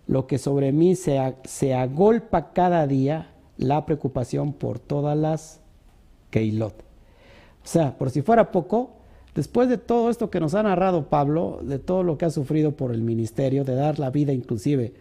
[0.07, 5.61] lo que sobre mí se, se agolpa cada día la preocupación por todas las
[6.31, 6.75] Keilot.
[7.65, 8.91] O sea, por si fuera poco,
[9.35, 12.73] después de todo esto que nos ha narrado Pablo, de todo lo que ha sufrido
[12.73, 14.93] por el ministerio, de dar la vida inclusive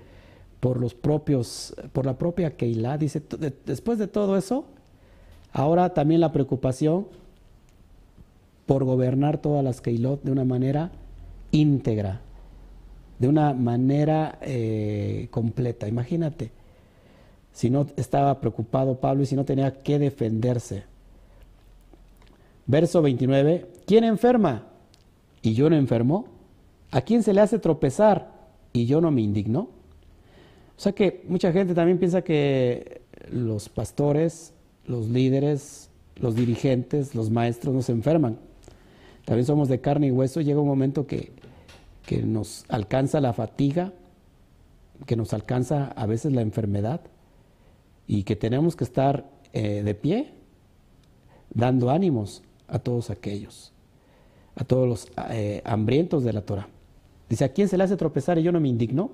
[0.60, 3.22] por los propios, por la propia Keilah, dice,
[3.66, 4.66] después de todo eso,
[5.52, 7.08] ahora también la preocupación
[8.66, 10.92] por gobernar todas las Keilot de una manera
[11.52, 12.22] íntegra,
[13.20, 15.88] de una manera eh, completa.
[15.88, 16.52] Imagínate,
[17.52, 20.84] si no estaba preocupado Pablo y si no tenía que defenderse.
[22.66, 24.68] Verso 29, ¿quién enferma?
[25.42, 26.26] ¿Y yo no enfermo?
[26.92, 28.32] ¿A quién se le hace tropezar?
[28.72, 29.70] ¿Y yo no me indigno?
[30.76, 33.02] O sea que mucha gente también piensa que
[33.32, 34.54] los pastores,
[34.86, 38.40] los líderes, los dirigentes, los maestros no se enferman.
[39.26, 40.42] También somos de carne y hueso.
[40.42, 41.32] Llega un momento que
[42.06, 43.94] que nos alcanza la fatiga,
[45.06, 47.02] que nos alcanza a veces la enfermedad
[48.08, 50.34] y que tenemos que estar eh, de pie
[51.54, 53.73] dando ánimos a todos aquellos,
[54.56, 56.68] a todos los eh, hambrientos de la Torah.
[57.30, 59.12] Dice, ¿a quién se le hace tropezar y yo no me indigno?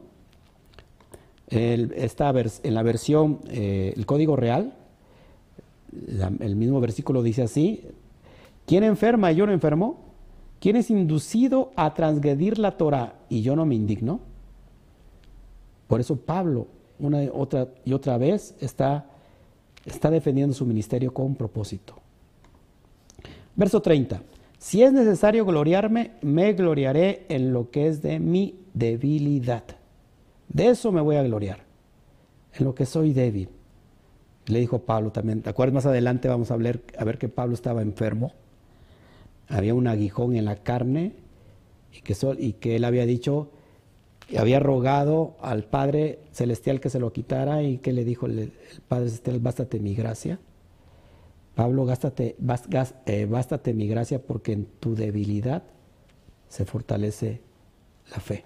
[1.47, 4.73] El, en la versión, eh, el código real,
[6.39, 7.83] el mismo versículo dice así,
[8.67, 9.97] ¿quién enferma y yo no enfermo?
[10.59, 14.19] ¿Quién es inducido a transgredir la Torah y yo no me indigno?
[15.87, 16.67] Por eso Pablo,
[16.99, 19.07] una otra y otra vez, está,
[19.85, 21.95] está defendiendo su ministerio con propósito.
[23.55, 24.21] Verso 30.
[24.59, 29.63] Si es necesario gloriarme, me gloriaré en lo que es de mi debilidad.
[30.47, 31.61] De eso me voy a gloriar,
[32.53, 33.49] en lo que soy débil.
[34.45, 35.41] Le dijo Pablo también.
[35.41, 35.73] ¿Te acuerdas?
[35.73, 38.33] Más adelante vamos a ver, a ver que Pablo estaba enfermo
[39.49, 41.13] había un aguijón en la carne
[41.91, 43.49] y que, y que él había dicho,
[44.37, 48.53] había rogado al Padre Celestial que se lo quitara y que le dijo el,
[48.87, 50.39] Padre Celestial, bástate mi gracia.
[51.59, 52.37] Pablo, gástate,
[53.05, 55.61] eh, bástate mi gracia porque en tu debilidad
[56.47, 57.41] se fortalece
[58.11, 58.45] la fe.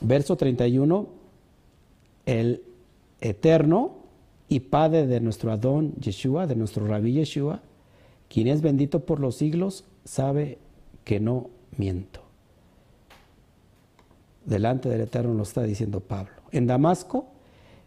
[0.00, 1.08] Verso 31,
[2.24, 2.62] el
[3.20, 3.96] eterno
[4.48, 7.60] y Padre de nuestro Adón Yeshua, de nuestro Rabí Yeshua,
[8.30, 10.56] quien es bendito por los siglos sabe
[11.04, 12.22] que no miento.
[14.46, 16.32] Delante del Eterno lo está diciendo Pablo.
[16.50, 17.26] En Damasco,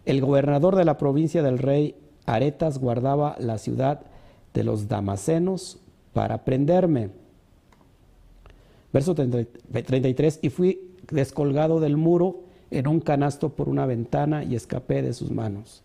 [0.06, 4.02] el gobernador de la provincia del rey Aretas guardaba la ciudad
[4.54, 5.80] de los damasenos
[6.14, 7.10] para prenderme.
[8.92, 15.02] Verso 33, y fui descolgado del muro en un canasto por una ventana y escapé
[15.02, 15.82] de sus manos.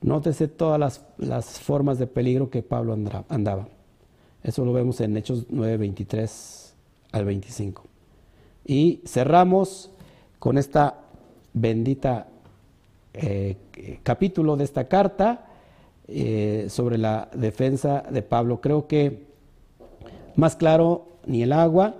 [0.00, 2.96] Nótese todas las, formas de peligro que Pablo
[3.28, 3.68] andaba.
[4.42, 6.74] Eso lo vemos en Hechos 9, 23
[7.12, 7.84] al 25.
[8.64, 9.90] Y cerramos
[10.38, 10.98] con esta
[11.52, 12.26] bendita
[13.14, 13.56] eh,
[14.02, 15.51] capítulo de esta carta
[16.14, 18.60] eh, sobre la defensa de Pablo.
[18.60, 19.26] Creo que
[20.36, 21.94] más claro ni el agua.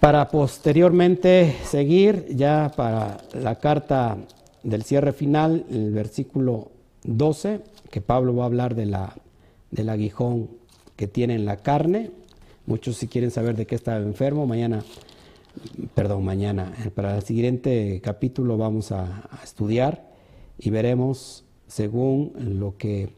[0.00, 4.16] Para posteriormente seguir ya para la carta
[4.62, 6.70] del cierre final, el versículo
[7.04, 7.60] 12,
[7.90, 9.16] que Pablo va a hablar de la,
[9.70, 10.50] del aguijón
[10.96, 12.10] que tiene en la carne.
[12.66, 14.84] Muchos si quieren saber de qué estaba enfermo, mañana,
[15.94, 20.06] perdón, mañana, para el siguiente capítulo vamos a, estudiar
[20.58, 23.10] y veremos según lo que,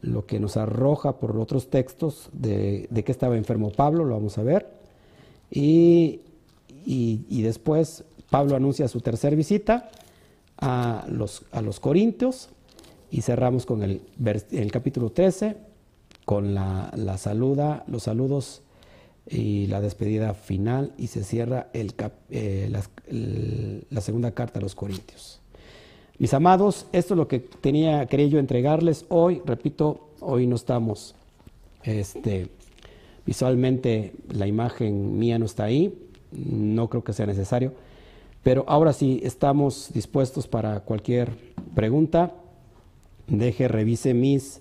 [0.00, 4.38] lo que nos arroja por otros textos de, de qué estaba enfermo Pablo, lo vamos
[4.38, 4.68] a ver.
[5.50, 6.20] Y,
[6.86, 9.90] y después Pablo anuncia su tercer visita
[10.58, 12.48] a los, a los Corintios
[13.10, 14.02] y cerramos con el,
[14.52, 15.56] el capítulo 13
[16.24, 18.62] con la, la, saluda, los saludos
[19.26, 21.94] y la despedida final y se cierra el,
[22.30, 22.82] eh, la,
[23.90, 25.39] la segunda carta a los Corintios.
[26.20, 29.42] Mis amados, esto es lo que tenía, quería yo entregarles hoy.
[29.44, 31.16] Repito, hoy no estamos,
[31.82, 32.50] este,
[33.26, 35.98] visualmente la imagen mía no está ahí,
[36.30, 37.72] no creo que sea necesario,
[38.42, 41.30] pero ahora sí estamos dispuestos para cualquier
[41.74, 42.32] pregunta.
[43.26, 44.60] Deje, revise mis,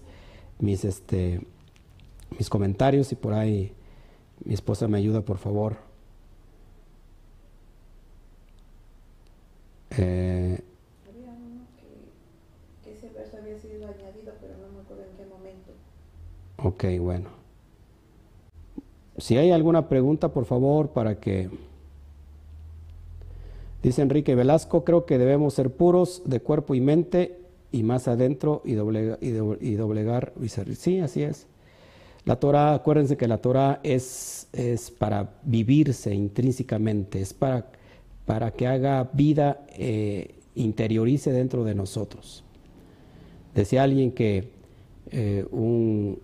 [0.60, 1.41] mis, este,
[2.38, 3.73] mis comentarios y por ahí
[4.45, 5.77] mi esposa me ayuda, por favor.
[9.98, 10.61] Eh,
[11.07, 11.65] había uno
[12.84, 15.72] que, ese verso había sido añadido, pero no me acuerdo en qué momento.
[16.64, 17.30] Ok, bueno.
[19.18, 21.49] Si hay alguna pregunta, por favor, para que...
[23.81, 27.40] Dice Enrique Velasco, creo que debemos ser puros de cuerpo y mente
[27.72, 30.34] y más adentro y, doblegar y, doblegar
[30.76, 31.48] Sí, así es.
[32.26, 37.68] La Torah, acuérdense que la Torah es, es para vivirse intrínsecamente, es para
[38.30, 42.44] para que haga vida, eh, interiorice dentro de nosotros.
[43.56, 44.49] Decía alguien que
[45.10, 46.19] eh, un,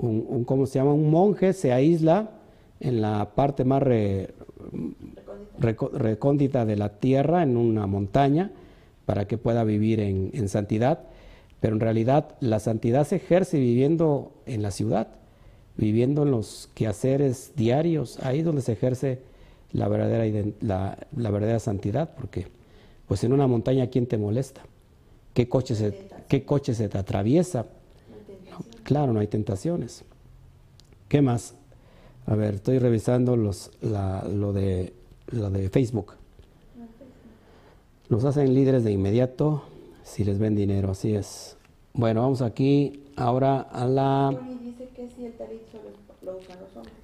[0.00, 0.92] ¿cómo se llama?
[0.94, 2.30] Un monje se aísla
[2.80, 3.82] en la parte más
[5.58, 8.52] recóndita de la tierra, en una montaña,
[9.04, 11.00] para que pueda vivir en, en santidad.
[11.60, 15.08] Pero en realidad la santidad se ejerce viviendo en la ciudad,
[15.76, 19.20] viviendo en los quehaceres diarios, ahí donde se ejerce
[19.72, 22.46] la verdadera, la, la verdadera santidad, porque
[23.06, 24.62] pues en una montaña, ¿quién te molesta?
[25.34, 27.66] ¿Qué coche se, qué coche se te atraviesa?
[28.82, 30.04] Claro, no hay tentaciones.
[31.08, 31.54] ¿Qué más?
[32.26, 34.92] A ver, estoy revisando los, lo, de,
[35.28, 36.14] lo de Facebook.
[38.08, 39.62] Los hacen líderes de inmediato
[40.02, 41.56] si les ven dinero, así es.
[41.92, 44.30] Bueno, vamos aquí ahora a la...
[44.62, 45.34] Dice que si el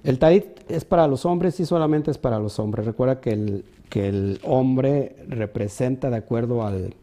[0.03, 2.85] el tarit es para los hombres y solamente es para los hombres.
[2.85, 6.93] Recuerda que el, que el hombre representa de acuerdo al,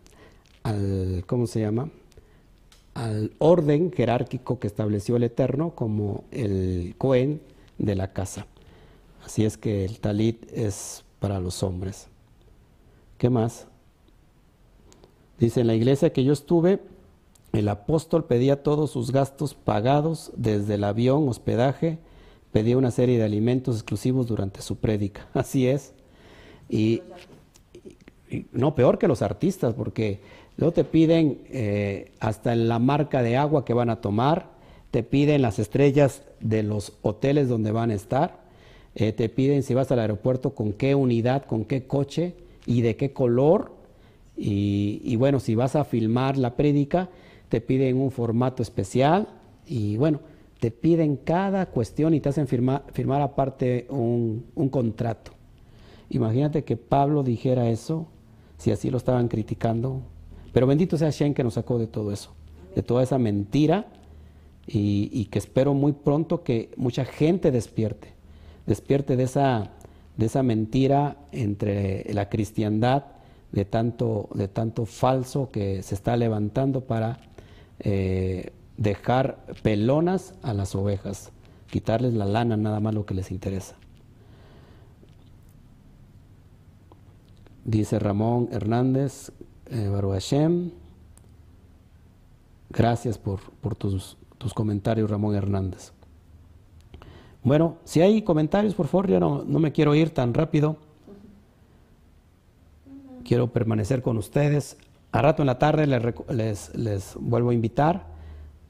[0.63, 1.91] al, ¿cómo se llama?
[2.95, 7.41] Al orden jerárquico que estableció el Eterno como el Cohen
[7.79, 8.47] de la casa.
[9.25, 12.09] Así es que el talit es para los hombres.
[13.19, 13.67] ¿Qué más?
[15.39, 16.81] Dice, en la iglesia que yo estuve,
[17.53, 21.99] el apóstol pedía todos sus gastos pagados, desde el avión, hospedaje,
[22.53, 25.29] pedía una serie de alimentos exclusivos durante su prédica.
[25.35, 25.93] Así es.
[26.69, 27.03] Y,
[28.53, 30.21] no, peor que los artistas, porque
[30.57, 34.51] luego te piden eh, hasta la marca de agua que van a tomar,
[34.91, 38.45] te piden las estrellas de los hoteles donde van a estar,
[38.95, 42.35] eh, te piden si vas al aeropuerto con qué unidad, con qué coche
[42.67, 43.73] y de qué color.
[44.37, 47.09] Y, bueno, si vas a filmar la prédica,
[47.49, 49.29] te piden un formato especial.
[49.67, 50.21] Y bueno,
[50.61, 55.33] te piden cada cuestión y te hacen firmar aparte un, contrato.
[56.11, 58.07] Imagínate que Pablo dijera eso,
[58.59, 60.03] si así lo estaban criticando.
[60.55, 62.33] Pero bendito sea Shen que nos sacó de todo eso,
[62.77, 63.89] de toda esa mentira
[64.69, 68.13] y, que espero muy pronto que mucha gente despierte,
[68.65, 69.73] despierte de esa,
[70.17, 73.03] de esa mentira entre la cristiandad,
[73.51, 77.19] de tanto, de tanto falso que se está levantando para
[77.81, 81.33] eh, dejar pelonas a las ovejas,
[81.69, 83.75] quitarles la lana, nada más lo que les interesa.
[87.65, 89.33] Dice Ramón Hernández,
[89.71, 90.71] eh, Hashem,
[92.71, 93.41] gracias por,
[93.77, 95.93] tus, tus, comentarios, Ramón Hernández.
[97.43, 100.77] Bueno, si hay comentarios, por favor, ya no, no me quiero ir tan rápido.
[103.25, 104.77] Quiero permanecer con ustedes.
[105.13, 108.15] A rato en la tarde les, les vuelvo a invitar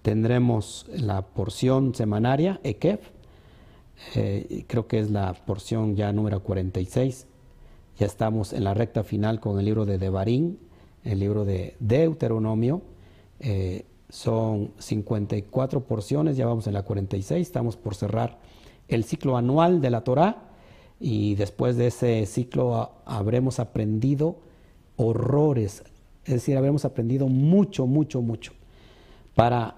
[0.05, 3.01] tendremos la porción semanaria, EKEF,
[4.15, 7.27] eh, creo que es la porción ya número 46.
[7.99, 10.59] Ya estamos en la recta final con el libro de Devarim,
[11.05, 12.83] el libro de Deuteronomio.
[13.41, 18.39] Eh, son 54 porciones, ya vamos en la 46, estamos por cerrar
[18.89, 20.51] el ciclo anual de la Torah
[21.01, 24.37] y después de ese ciclo habremos aprendido
[24.97, 25.83] horrores,
[26.25, 28.53] es decir, habremos aprendido mucho, mucho, mucho
[29.35, 29.77] para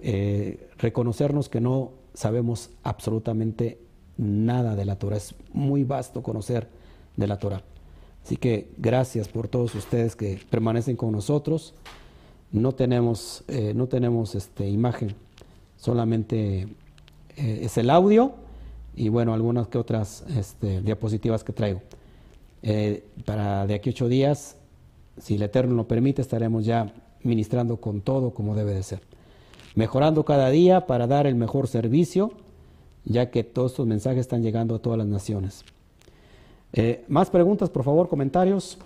[0.00, 3.80] eh, reconocernos que no sabemos absolutamente
[4.16, 5.16] nada de la Torah.
[5.16, 6.68] Es muy vasto conocer
[7.16, 7.62] de la Torah.
[8.24, 11.74] Así que gracias por todos ustedes que permanecen con nosotros.
[12.50, 15.14] No tenemos, eh, no tenemos este, imagen,
[15.76, 16.68] solamente
[17.36, 18.32] eh, es el audio
[18.94, 21.80] y bueno, algunas que otras este, diapositivas que traigo.
[23.24, 24.56] para de aquí ocho días,
[25.18, 26.92] si el Eterno lo permite, estaremos ya
[27.22, 29.12] ministrando con todo como debe de ser
[29.74, 32.32] mejorando cada día para dar el mejor servicio,
[33.04, 35.64] ya que todos estos mensajes están llegando a todas las naciones.
[36.72, 38.78] Eh, ¿Más preguntas, por favor, comentarios?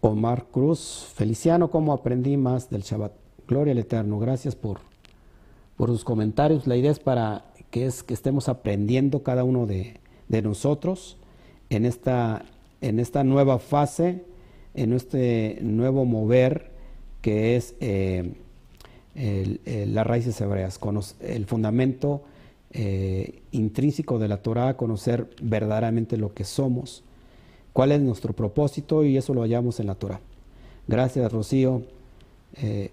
[0.00, 3.12] Omar Cruz, Feliciano, ¿cómo aprendí más del Shabbat?
[3.48, 4.80] Gloria al Eterno, gracias por,
[5.76, 6.66] por sus comentarios.
[6.66, 11.16] La idea es para que, es, que estemos aprendiendo cada uno de, de nosotros
[11.70, 12.44] en esta,
[12.80, 14.24] en esta nueva fase,
[14.74, 16.72] en este nuevo mover
[17.22, 18.34] que es eh,
[19.14, 20.80] las raíces hebreas,
[21.20, 22.22] el fundamento
[22.76, 27.04] eh, intrínseco de la Torah, conocer verdaderamente lo que somos,
[27.72, 30.20] cuál es nuestro propósito y eso lo hallamos en la Torah.
[30.88, 31.82] Gracias, Rocío.
[32.54, 32.90] Eh,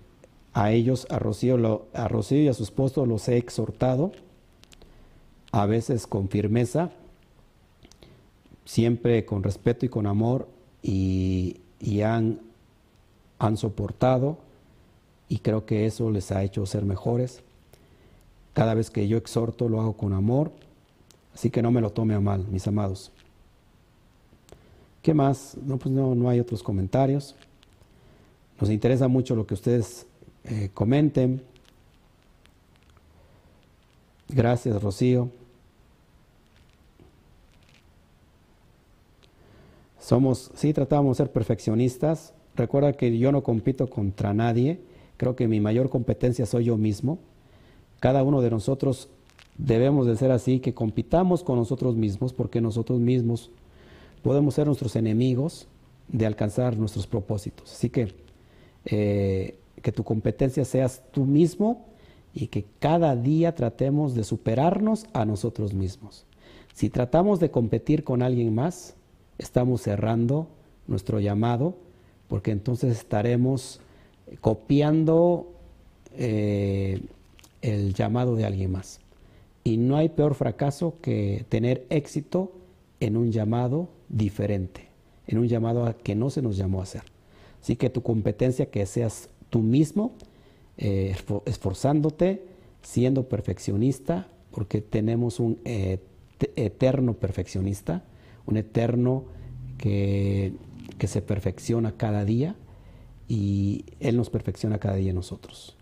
[0.53, 1.56] a ellos, a Rocío,
[1.93, 4.11] a y a su esposo los he exhortado,
[5.52, 6.91] a veces con firmeza,
[8.65, 10.48] siempre con respeto y con amor,
[10.84, 11.57] y,
[12.03, 12.39] han,
[13.39, 14.38] han soportado,
[15.32, 17.40] y creo que eso les ha hecho ser mejores.
[18.52, 20.52] Cada vez que yo exhorto lo hago con amor,
[21.34, 23.14] así que no me lo tome a mal, mis amados.
[25.02, 25.56] ¿Qué más?
[25.64, 27.34] No, pues no, no hay otros comentarios.
[28.60, 30.06] Nos interesa mucho lo que ustedes
[30.44, 31.41] eh, comenten.
[34.28, 35.30] Gracias, Rocío.
[39.98, 42.34] Somos, sí, tratamos de ser perfeccionistas.
[42.53, 44.90] Recuerda que yo no compito contra nadie.
[45.22, 47.19] Creo que mi mayor competencia soy yo mismo.
[47.99, 49.07] Cada uno de nosotros
[49.56, 53.52] debemos de ser así, que compitamos con nosotros mismos, porque nosotros mismos
[54.23, 55.68] podemos ser nuestros enemigos
[56.07, 57.72] de alcanzar nuestros propósitos.
[57.72, 58.15] Así que
[58.85, 61.85] eh, que tu competencia seas tú mismo
[62.34, 66.26] y que cada día tratemos de superarnos a nosotros mismos.
[66.73, 68.95] Si tratamos de competir con alguien más,
[69.38, 70.48] estamos cerrando
[70.88, 71.76] nuestro llamado,
[72.27, 73.81] porque entonces estaremos
[74.40, 75.52] copiando
[76.14, 77.02] eh,
[77.62, 78.99] el llamado de alguien más.
[79.64, 82.53] Y no hay peor fracaso que tener éxito
[82.99, 84.88] en un llamado diferente,
[85.28, 87.03] en un llamado a que no se nos llamó a hacer.
[87.62, 90.14] Así que tu competencia que seas tú mismo,
[90.78, 92.44] eh, esforzándote,
[92.82, 98.03] siendo perfeccionista, porque tenemos un eterno perfeccionista,
[98.48, 99.26] un eterno
[99.78, 100.53] que,
[100.98, 102.56] que se perfecciona cada día
[103.32, 105.78] y Él nos perfecciona cada día nosotros.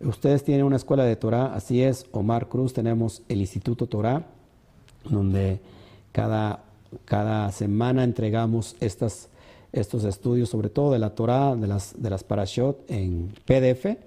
[0.00, 4.24] Ustedes tienen una escuela de Torah, así es, Omar Cruz, tenemos el Instituto Torah,
[5.04, 5.60] donde
[6.12, 6.64] cada,
[7.04, 9.28] cada semana entregamos estos
[9.74, 13.98] estudios, sobre todo de la Torah, de las, de las Parashot en PDF,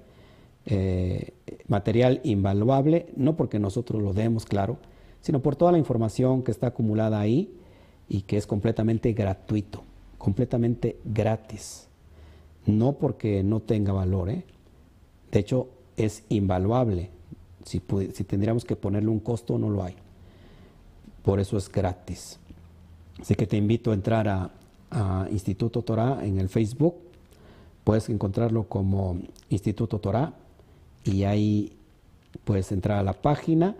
[0.65, 1.33] eh,
[1.67, 4.79] material invaluable, no porque nosotros lo demos, claro,
[5.21, 7.53] sino por toda la información que está acumulada ahí
[8.09, 9.83] y que es completamente gratuito,
[10.17, 11.86] completamente gratis.
[12.67, 14.43] No porque no tenga valor, ¿eh?
[15.31, 17.09] De hecho, es invaluable.
[17.63, 19.95] Si, tendríamos que ponerle un costo, no lo hay.
[21.23, 22.39] Por eso es gratis.
[23.19, 24.51] Así que te invito a entrar a,
[25.31, 26.95] Instituto Torah en el Facebook.
[27.83, 29.17] Puedes encontrarlo como
[29.49, 30.33] Instituto Torah
[31.03, 31.73] y ahí
[32.45, 33.75] puedes entrar a la página,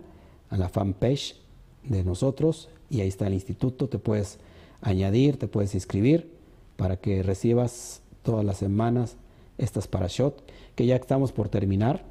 [0.50, 1.36] a la fanpage
[1.84, 3.88] de nosotros y ahí está el instituto.
[3.88, 4.38] Te puedes
[4.82, 6.30] añadir, te puedes inscribir
[6.76, 9.16] para que recibas todas las semanas
[9.58, 10.42] estas parashot
[10.74, 12.04] que ya estamos por terminar.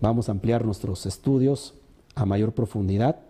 [0.00, 1.74] Vamos a ampliar nuestros estudios
[2.14, 3.20] a mayor profundidad.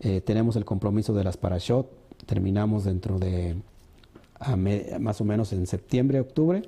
[0.00, 1.90] Eh, tenemos el compromiso de las parashot.
[2.26, 3.56] Terminamos dentro de
[5.00, 6.62] más o menos en septiembre, octubre.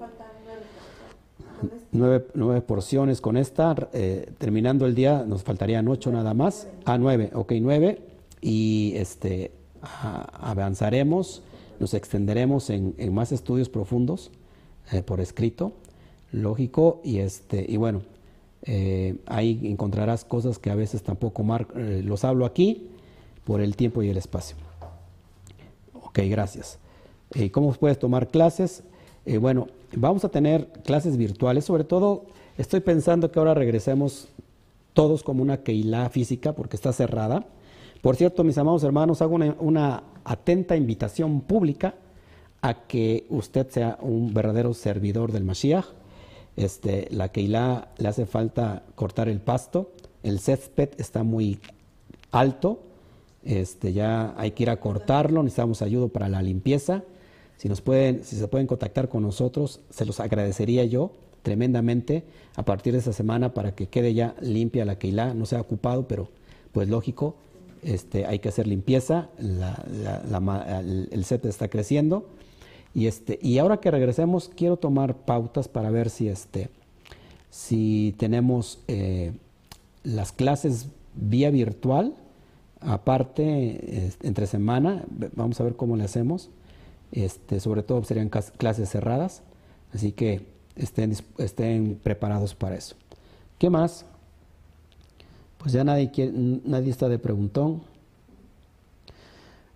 [1.93, 3.75] Nueve, nueve, porciones con esta.
[3.93, 6.69] Eh, terminando el día nos faltarían ocho nada más.
[6.85, 8.01] Ah, nueve, ok, nueve.
[8.41, 9.53] Y este,
[9.83, 11.43] avanzaremos,
[11.79, 14.31] nos extenderemos en, más estudios profundos
[14.93, 15.73] eh, por escrito
[16.33, 18.03] lógico y este y bueno
[18.63, 21.45] eh, ahí encontrarás cosas que a veces tampoco
[21.77, 22.89] eh, los hablo aquí
[23.45, 24.57] por el tiempo y el espacio.
[25.95, 26.79] Ok gracias.
[27.35, 28.85] Eh, cómo puedes tomar clases
[29.41, 32.25] bueno vamos a tener clases virtuales sobre todo
[32.59, 34.29] estoy pensando que ahora regresemos
[34.93, 37.47] todos como una Keilah física porque está cerrada.
[38.03, 41.95] Por cierto mis amados hermanos hago una, una atenta invitación pública
[42.63, 45.87] a que usted sea un verdadero servidor del Mashiach.
[46.57, 49.93] Este, la Keilah le hace falta cortar el pasto,
[50.23, 51.59] el césped está muy
[52.33, 52.81] alto,
[53.45, 57.03] este, ya hay que ir a cortarlo, necesitamos ayuda para la limpieza.
[57.57, 61.13] Si, nos pueden, si se pueden contactar con nosotros, se los agradecería yo
[61.43, 62.25] tremendamente
[62.57, 66.07] a partir de esta semana para que quede ya limpia la Keilah, no sea ocupado,
[66.07, 66.29] pero
[66.73, 67.37] pues lógico,
[67.83, 72.27] este, hay que hacer limpieza, el césped está creciendo
[72.95, 76.71] y, este, y ahora que regresemos, quiero tomar pautas para ver si, este,
[77.51, 79.33] si tenemos eh,
[80.03, 82.15] las clases vía virtual,
[82.81, 85.05] aparte, entre semana,
[85.35, 86.51] vamos a ver cómo le hacemos.
[87.13, 89.43] este, sobre todo serían clases cerradas,
[89.93, 90.47] así que
[90.77, 92.97] estén, estén preparados para eso.
[93.59, 94.07] ¿Qué más?
[95.59, 96.11] Pues ya nadie,
[96.65, 97.83] nadie está de preguntón.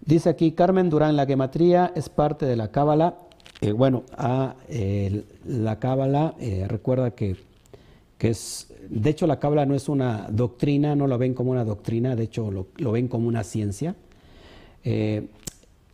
[0.06, 3.16] Dice aquí, Carmen Durán, la gematría es parte de la cábala.
[3.62, 4.54] Eh, bueno, a,
[5.46, 7.36] la cábala, eh, recuerda que,
[8.18, 11.64] que, es, de hecho la cábala no es una doctrina, no lo ven como una
[11.64, 13.96] doctrina, de hecho lo, ven como una ciencia.
[14.84, 15.26] Eh,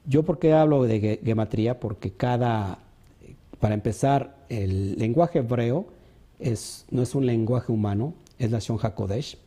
[0.06, 2.80] yo por qué hablo de gematría, porque cada,
[3.60, 5.86] para empezar, el lenguaje hebreo
[6.40, 9.38] es, no es un lenguaje humano, es la Shon HaKodesh,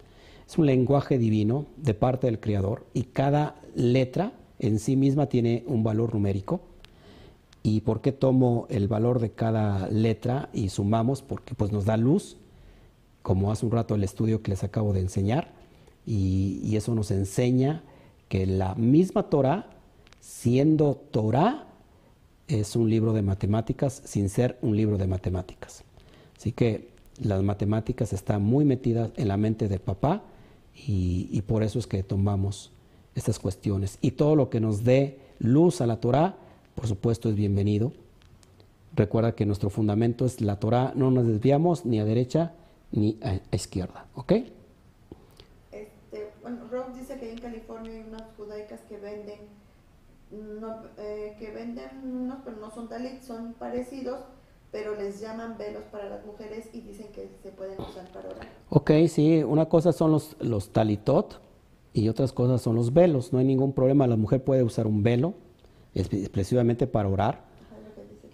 [0.48, 4.32] es un lenguaje divino de parte del Creador y cada letra
[4.64, 6.62] en sí misma tiene un valor numérico.
[7.64, 11.22] ¿Y por qué tomo el valor de cada letra y sumamos?
[11.22, 12.38] Porque pues nos da luz,
[13.22, 15.52] como hace un rato el estudio que les acabo de enseñar,
[16.06, 17.84] y, eso nos enseña
[18.28, 19.70] que la misma Torah,
[20.20, 21.68] siendo Torah,
[22.48, 25.84] es un libro de matemáticas sin ser un libro de matemáticas.
[26.38, 26.90] Así que
[27.22, 30.24] las matemáticas están muy metidas en la mente del papá
[30.76, 32.73] y por eso es que tomamos
[33.16, 33.98] estas cuestiones.
[34.02, 36.36] Y todo lo que nos dé luz a la Torah,
[36.76, 37.92] por supuesto, es bienvenido.
[38.96, 42.54] Recuerda que nuestro fundamento es la Torah, no nos desviamos ni a derecha
[42.92, 44.06] ni a, izquierda.
[44.16, 44.34] ¿Ok?
[45.72, 49.40] Este, bueno, Rob dice que en California hay unas judaicas que venden,
[50.32, 54.20] no, eh, que venden pero no son talit, son parecidos,
[54.72, 58.48] pero les llaman velos para las mujeres y dicen que se pueden usar para orar.
[58.70, 61.40] Ok, sí, una cosa son los, los talitot,
[61.94, 63.32] y otras cosas son los velos.
[63.32, 65.36] No hay ningún problema, la mujer puede usar un velo
[65.94, 67.46] exclusivamente para orar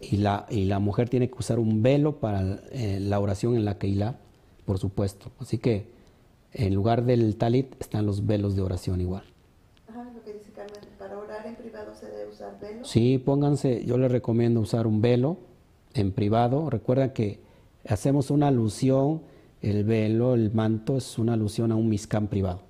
[0.02, 3.66] y la, y la mujer tiene que usar un velo para eh, la oración en
[3.66, 4.18] la Keilah,
[4.66, 5.32] por supuesto.
[5.40, 5.88] Así que
[6.54, 9.24] en lugar del talit están los velos de oración igual.
[9.88, 12.86] Ajá, lo que dice Carmen, para orar en privado se debe usar velo.
[12.86, 15.38] Sí, pónganse, yo les recomiendo usar un velo
[15.94, 16.70] en privado.
[16.70, 17.42] Recuerda que
[17.88, 19.22] hacemos una alusión,
[19.62, 22.69] el velo, el manto es una alusión a un miscán privado.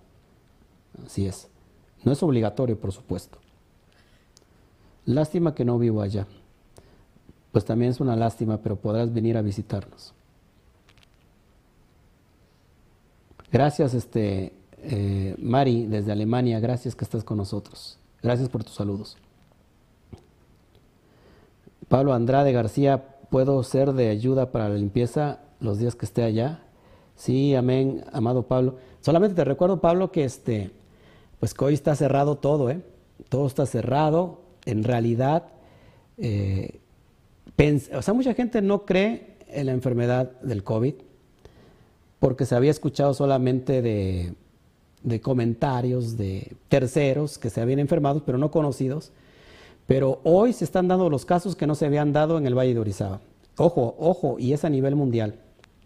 [1.06, 1.48] Así es.
[2.04, 3.38] No es obligatorio, por supuesto.
[5.06, 6.28] Lástima que no vivo allá.
[7.52, 10.14] Pues también es una lástima, pero podrás venir a visitarnos.
[13.52, 16.60] Gracias, este, eh, Mari, desde Alemania.
[16.60, 17.98] Gracias que estás con nosotros.
[18.22, 19.18] Gracias por tus saludos.
[21.88, 26.60] Pablo Andrade García, ¿puedo ser de ayuda para la limpieza los días que esté allá?
[27.16, 28.76] Sí, amén, amado Pablo.
[29.02, 30.72] Solamente te recuerdo, Pablo, que este,
[31.40, 32.82] pues que hoy está cerrado todo, ¿eh?
[33.30, 34.42] Todo está cerrado.
[34.66, 35.48] En realidad,
[36.18, 36.80] eh,
[37.94, 40.96] o sea, mucha gente no cree en la enfermedad del COVID
[42.20, 44.34] porque se había escuchado solamente de,
[45.04, 49.12] de comentarios de terceros que se habían enfermado, pero no conocidos.
[49.88, 52.74] Pero hoy se están dando los casos que no se habían dado en el Valle
[52.74, 53.22] de Orizaba.
[53.58, 55.40] Ojo, ojo, y es a nivel mundial.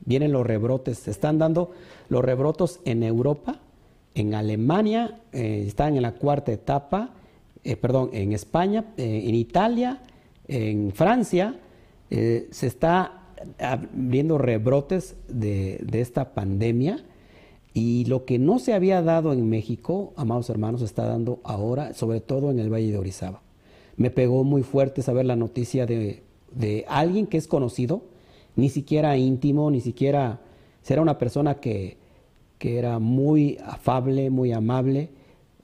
[0.05, 1.71] Vienen los rebrotes, se están dando
[2.09, 3.59] los rebrotos en Europa,
[4.15, 7.11] en Alemania eh, están en la cuarta etapa,
[7.63, 10.01] eh, perdón, en España, eh, en Italia,
[10.47, 11.59] en Francia,
[12.09, 13.31] se está
[13.91, 17.03] viendo rebrotes de, esta pandemia
[17.73, 21.95] y lo que no se había dado en México, amados hermanos, se está dando ahora,
[21.95, 23.41] sobre todo en el Valle de Orizaba.
[23.97, 28.03] Me pegó muy fuerte saber la noticia de alguien que es conocido,
[28.55, 30.39] ni siquiera íntimo, ni siquiera
[30.83, 31.97] será una persona que,
[32.63, 35.09] que era muy afable, muy amable,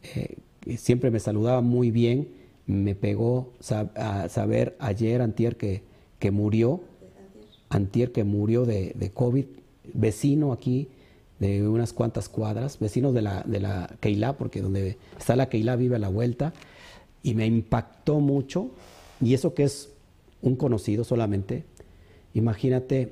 [0.04, 0.36] eh,
[0.76, 2.28] siempre me saludaba muy bien,
[2.68, 3.54] me pegó
[3.96, 5.82] a saber ayer, antier, que,
[6.20, 6.82] que murió,
[7.70, 9.46] antier que murió de, de, COVID,
[9.94, 10.90] vecino aquí
[11.40, 15.78] de unas cuantas cuadras, vecino de la, de la Keilah, porque donde está la Keilah
[15.78, 16.52] vive a la vuelta,
[17.24, 18.72] y me impactó mucho,
[19.22, 19.94] y eso que es
[20.42, 21.64] un conocido solamente,
[22.34, 23.12] imagínate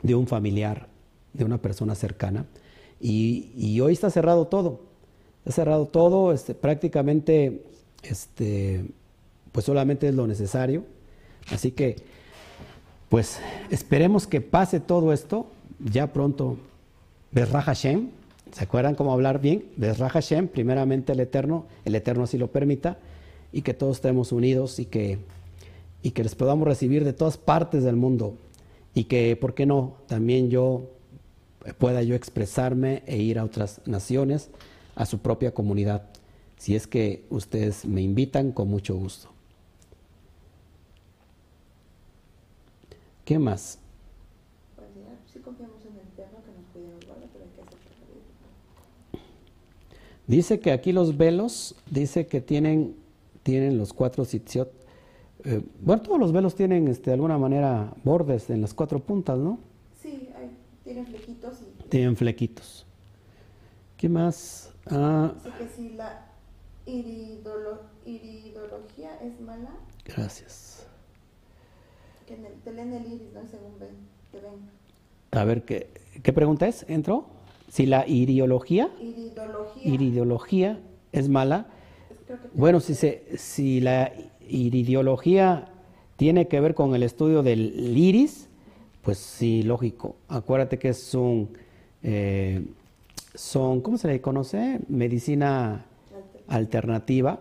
[0.00, 0.86] de un familiar,
[1.32, 2.46] de una persona cercana,
[3.00, 4.80] y, hoy está cerrado todo.
[5.40, 7.64] Está cerrado todo, este, prácticamente
[8.02, 8.84] este,
[9.52, 10.84] pues solamente es lo necesario.
[11.50, 11.96] Así que,
[13.08, 13.40] pues
[13.70, 15.46] esperemos que pase todo esto
[15.82, 16.58] ya pronto.
[17.32, 18.10] Besra Hashem,
[18.52, 19.64] ¿se acuerdan cómo hablar bien?
[19.76, 22.98] Besra Hashem, primeramente el Eterno, el Eterno así lo permita,
[23.52, 25.18] y que todos estemos unidos y que,
[26.02, 28.34] y que les podamos recibir de todas partes del mundo.
[28.94, 29.94] Y que, ¿por qué no?
[30.06, 30.90] También yo
[31.78, 34.50] pueda yo expresarme e ir a otras naciones,
[34.94, 36.02] a su propia comunidad.
[36.56, 39.28] Si es que ustedes me invitan, con mucho gusto.
[43.24, 43.78] ¿Qué más?
[50.26, 52.94] Dice que aquí los velos, dice que tienen,
[53.42, 54.68] tienen los cuatro sitios
[55.44, 59.38] Eh, bueno, todos los velos tienen este, de alguna manera bordes en las cuatro puntas,
[59.38, 59.58] ¿no?
[60.02, 60.50] Sí, hay,
[60.92, 61.58] tienen flequitos.
[61.62, 61.88] Y...
[61.88, 62.86] Tienen flequitos.
[63.96, 64.72] ¿Qué más?
[64.90, 66.26] Ah, Así que si la
[66.86, 69.70] iridolo- iridología es mala,
[70.04, 70.86] gracias.
[72.26, 73.40] que en el, te leen el iris, ¿no?
[73.48, 73.90] Según ven,
[74.32, 74.52] te ven.
[75.32, 75.90] A ver, ¿qué,
[76.22, 76.84] qué pregunta es?
[76.88, 77.26] ¿Entró?
[77.68, 79.82] Si la iriología, Iridología.
[79.94, 80.80] iridiología
[81.12, 81.66] es mala,
[82.54, 84.12] Bueno, si, se, si la
[84.48, 85.68] iridiología
[86.16, 88.48] tiene que ver con el estudio del iris,
[89.02, 90.16] pues sí, lógico.
[90.28, 91.50] Acuérdate que es un,
[92.02, 92.64] eh,
[93.34, 94.80] son, ¿cómo se le conoce?
[94.88, 95.86] Medicina
[96.48, 97.40] alternativa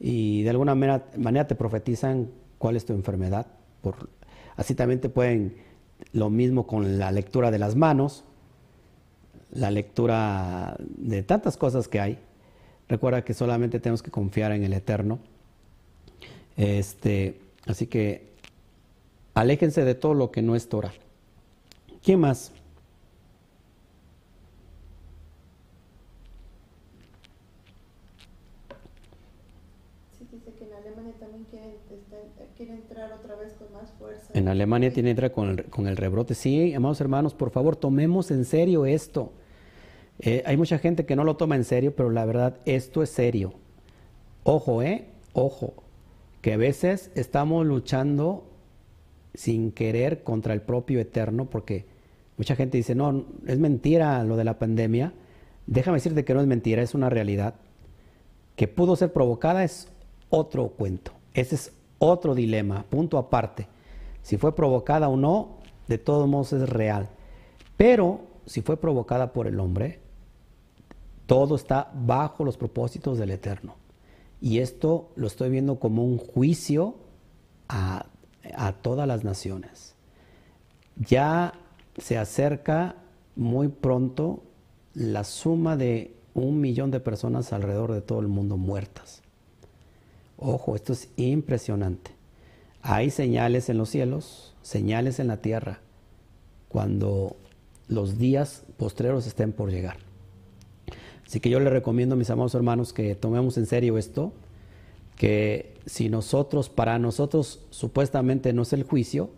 [0.00, 3.46] y de alguna manera, te profetizan cuál es tu enfermedad.
[4.56, 5.56] Así también te pueden,
[6.12, 8.24] lo mismo con la lectura de las manos,
[9.50, 12.18] la lectura de tantas cosas que hay.
[12.88, 15.18] Recuerda que solamente tenemos que confiar en el Eterno.
[16.56, 18.32] Este, así que
[19.40, 20.92] aléjense de todo lo que no es Torah.
[22.02, 22.52] ¿Quién más?
[30.18, 34.30] Sí, dice que en Alemania también quieren, está- quiere entrar otra vez con más fuerza.
[34.34, 36.34] En Alemania tiene que entrar con el, con el rebrote.
[36.34, 39.32] Sí, amados hermanos, por favor, tomemos en serio esto.
[40.20, 43.10] Eh, hay mucha gente que no lo toma en serio, pero la verdad, esto es
[43.10, 43.52] serio.
[44.42, 45.06] Ojo, ¿eh?
[45.32, 45.74] Ojo,
[46.42, 48.44] que a veces estamos luchando
[49.34, 51.86] sin querer contra el propio Eterno, porque
[52.36, 55.12] mucha gente dice, no, es mentira lo de la pandemia.
[55.66, 57.54] Déjame decirte que no es mentira, es una realidad.
[58.56, 59.88] Que pudo ser provocada es
[60.30, 61.12] otro cuento.
[61.34, 63.68] Ese es otro dilema, punto aparte.
[64.22, 67.08] Si fue provocada o no, de todos modos es real.
[67.76, 70.00] Pero si fue provocada por el hombre,
[71.26, 73.74] todo está bajo los propósitos del Eterno.
[74.40, 76.94] Y esto lo estoy viendo como un juicio
[77.68, 78.06] a,
[78.56, 79.94] a todas las naciones.
[80.96, 81.54] Ya
[81.98, 82.96] se acerca
[83.36, 84.42] muy pronto
[84.94, 89.22] la suma de un millón de personas alrededor de todo el mundo muertas.
[90.36, 92.12] Ojo, esto es impresionante.
[92.82, 95.80] Hay señales en los cielos, señales en la tierra,
[96.68, 97.36] cuando
[97.88, 99.96] los días postreros estén por llegar.
[101.26, 104.32] Así que yo le recomiendo mis amados hermanos que tomemos en serio esto,
[105.18, 109.30] que si nosotros, para nosotros supuestamente no es el juicio,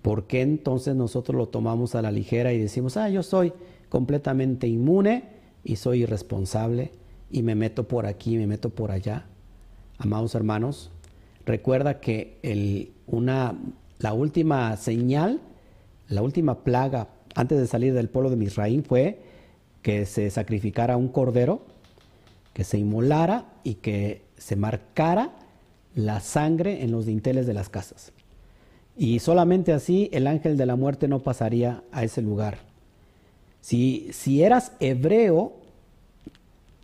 [0.00, 3.52] ¿por qué entonces nosotros lo tomamos a la ligera y decimos, ah, yo soy
[3.88, 5.24] completamente inmune
[5.64, 6.92] y soy irresponsable
[7.30, 9.26] y me meto por aquí, me meto por allá?
[9.98, 10.90] Amados hermanos,
[11.44, 13.58] recuerda que una,
[13.98, 15.40] la última señal,
[16.08, 19.20] la última plaga antes de salir del pueblo de Misraín fue
[19.82, 21.62] que se sacrificara un cordero,
[22.52, 25.32] que se inmolara y que se marcara
[25.94, 28.12] la sangre en los dinteles de las casas.
[28.96, 32.58] Y solamente así el ángel de la muerte no pasaría a ese lugar.
[33.60, 35.54] Si, si eras hebreo,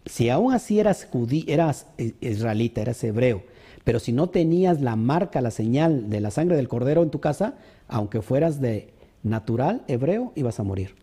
[0.04, 1.86] si aún así eras judí, eras
[2.20, 3.44] israelita, eras hebreo,
[3.84, 7.20] pero si no tenías la marca, la señal de la sangre del cordero en tu
[7.20, 7.54] casa,
[7.88, 8.92] aunque fueras de
[9.22, 10.94] natural hebreo, ibas a morir.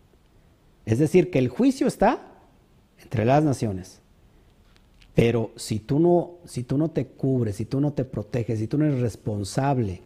[0.86, 2.20] Es decir, que el juicio está
[3.02, 4.00] entre las naciones.
[5.14, 8.66] Pero si tú no, si tú no te cubres, si tú no te proteges, si
[8.66, 10.02] tú no eres responsable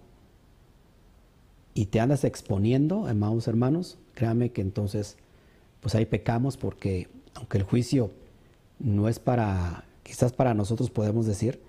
[1.74, 5.16] y te andas exponiendo, amados hermanos, créame que entonces,
[5.81, 8.10] pues ahí pecamos porque aunque el juicio
[8.78, 11.60] no es para, quizás para nosotros podemos decir,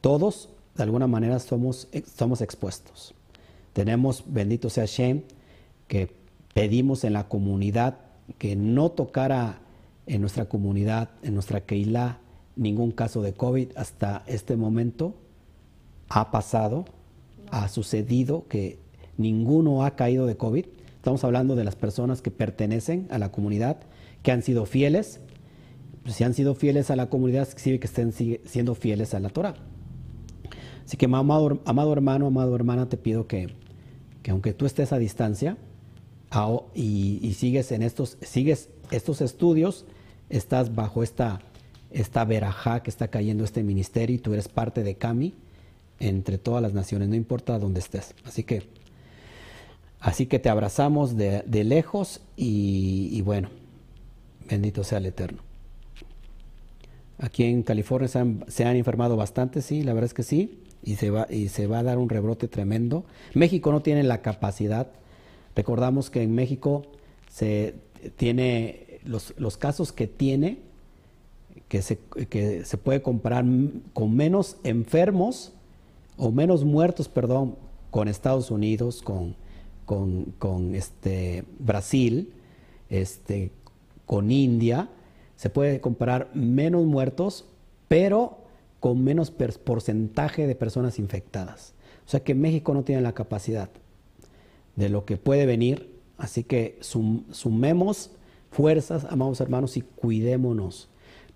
[0.00, 3.14] todos de alguna manera somos, somos expuestos.
[3.72, 5.22] Tenemos, bendito sea Shem,
[5.86, 6.10] que
[6.54, 7.98] pedimos en la comunidad
[8.38, 9.60] que no tocara
[10.06, 12.18] en nuestra comunidad, en nuestra Keilah,
[12.60, 15.14] ningún caso de COVID hasta este momento.
[16.08, 16.84] Ha pasado,
[17.50, 18.78] ha sucedido que
[19.16, 20.66] ninguno ha caído de COVID.
[20.96, 23.78] Estamos hablando de las personas que pertenecen a la comunidad,
[24.22, 25.20] que han sido fieles.
[26.06, 29.54] Si han sido fieles a la comunidad, significa que estén siendo fieles a la Torah.
[30.84, 33.54] Así que, amado, amado hermano, amado hermana, te pido que,
[34.22, 35.56] que aunque tú estés a distancia,
[36.74, 39.84] y, y, sigues en estos, sigues estos estudios,
[40.28, 41.40] estás bajo esta,
[41.90, 45.34] esta verajá que está cayendo este ministerio y tú eres parte de Cami
[45.98, 48.14] entre todas las naciones, no importa dónde estés.
[48.24, 48.62] Así que,
[50.00, 53.50] así que te abrazamos de, de lejos y, bueno,
[54.48, 55.42] bendito sea el Eterno.
[57.18, 60.62] Aquí en California se han, se han enfermado bastante, sí, la verdad es que sí,
[60.82, 63.04] y se, va, y se va a dar un rebrote tremendo.
[63.34, 64.88] México no tiene la capacidad
[65.56, 66.86] Recordamos que en México
[67.28, 67.74] se
[68.16, 70.58] tiene los, los casos que tiene,
[71.70, 73.44] que se, que se, puede comparar
[73.92, 75.52] con menos enfermos
[76.16, 77.54] o menos muertos, perdón,
[77.92, 79.36] con Estados Unidos, con,
[79.86, 82.32] con, este, Brasil,
[82.88, 83.52] este,
[84.04, 84.90] con India,
[85.36, 87.46] se puede comparar menos muertos,
[87.86, 88.38] pero
[88.80, 91.74] con menos porcentaje de personas infectadas.
[92.04, 93.70] O sea que México no tiene la capacidad
[94.74, 98.10] de lo que puede venir, así que sumemos
[98.50, 100.89] fuerzas, amados hermanos, y cuidémonos,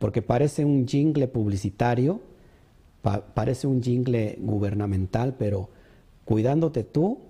[0.04, 2.20] porque parece un jingle publicitario,
[3.32, 5.70] parece un jingle gubernamental, pero
[6.26, 7.20] cuidándote tú,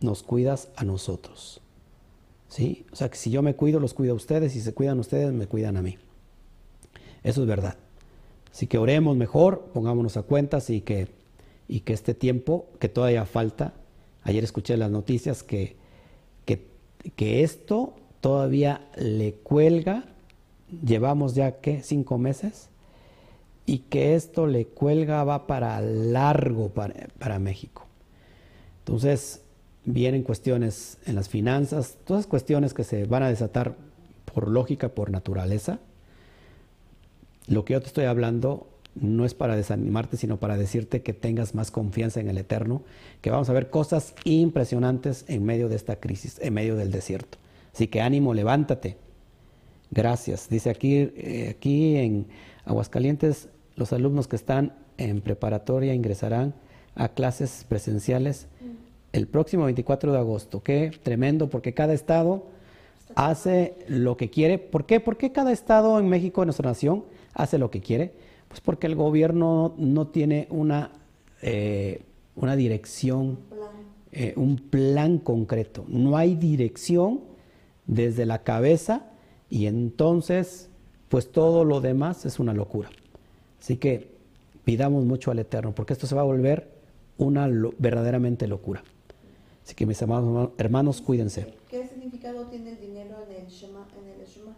[0.00, 1.60] nos cuidas a nosotros.
[2.46, 2.86] ¿Sí?
[2.92, 5.32] O sea que si yo me cuido, los cuido a ustedes, si se cuidan ustedes,
[5.32, 5.98] me cuidan a mí.
[7.24, 7.74] Eso es verdad.
[8.52, 11.08] Así que oremos mejor, pongámonos a cuentas y que,
[11.66, 13.74] y que este tiempo, que todavía falta,
[14.22, 15.74] ayer escuché las noticias que,
[16.44, 16.68] que,
[17.16, 20.04] que esto todavía le cuelga,
[20.84, 22.70] llevamos ya que cinco meses,
[23.66, 27.86] y que esto le cuelga va para largo para, para México.
[28.80, 29.42] Entonces,
[29.84, 33.76] vienen cuestiones en las finanzas, todas cuestiones que se van a desatar
[34.24, 35.78] por lógica, por naturaleza.
[37.46, 41.54] Lo que yo te estoy hablando no es para desanimarte, sino para decirte que tengas
[41.54, 42.82] más confianza en el Eterno,
[43.20, 47.38] que vamos a ver cosas impresionantes en medio de esta crisis, en medio del desierto.
[47.72, 48.96] Así que ánimo, levántate.
[49.90, 50.48] Gracias.
[50.48, 52.26] Dice aquí, eh, aquí en
[52.64, 56.54] Aguascalientes, los alumnos que están en preparatoria ingresarán
[56.94, 58.46] a clases presenciales
[59.12, 60.62] el próximo 24 de agosto.
[60.62, 62.46] Qué tremendo, porque cada estado
[63.16, 64.58] hace lo que quiere.
[64.58, 65.00] ¿Por qué?
[65.00, 67.04] ¿Por qué cada estado en México, en nuestra nación,
[67.34, 68.12] hace lo que quiere?
[68.48, 70.92] Pues porque el gobierno no tiene una,
[71.42, 72.02] eh,
[72.36, 73.38] una dirección,
[74.12, 75.84] eh, un plan concreto.
[75.88, 77.20] No hay dirección
[77.86, 79.09] desde la cabeza
[79.50, 80.70] y entonces,
[81.08, 82.88] pues todo lo demás es una locura.
[83.60, 84.08] Así que
[84.64, 86.70] pidamos mucho al Eterno, porque esto se va a volver
[87.18, 87.48] una
[87.78, 88.82] verdaderamente locura.
[89.64, 91.52] Así que mis amados hermanos, cuídense.
[91.68, 93.86] ¿Qué significado tiene el dinero en el Shema?
[94.00, 94.56] En el Shema?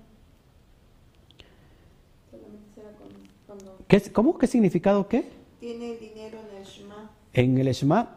[3.89, 4.39] ¿Qué, ¿Cómo?
[4.39, 5.27] ¿Qué significado qué?
[5.61, 7.11] Tiene el dinero en el Shema.
[7.33, 8.15] En el Shema.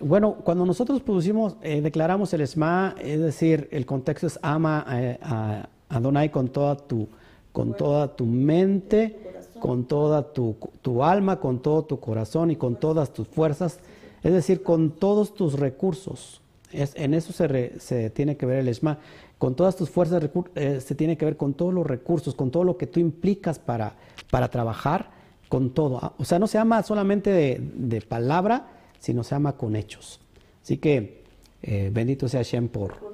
[0.00, 5.68] Bueno, cuando nosotros producimos, eh, declaramos el Shema, es decir, el contexto es ama a,
[5.92, 7.08] Adonai con toda tu,
[7.52, 9.16] con toda tu mente,
[9.60, 13.78] con toda tu, tu, alma, con todo tu corazón y con todas tus fuerzas,
[14.22, 16.40] es decir, con todos tus recursos.
[16.72, 18.98] Es, en eso se, se, tiene que ver el Shema.
[19.38, 20.22] Con todas tus fuerzas
[20.54, 23.58] eh, se tiene que ver con todos los recursos, con todo lo que tú implicas
[23.58, 23.94] para,
[24.30, 25.10] para trabajar,
[25.48, 26.14] con todo.
[26.18, 30.20] O sea, no se ama solamente de, de palabra, sino se ama con hechos.
[30.62, 31.22] Así que
[31.62, 33.11] eh, bendito sea Hashem por...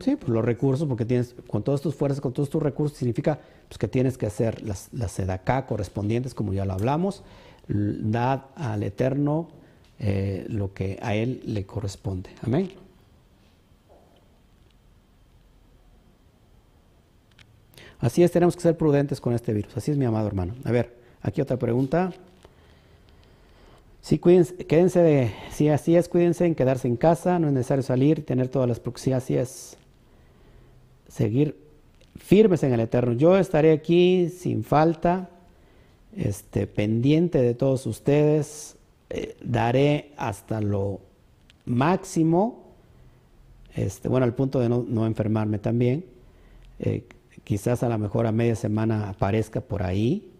[0.00, 3.38] Sí, por los recursos, porque tienes, con todas tus fuerzas, con todos tus recursos, significa
[3.68, 5.20] pues, que tienes que hacer las, las
[5.66, 7.22] correspondientes, como ya lo hablamos,
[7.68, 9.48] dad al Eterno
[9.98, 12.30] eh, lo que a Él le corresponde.
[12.42, 12.70] Amén.
[18.00, 19.76] Así es, tenemos que ser prudentes con este virus.
[19.76, 20.54] Así es, mi amado hermano.
[20.64, 22.12] A ver, aquí otra pregunta.
[24.02, 27.82] Sí, cuídense, quédense de, sí, así es, cuídense en quedarse en casa, no es necesario
[27.82, 29.78] salir, tener todas las proxías, así es.
[31.14, 31.56] Seguir
[32.16, 33.12] firmes en el Eterno.
[33.12, 35.30] Yo estaré aquí sin falta,
[36.16, 38.76] este, pendiente de todos ustedes,
[39.10, 40.98] eh, daré hasta lo
[41.66, 42.64] máximo,
[43.76, 46.04] este, bueno, al punto de no, enfermarme también.
[46.80, 47.06] Eh,
[47.44, 50.32] quizás a lo mejor a media semana aparezca por ahí,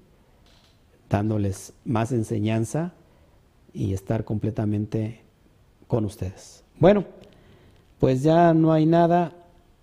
[1.09, 2.95] dándoles más enseñanza
[3.73, 5.21] y estar completamente
[5.87, 6.65] con ustedes.
[6.81, 7.05] Bueno,
[8.01, 9.37] pues ya no hay nada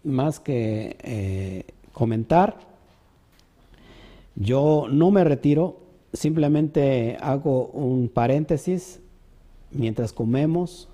[0.03, 2.57] más que eh, comentar.
[4.36, 5.80] Yo no me retiro,
[6.14, 8.99] simplemente hago un paréntesis
[9.72, 10.90] mientras comemos,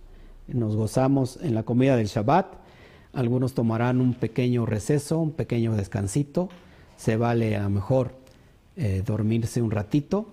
[0.47, 2.47] nos gozamos en la comida del Shabbat.
[3.13, 6.49] Algunos tomarán un pequeño receso, un pequeño descansito.
[6.97, 8.13] Se vale a lo mejor
[8.75, 10.27] eh, dormirse un ratito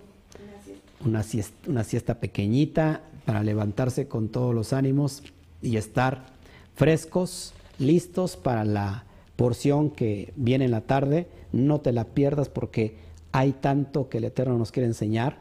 [1.05, 5.22] una siesta, una siesta pequeñita para levantarse con todos los ánimos
[5.62, 6.26] y estar
[6.74, 9.05] frescos, listos para la
[9.36, 11.26] porción que viene en la tarde.
[11.52, 12.96] No te la pierdas porque
[13.32, 15.38] hay tanto que el Eterno nos quiere enseñar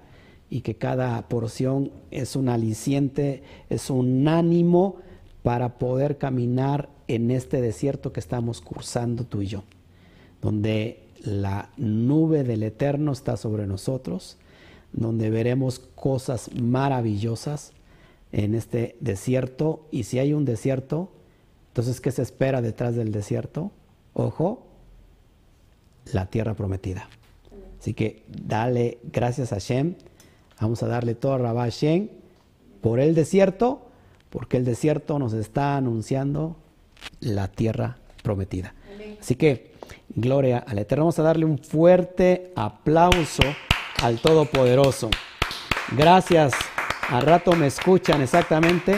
[0.50, 4.98] y que cada porción es un aliciente, es un ánimo
[5.42, 9.64] para poder caminar en este desierto que estamos cursando tú y yo,
[10.42, 14.38] donde la nube del Eterno está sobre nosotros,
[14.92, 17.74] donde veremos cosas maravillosas
[18.32, 19.88] en este desierto.
[19.92, 21.10] Y si hay un desierto,
[21.74, 23.72] entonces, ¿qué se espera detrás del desierto?
[24.14, 24.68] Ojo,
[26.12, 27.10] la tierra prometida.
[27.80, 29.96] Así que dale gracias a Shem,
[30.62, 32.12] Vamos a darle todo a Rabá Shen
[32.80, 33.88] por el desierto,
[34.30, 36.58] porque el desierto nos está anunciando
[37.22, 38.76] la tierra prometida.
[39.20, 39.74] Así que,
[40.10, 41.06] gloria al Eterno.
[41.06, 43.42] Vamos a darle un fuerte aplauso
[44.04, 45.10] al Todopoderoso.
[45.98, 46.54] Gracias.
[47.10, 48.96] A rato me escuchan exactamente.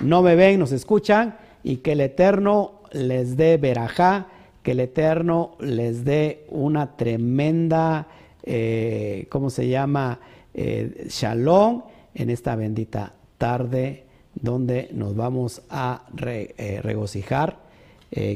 [0.00, 1.47] No me ven, nos escuchan.
[1.62, 4.28] Y que el Eterno les dé verajá,
[4.62, 8.08] que el Eterno les dé una tremenda,
[8.42, 10.20] eh, ¿cómo se llama?
[10.54, 11.82] Eh, shalom
[12.14, 14.04] en esta bendita tarde
[14.34, 17.68] donde nos vamos a eh, regocijar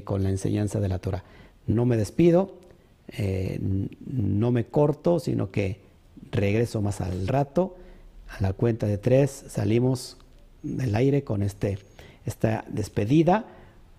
[0.04, 1.24] con la enseñanza de la Torah.
[1.66, 2.56] No me despido,
[4.06, 5.80] no me corto, sino que
[6.30, 7.76] regreso más al rato.
[8.28, 10.18] A la cuenta de tres salimos
[10.62, 11.78] del aire con este,
[12.24, 13.44] esta despedida.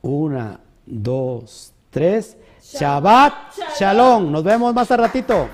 [0.01, 2.37] Una, dos, tres.
[2.63, 3.33] Shabbat,
[3.77, 4.31] shalom.
[4.31, 5.49] Nos vemos más a ratito.